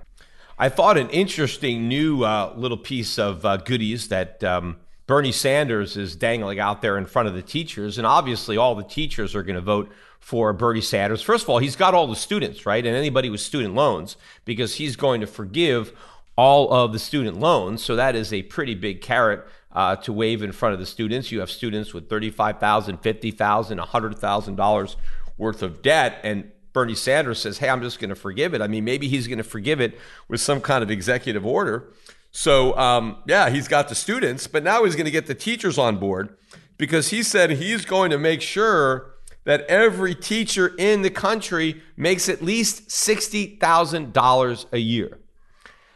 I 0.60 0.70
thought 0.70 1.00
an 1.00 1.10
interesting 1.10 1.88
new 1.88 2.22
uh, 2.22 2.54
little 2.56 2.78
piece 2.78 3.18
of 3.18 3.44
uh, 3.44 3.58
goodies 3.58 4.10
that 4.10 4.44
um, 4.44 4.78
Bernie 5.08 5.32
Sanders 5.32 5.98
is 5.98 6.16
dangling 6.16 6.60
out 6.60 6.84
there 6.84 6.96
in 7.00 7.08
front 7.08 7.28
of 7.28 7.34
the 7.34 7.42
teachers. 7.42 7.98
And 7.98 8.06
obviously, 8.06 8.56
all 8.56 8.76
the 8.76 8.84
teachers 8.84 9.34
are 9.34 9.42
going 9.42 9.56
to 9.56 9.62
vote 9.62 9.92
for 10.24 10.54
Bernie 10.54 10.80
Sanders. 10.80 11.22
First 11.22 11.44
of 11.44 11.50
all, 11.50 11.58
he's 11.58 11.76
got 11.76 11.94
all 11.94 12.08
the 12.08 12.16
students, 12.16 12.66
right? 12.66 12.86
And 12.86 12.96
anybody 12.96 13.30
with 13.30 13.42
student 13.42 13.76
loans, 13.76 14.16
because 14.46 14.76
he's 14.76 14.96
going 14.96 15.20
to 15.20 15.28
forgive 15.28 15.92
all 16.38 16.72
of 16.72 16.94
the 16.94 16.98
student 16.98 17.42
loans. 17.42 17.84
So 17.84 17.98
that 17.98 18.16
is 18.16 18.32
a 18.32 18.42
pretty 18.44 18.74
big 18.74 19.02
carrot 19.02 19.46
uh, 19.74 19.98
to 19.98 20.14
wave 20.14 20.42
in 20.42 20.54
front 20.54 20.74
of 20.74 20.80
the 20.80 20.86
students. 20.86 21.30
You 21.30 21.42
have 21.42 21.52
students 21.52 21.94
with 21.94 22.08
$35,000, 22.08 23.04
$50,000, 23.04 23.86
$100,000 23.86 24.96
worth 25.38 25.62
of 25.62 25.82
debt. 25.82 26.22
And 26.24 26.50
Bernie 26.72 26.96
Sanders 26.96 27.40
says, 27.40 27.58
hey, 27.58 27.68
I'm 27.68 27.82
just 27.82 28.00
going 28.00 28.10
to 28.10 28.16
forgive 28.16 28.54
it. 28.54 28.62
I 28.62 28.68
mean, 28.68 28.86
maybe 28.86 29.10
he's 29.10 29.28
going 29.28 29.40
to 29.40 29.44
forgive 29.44 29.82
it 29.82 30.00
with 30.30 30.40
some 30.40 30.62
kind 30.62 30.82
of 30.82 30.90
executive 30.90 31.46
order. 31.46 31.92
So, 32.32 32.78
um, 32.78 33.18
yeah, 33.28 33.50
he's 33.50 33.68
got 33.68 33.90
the 33.90 33.96
students, 33.96 34.48
but 34.48 34.64
now 34.64 34.86
he's 34.86 34.96
going 34.96 35.06
to 35.06 35.12
get 35.12 35.28
the 35.28 35.36
teachers 35.36 35.78
on 35.78 35.98
board 35.98 36.38
because 36.78 37.10
he 37.10 37.24
said 37.24 37.52
he's 37.52 37.84
going 37.84 38.10
to 38.12 38.18
make 38.18 38.42
sure 38.42 39.13
that 39.46 39.62
every 39.62 40.16
teacher 40.16 40.74
in 40.78 41.02
the 41.02 41.10
country 41.10 41.82
makes 41.98 42.30
at 42.30 42.42
least 42.42 42.90
$60,000 42.90 44.66
a 44.72 44.78
year. 44.78 45.20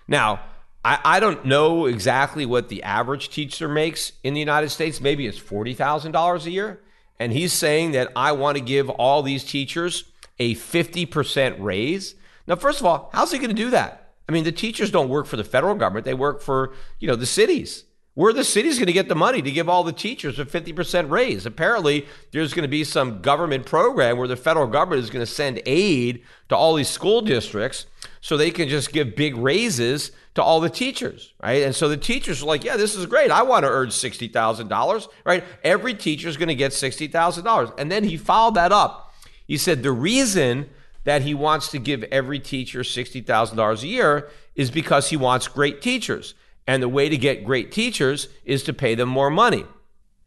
Now, 0.08 0.42
I, 0.84 1.00
I, 1.04 1.20
don't 1.20 1.46
know 1.46 1.86
exactly 1.86 2.46
what 2.46 2.70
the 2.70 2.84
average 2.84 3.30
teacher 3.30 3.68
makes 3.68 4.14
in 4.24 4.34
the 4.34 4.40
United 4.40 4.70
States. 4.70 5.02
Maybe 5.02 5.28
it's 5.28 5.40
$40,000 5.40 6.46
a 6.46 6.52
year. 6.52 6.82
And 7.20 7.34
he's 7.34 7.54
saying 7.54 7.92
that 7.92 8.12
I 8.16 8.32
want 8.34 8.58
to 8.58 8.64
give 8.64 8.90
all 8.90 9.24
these 9.24 9.44
teachers 9.44 10.06
a 10.40 10.56
50% 10.56 11.56
raise. 11.60 12.16
Now, 12.46 12.56
first 12.56 12.80
of 12.80 12.86
all, 12.86 13.10
how's 13.14 13.32
he 13.32 13.40
going 13.40 13.50
to 13.50 13.56
do 13.56 13.72
that? 13.72 14.14
I 14.30 14.32
mean, 14.32 14.44
the 14.44 14.52
teachers 14.52 14.92
don't 14.92 15.10
work 15.10 15.26
for 15.26 15.38
the 15.38 15.44
federal 15.44 15.76
government. 15.76 16.06
They 16.06 16.14
work 16.14 16.42
for, 16.42 16.74
you 17.00 17.08
know, 17.08 17.16
the 17.16 17.26
cities. 17.26 17.86
Where 18.18 18.34
the 18.34 18.44
city's 18.44 18.80
going 18.80 18.88
to 18.88 18.94
get 18.94 19.10
the 19.10 19.16
money 19.16 19.44
to 19.44 19.52
give 19.52 19.70
all 19.70 19.84
the 19.84 19.94
teachers 19.94 20.40
a 20.40 20.46
50% 20.46 21.12
raise? 21.12 21.46
Apparently, 21.46 22.08
there's 22.32 22.52
going 22.52 22.64
to 22.64 22.68
be 22.68 22.84
some 22.84 23.22
government 23.22 23.68
program 23.68 24.18
where 24.18 24.28
the 24.28 24.36
federal 24.36 24.66
government 24.66 25.04
is 25.04 25.12
going 25.12 25.24
to 25.24 25.32
send 25.32 25.62
aid 25.68 26.24
to 26.50 26.56
all 26.56 26.74
these 26.74 26.90
school 26.90 27.22
districts 27.22 27.86
so 28.20 28.36
they 28.36 28.50
can 28.50 28.70
just 28.70 28.92
give 28.92 29.16
big 29.16 29.38
raises 29.38 30.12
to 30.34 30.42
all 30.42 30.60
the 30.60 30.68
teachers, 30.68 31.36
right? 31.44 31.62
And 31.62 31.76
so 31.76 31.88
the 31.88 31.96
teachers 31.96 32.42
are 32.42 32.48
like, 32.48 32.64
yeah, 32.64 32.76
this 32.76 32.96
is 32.96 33.06
great. 33.06 33.30
I 33.30 33.44
want 33.44 33.66
to 33.66 33.70
earn 33.70 33.90
$60,000, 33.90 35.08
right? 35.24 35.44
Every 35.64 35.94
teacher 35.94 36.28
is 36.28 36.38
going 36.38 36.48
to 36.48 36.56
get 36.56 36.72
$60,000. 36.72 37.74
And 37.78 37.92
then 37.92 38.04
he 38.04 38.18
followed 38.18 38.56
that 38.56 38.72
up. 38.72 39.14
He 39.46 39.60
said 39.60 39.84
the 39.84 39.92
reason 39.92 40.72
that 41.04 41.22
he 41.22 41.36
wants 41.36 41.70
to 41.70 41.78
give 41.78 42.02
every 42.06 42.40
teacher 42.40 42.80
$60,000 42.80 43.84
a 43.84 43.88
year 43.88 44.28
is 44.56 44.72
because 44.72 45.12
he 45.12 45.18
wants 45.18 45.48
great 45.48 45.84
teachers. 45.84 46.34
And 46.68 46.84
the 46.84 46.90
way 46.90 47.10
to 47.10 47.18
get 47.18 47.46
great 47.46 47.72
teachers 47.72 48.28
is 48.46 48.64
to 48.64 48.74
pay 48.74 48.94
them 48.94 49.10
more 49.10 49.30
money. 49.30 49.66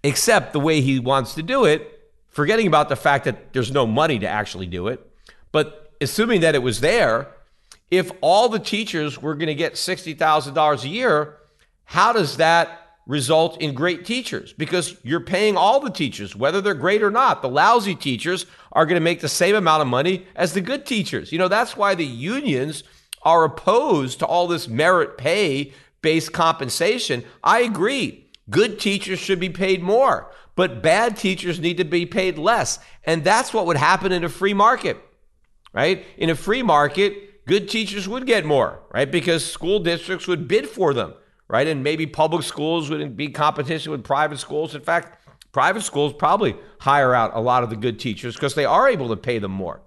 Except 0.03 0.53
the 0.53 0.61
way 0.61 0.81
he 0.81 0.99
wants 0.99 1.35
to 1.35 1.43
do 1.43 1.67
it, 1.67 2.11
forgetting 2.29 2.67
about 2.67 2.89
the 2.89 2.97
fact 2.97 3.27
that 3.27 3.53
there's 3.53 3.71
no 3.71 3.87
money 3.87 4.19
to 4.19 4.27
actually 4.27 4.67
do 4.67 4.89
it, 4.89 5.07
but 5.53 5.93
assuming 6.01 6.41
that 6.41 6.55
it 6.55 6.63
was 6.63 6.81
there, 6.81 7.29
if 7.91 8.11
all 8.21 8.49
the 8.49 8.59
teachers 8.59 9.21
were 9.21 9.35
going 9.35 9.49
to 9.49 9.55
get 9.55 9.75
$60,000 9.75 10.85
a 10.85 10.89
year, 10.89 11.37
how 11.85 12.13
does 12.13 12.37
that 12.39 12.81
result 13.07 13.61
in 13.61 13.75
great 13.75 14.05
teachers? 14.05 14.53
Because 14.53 14.97
you're 15.03 15.21
paying 15.21 15.57
all 15.57 15.81
the 15.81 15.91
teachers, 15.91 16.37
whether 16.37 16.61
they're 16.61 16.75
great 16.75 17.03
or 17.03 17.11
not. 17.11 17.43
The 17.43 17.49
lousy 17.49 17.97
teachers 17.97 18.47
are 18.73 18.87
going 18.87 18.95
to 18.95 19.01
make 19.01 19.21
the 19.21 19.29
same 19.29 19.57
amount 19.57 19.83
of 19.83 19.89
money 19.89 20.27
as 20.37 20.53
the 20.53 20.61
good 20.61 20.87
teachers. 20.87 21.33
You 21.33 21.39
know, 21.39 21.49
that's 21.49 21.77
why 21.77 21.95
the 21.95 22.07
unions 22.07 22.85
are 23.23 23.45
opposed 23.45 24.21
to 24.21 24.27
all 24.27 24.47
this 24.47 24.69
merit 24.69 25.19
pay 25.19 25.73
based 26.03 26.33
compensation, 26.33 27.25
I 27.43 27.61
agree. 27.61 28.29
Good 28.49 28.81
teachers 28.81 29.19
should 29.19 29.41
be 29.41 29.51
paid 29.51 29.83
more, 29.83 30.31
but 30.57 30.83
bad 30.83 31.17
teachers 31.17 31.61
need 31.61 31.77
to 31.77 31.85
be 31.85 32.07
paid 32.07 32.39
less. 32.39 32.79
And 33.05 33.23
that's 33.23 33.55
what 33.55 33.67
would 33.67 33.77
happen 33.77 34.13
in 34.13 34.25
a 34.25 34.29
free 34.29 34.55
market, 34.55 34.97
right? 35.73 36.05
In 36.17 36.31
a 36.31 36.35
free 36.35 36.63
market, 36.63 37.47
good 37.47 37.69
teachers 37.69 38.09
would 38.09 38.27
get 38.27 38.45
more, 38.45 38.81
right? 38.93 39.11
Because 39.11 39.45
school 39.45 39.79
districts 39.79 40.27
would 40.27 40.49
bid 40.49 40.69
for 40.69 40.93
them, 40.93 41.15
right? 41.49 41.67
And 41.67 41.85
maybe 41.85 42.07
public 42.07 42.43
schools 42.43 42.91
would 42.91 43.17
be 43.17 43.29
competition 43.29 43.93
with 43.93 44.03
private 44.05 44.39
schools. 44.39 44.75
In 44.75 44.81
fact, 44.81 45.27
private 45.53 45.83
schools 45.83 46.13
probably 46.13 46.57
hire 46.81 47.15
out 47.15 47.33
a 47.35 47.41
lot 47.41 47.63
of 47.63 47.71
the 47.71 47.77
good 47.77 47.99
teachers 47.99 48.35
because 48.35 48.55
they 48.55 48.65
are 48.65 48.89
able 48.89 49.09
to 49.09 49.17
pay 49.17 49.39
them 49.39 49.53
more. 49.53 49.81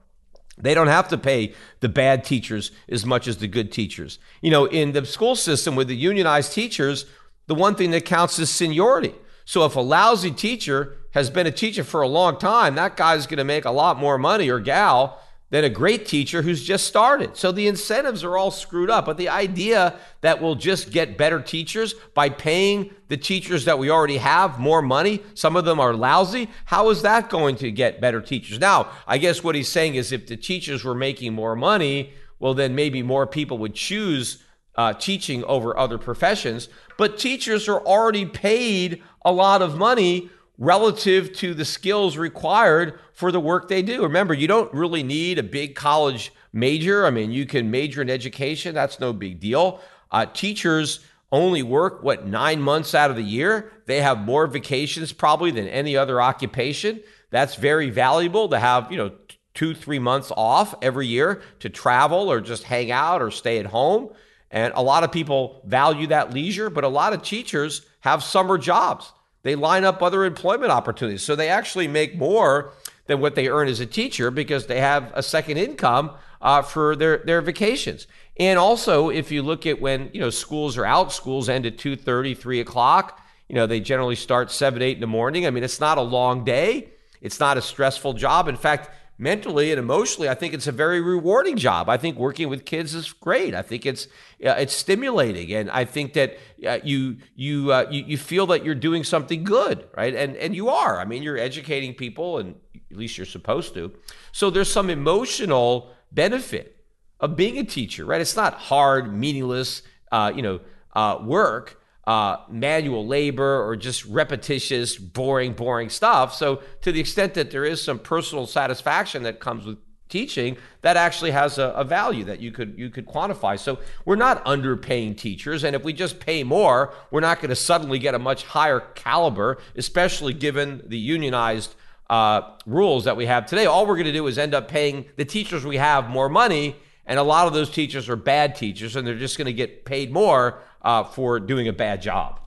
They 0.57 0.73
don't 0.73 0.87
have 0.87 1.07
to 1.09 1.17
pay 1.17 1.53
the 1.79 1.89
bad 1.89 2.23
teachers 2.23 2.71
as 2.87 3.05
much 3.05 3.27
as 3.27 3.37
the 3.37 3.47
good 3.47 3.71
teachers. 3.71 4.19
You 4.41 4.51
know, 4.51 4.65
in 4.65 4.91
the 4.91 5.05
school 5.05 5.35
system 5.35 5.75
with 5.75 5.87
the 5.87 5.95
unionized 5.95 6.53
teachers, 6.53 7.05
the 7.47 7.55
one 7.55 7.75
thing 7.75 7.91
that 7.91 8.05
counts 8.05 8.37
is 8.39 8.49
seniority. 8.49 9.15
So 9.45 9.65
if 9.65 9.75
a 9.75 9.81
lousy 9.81 10.31
teacher 10.31 10.95
has 11.11 11.29
been 11.29 11.47
a 11.47 11.51
teacher 11.51 11.83
for 11.83 12.01
a 12.01 12.07
long 12.07 12.37
time, 12.37 12.75
that 12.75 12.95
guy's 12.95 13.27
going 13.27 13.39
to 13.39 13.43
make 13.43 13.65
a 13.65 13.71
lot 13.71 13.97
more 13.97 14.17
money 14.17 14.49
or 14.49 14.59
gal 14.59 15.19
than 15.53 15.63
a 15.63 15.69
great 15.69 16.07
teacher 16.07 16.41
who's 16.41 16.63
just 16.63 16.87
started. 16.87 17.37
So 17.37 17.51
the 17.51 17.67
incentives 17.67 18.23
are 18.23 18.35
all 18.35 18.49
screwed 18.49 18.89
up. 18.89 19.05
But 19.05 19.17
the 19.17 19.29
idea 19.29 19.93
that 20.21 20.41
we'll 20.41 20.55
just 20.55 20.89
get 20.89 21.15
better 21.15 21.39
teachers 21.39 21.93
by 22.15 22.29
paying 22.29 22.89
the 23.07 23.17
teachers 23.17 23.65
that 23.65 23.77
we 23.77 23.91
already 23.91 24.17
have 24.17 24.57
more 24.57 24.81
money, 24.81 25.21
some 25.35 25.55
of 25.55 25.63
them 25.63 25.79
are 25.79 25.93
lousy, 25.93 26.49
how 26.65 26.89
is 26.89 27.03
that 27.03 27.29
going 27.29 27.55
to 27.57 27.69
get 27.69 28.01
better 28.01 28.19
teachers? 28.19 28.59
Now, 28.59 28.89
I 29.05 29.19
guess 29.19 29.43
what 29.43 29.53
he's 29.53 29.69
saying 29.69 29.93
is 29.93 30.11
if 30.11 30.25
the 30.25 30.37
teachers 30.37 30.83
were 30.83 30.95
making 30.95 31.33
more 31.33 31.55
money, 31.55 32.13
well, 32.39 32.55
then 32.55 32.73
maybe 32.73 33.03
more 33.03 33.27
people 33.27 33.59
would 33.59 33.75
choose 33.75 34.43
uh, 34.75 34.93
teaching 34.93 35.43
over 35.43 35.77
other 35.77 35.99
professions. 35.99 36.67
But 36.97 37.19
teachers 37.19 37.69
are 37.69 37.79
already 37.79 38.25
paid 38.25 39.03
a 39.23 39.31
lot 39.31 39.61
of 39.61 39.77
money 39.77 40.31
relative 40.57 41.33
to 41.33 41.53
the 41.53 41.65
skills 41.65 42.17
required 42.17 42.99
for 43.13 43.31
the 43.31 43.39
work 43.39 43.67
they 43.67 43.81
do. 43.81 44.03
Remember, 44.03 44.33
you 44.33 44.47
don't 44.47 44.73
really 44.73 45.03
need 45.03 45.39
a 45.39 45.43
big 45.43 45.75
college 45.75 46.31
major. 46.51 47.05
I 47.05 47.09
mean, 47.09 47.31
you 47.31 47.45
can 47.45 47.71
major 47.71 48.01
in 48.01 48.09
education, 48.09 48.75
that's 48.75 48.99
no 48.99 49.13
big 49.13 49.39
deal. 49.39 49.79
Uh, 50.11 50.25
teachers 50.25 50.99
only 51.31 51.63
work, 51.63 52.03
what, 52.03 52.27
nine 52.27 52.61
months 52.61 52.93
out 52.93 53.09
of 53.09 53.15
the 53.15 53.23
year? 53.23 53.71
They 53.87 54.01
have 54.01 54.19
more 54.19 54.45
vacations 54.45 55.11
probably 55.11 55.49
than 55.49 55.67
any 55.67 55.97
other 55.97 56.21
occupation. 56.21 57.01
That's 57.31 57.55
very 57.55 57.89
valuable 57.89 58.49
to 58.49 58.59
have, 58.59 58.91
you 58.91 58.97
know, 58.97 59.11
two, 59.55 59.73
three 59.73 59.99
months 59.99 60.31
off 60.37 60.75
every 60.83 61.07
year 61.07 61.41
to 61.59 61.69
travel 61.69 62.31
or 62.31 62.41
just 62.41 62.63
hang 62.63 62.91
out 62.91 63.21
or 63.21 63.31
stay 63.31 63.57
at 63.57 63.65
home. 63.65 64.09
And 64.51 64.71
a 64.75 64.83
lot 64.83 65.03
of 65.03 65.11
people 65.11 65.61
value 65.65 66.07
that 66.07 66.31
leisure, 66.31 66.69
but 66.69 66.83
a 66.83 66.87
lot 66.89 67.13
of 67.13 67.23
teachers 67.23 67.81
have 68.01 68.21
summer 68.21 68.59
jobs. 68.59 69.11
They 69.43 69.55
line 69.55 69.83
up 69.83 70.01
other 70.01 70.25
employment 70.25 70.71
opportunities. 70.71 71.23
So 71.23 71.35
they 71.35 71.49
actually 71.49 71.87
make 71.87 72.15
more 72.15 72.73
than 73.07 73.19
what 73.19 73.35
they 73.35 73.49
earn 73.49 73.67
as 73.67 73.79
a 73.79 73.85
teacher 73.85 74.31
because 74.31 74.67
they 74.67 74.79
have 74.79 75.11
a 75.13 75.21
second 75.21 75.57
income 75.57 76.11
uh, 76.41 76.61
for 76.61 76.95
their, 76.95 77.17
their 77.17 77.41
vacations. 77.41 78.07
And 78.37 78.57
also, 78.57 79.09
if 79.09 79.31
you 79.31 79.43
look 79.43 79.65
at 79.65 79.79
when 79.79 80.09
you 80.13 80.19
know 80.19 80.29
schools 80.29 80.77
are 80.77 80.85
out, 80.85 81.11
schools 81.11 81.49
end 81.49 81.65
at 81.65 81.77
2:30, 81.77 82.37
3 82.37 82.59
o'clock. 82.61 83.19
You 83.47 83.55
know, 83.55 83.67
they 83.67 83.79
generally 83.79 84.15
start 84.15 84.51
7, 84.51 84.81
8 84.81 84.95
in 84.97 85.01
the 85.01 85.07
morning. 85.07 85.45
I 85.45 85.51
mean, 85.51 85.63
it's 85.63 85.79
not 85.79 85.97
a 85.97 86.01
long 86.01 86.43
day. 86.43 86.89
It's 87.21 87.39
not 87.39 87.57
a 87.57 87.61
stressful 87.61 88.13
job. 88.13 88.47
In 88.47 88.57
fact, 88.57 88.89
mentally 89.17 89.71
and 89.71 89.79
emotionally, 89.79 90.29
I 90.29 90.33
think 90.33 90.53
it's 90.53 90.67
a 90.67 90.71
very 90.71 91.01
rewarding 91.01 91.57
job. 91.57 91.89
I 91.89 91.97
think 91.97 92.17
working 92.17 92.49
with 92.49 92.65
kids 92.65 92.93
is 92.93 93.11
great. 93.13 93.53
I 93.53 93.61
think 93.61 93.85
it's 93.85 94.05
uh, 94.45 94.55
it's 94.57 94.73
stimulating, 94.73 95.53
and 95.53 95.69
I 95.69 95.85
think 95.85 96.13
that 96.13 96.37
uh, 96.67 96.79
you 96.83 97.17
you, 97.35 97.71
uh, 97.71 97.87
you 97.89 98.03
you 98.05 98.17
feel 98.17 98.47
that 98.47 98.65
you're 98.65 98.75
doing 98.75 99.03
something 99.03 99.43
good, 99.43 99.87
right? 99.95 100.13
And 100.15 100.35
and 100.37 100.55
you 100.55 100.69
are. 100.69 100.99
I 100.99 101.05
mean, 101.05 101.23
you're 101.23 101.37
educating 101.37 101.93
people, 101.93 102.39
and 102.39 102.55
at 102.91 102.97
least 102.97 103.17
you're 103.17 103.25
supposed 103.25 103.73
to. 103.75 103.93
So 104.31 104.49
there's 104.49 104.71
some 104.71 104.89
emotional 104.89 105.91
benefit 106.11 106.85
of 107.19 107.35
being 107.35 107.57
a 107.57 107.63
teacher, 107.63 108.05
right? 108.05 108.21
It's 108.21 108.35
not 108.35 108.53
hard, 108.55 109.13
meaningless, 109.13 109.81
uh, 110.11 110.31
you 110.35 110.41
know, 110.41 110.59
uh, 110.93 111.19
work 111.23 111.81
uh, 112.05 112.37
manual 112.49 113.07
labor 113.07 113.65
or 113.65 113.75
just 113.75 114.05
repetitious, 114.05 114.97
boring, 114.97 115.53
boring 115.53 115.89
stuff. 115.89 116.35
So, 116.35 116.61
to 116.81 116.91
the 116.91 116.99
extent 116.99 117.33
that 117.35 117.51
there 117.51 117.63
is 117.63 117.81
some 117.81 117.99
personal 117.99 118.45
satisfaction 118.45 119.23
that 119.23 119.39
comes 119.39 119.65
with 119.65 119.77
teaching, 120.09 120.57
that 120.81 120.97
actually 120.97 121.31
has 121.31 121.57
a, 121.57 121.69
a, 121.69 121.83
value 121.83 122.25
that 122.25 122.39
you 122.39 122.51
could 122.51 122.77
you 122.77 122.89
could 122.89 123.05
quantify. 123.05 123.57
So, 123.57 123.79
we're 124.03 124.17
not 124.17 124.43
underpaying 124.43 125.17
teachers, 125.17 125.63
and 125.63 125.75
if 125.75 125.83
we 125.83 125.93
just 125.93 126.19
pay 126.19 126.43
more, 126.43 126.93
we're 127.09 127.21
not 127.21 127.37
going 127.39 127.49
to 127.49 127.55
suddenly 127.55 127.99
get 127.99 128.15
a 128.15 128.19
much 128.19 128.43
higher 128.43 128.81
caliber, 128.95 129.59
especially 129.77 130.33
given 130.33 130.83
the 130.85 130.97
unionized 130.97 131.73
uh, 132.09 132.41
rules 132.65 133.05
that 133.05 133.15
we 133.15 133.27
have 133.27 133.45
today. 133.45 133.65
All 133.65 133.87
we're 133.87 133.95
going 133.95 134.05
to 134.05 134.13
do 134.13 134.27
is 134.27 134.37
end 134.37 134.53
up 134.53 134.67
paying 134.67 135.05
the 135.15 135.25
teachers 135.25 135.65
we 135.65 135.77
have 135.77 136.09
more 136.09 136.27
money. 136.27 136.75
And 137.05 137.19
a 137.19 137.23
lot 137.23 137.47
of 137.47 137.53
those 137.53 137.69
teachers 137.69 138.07
are 138.07 138.15
bad 138.15 138.55
teachers, 138.55 138.95
and 138.95 139.05
they're 139.05 139.17
just 139.17 139.37
going 139.37 139.47
to 139.47 139.53
get 139.53 139.83
paid 139.83 140.11
more 140.11 140.61
uh, 140.83 141.03
for 141.03 141.39
doing 141.39 141.67
a 141.67 141.73
bad 141.73 142.01
job. 142.01 142.39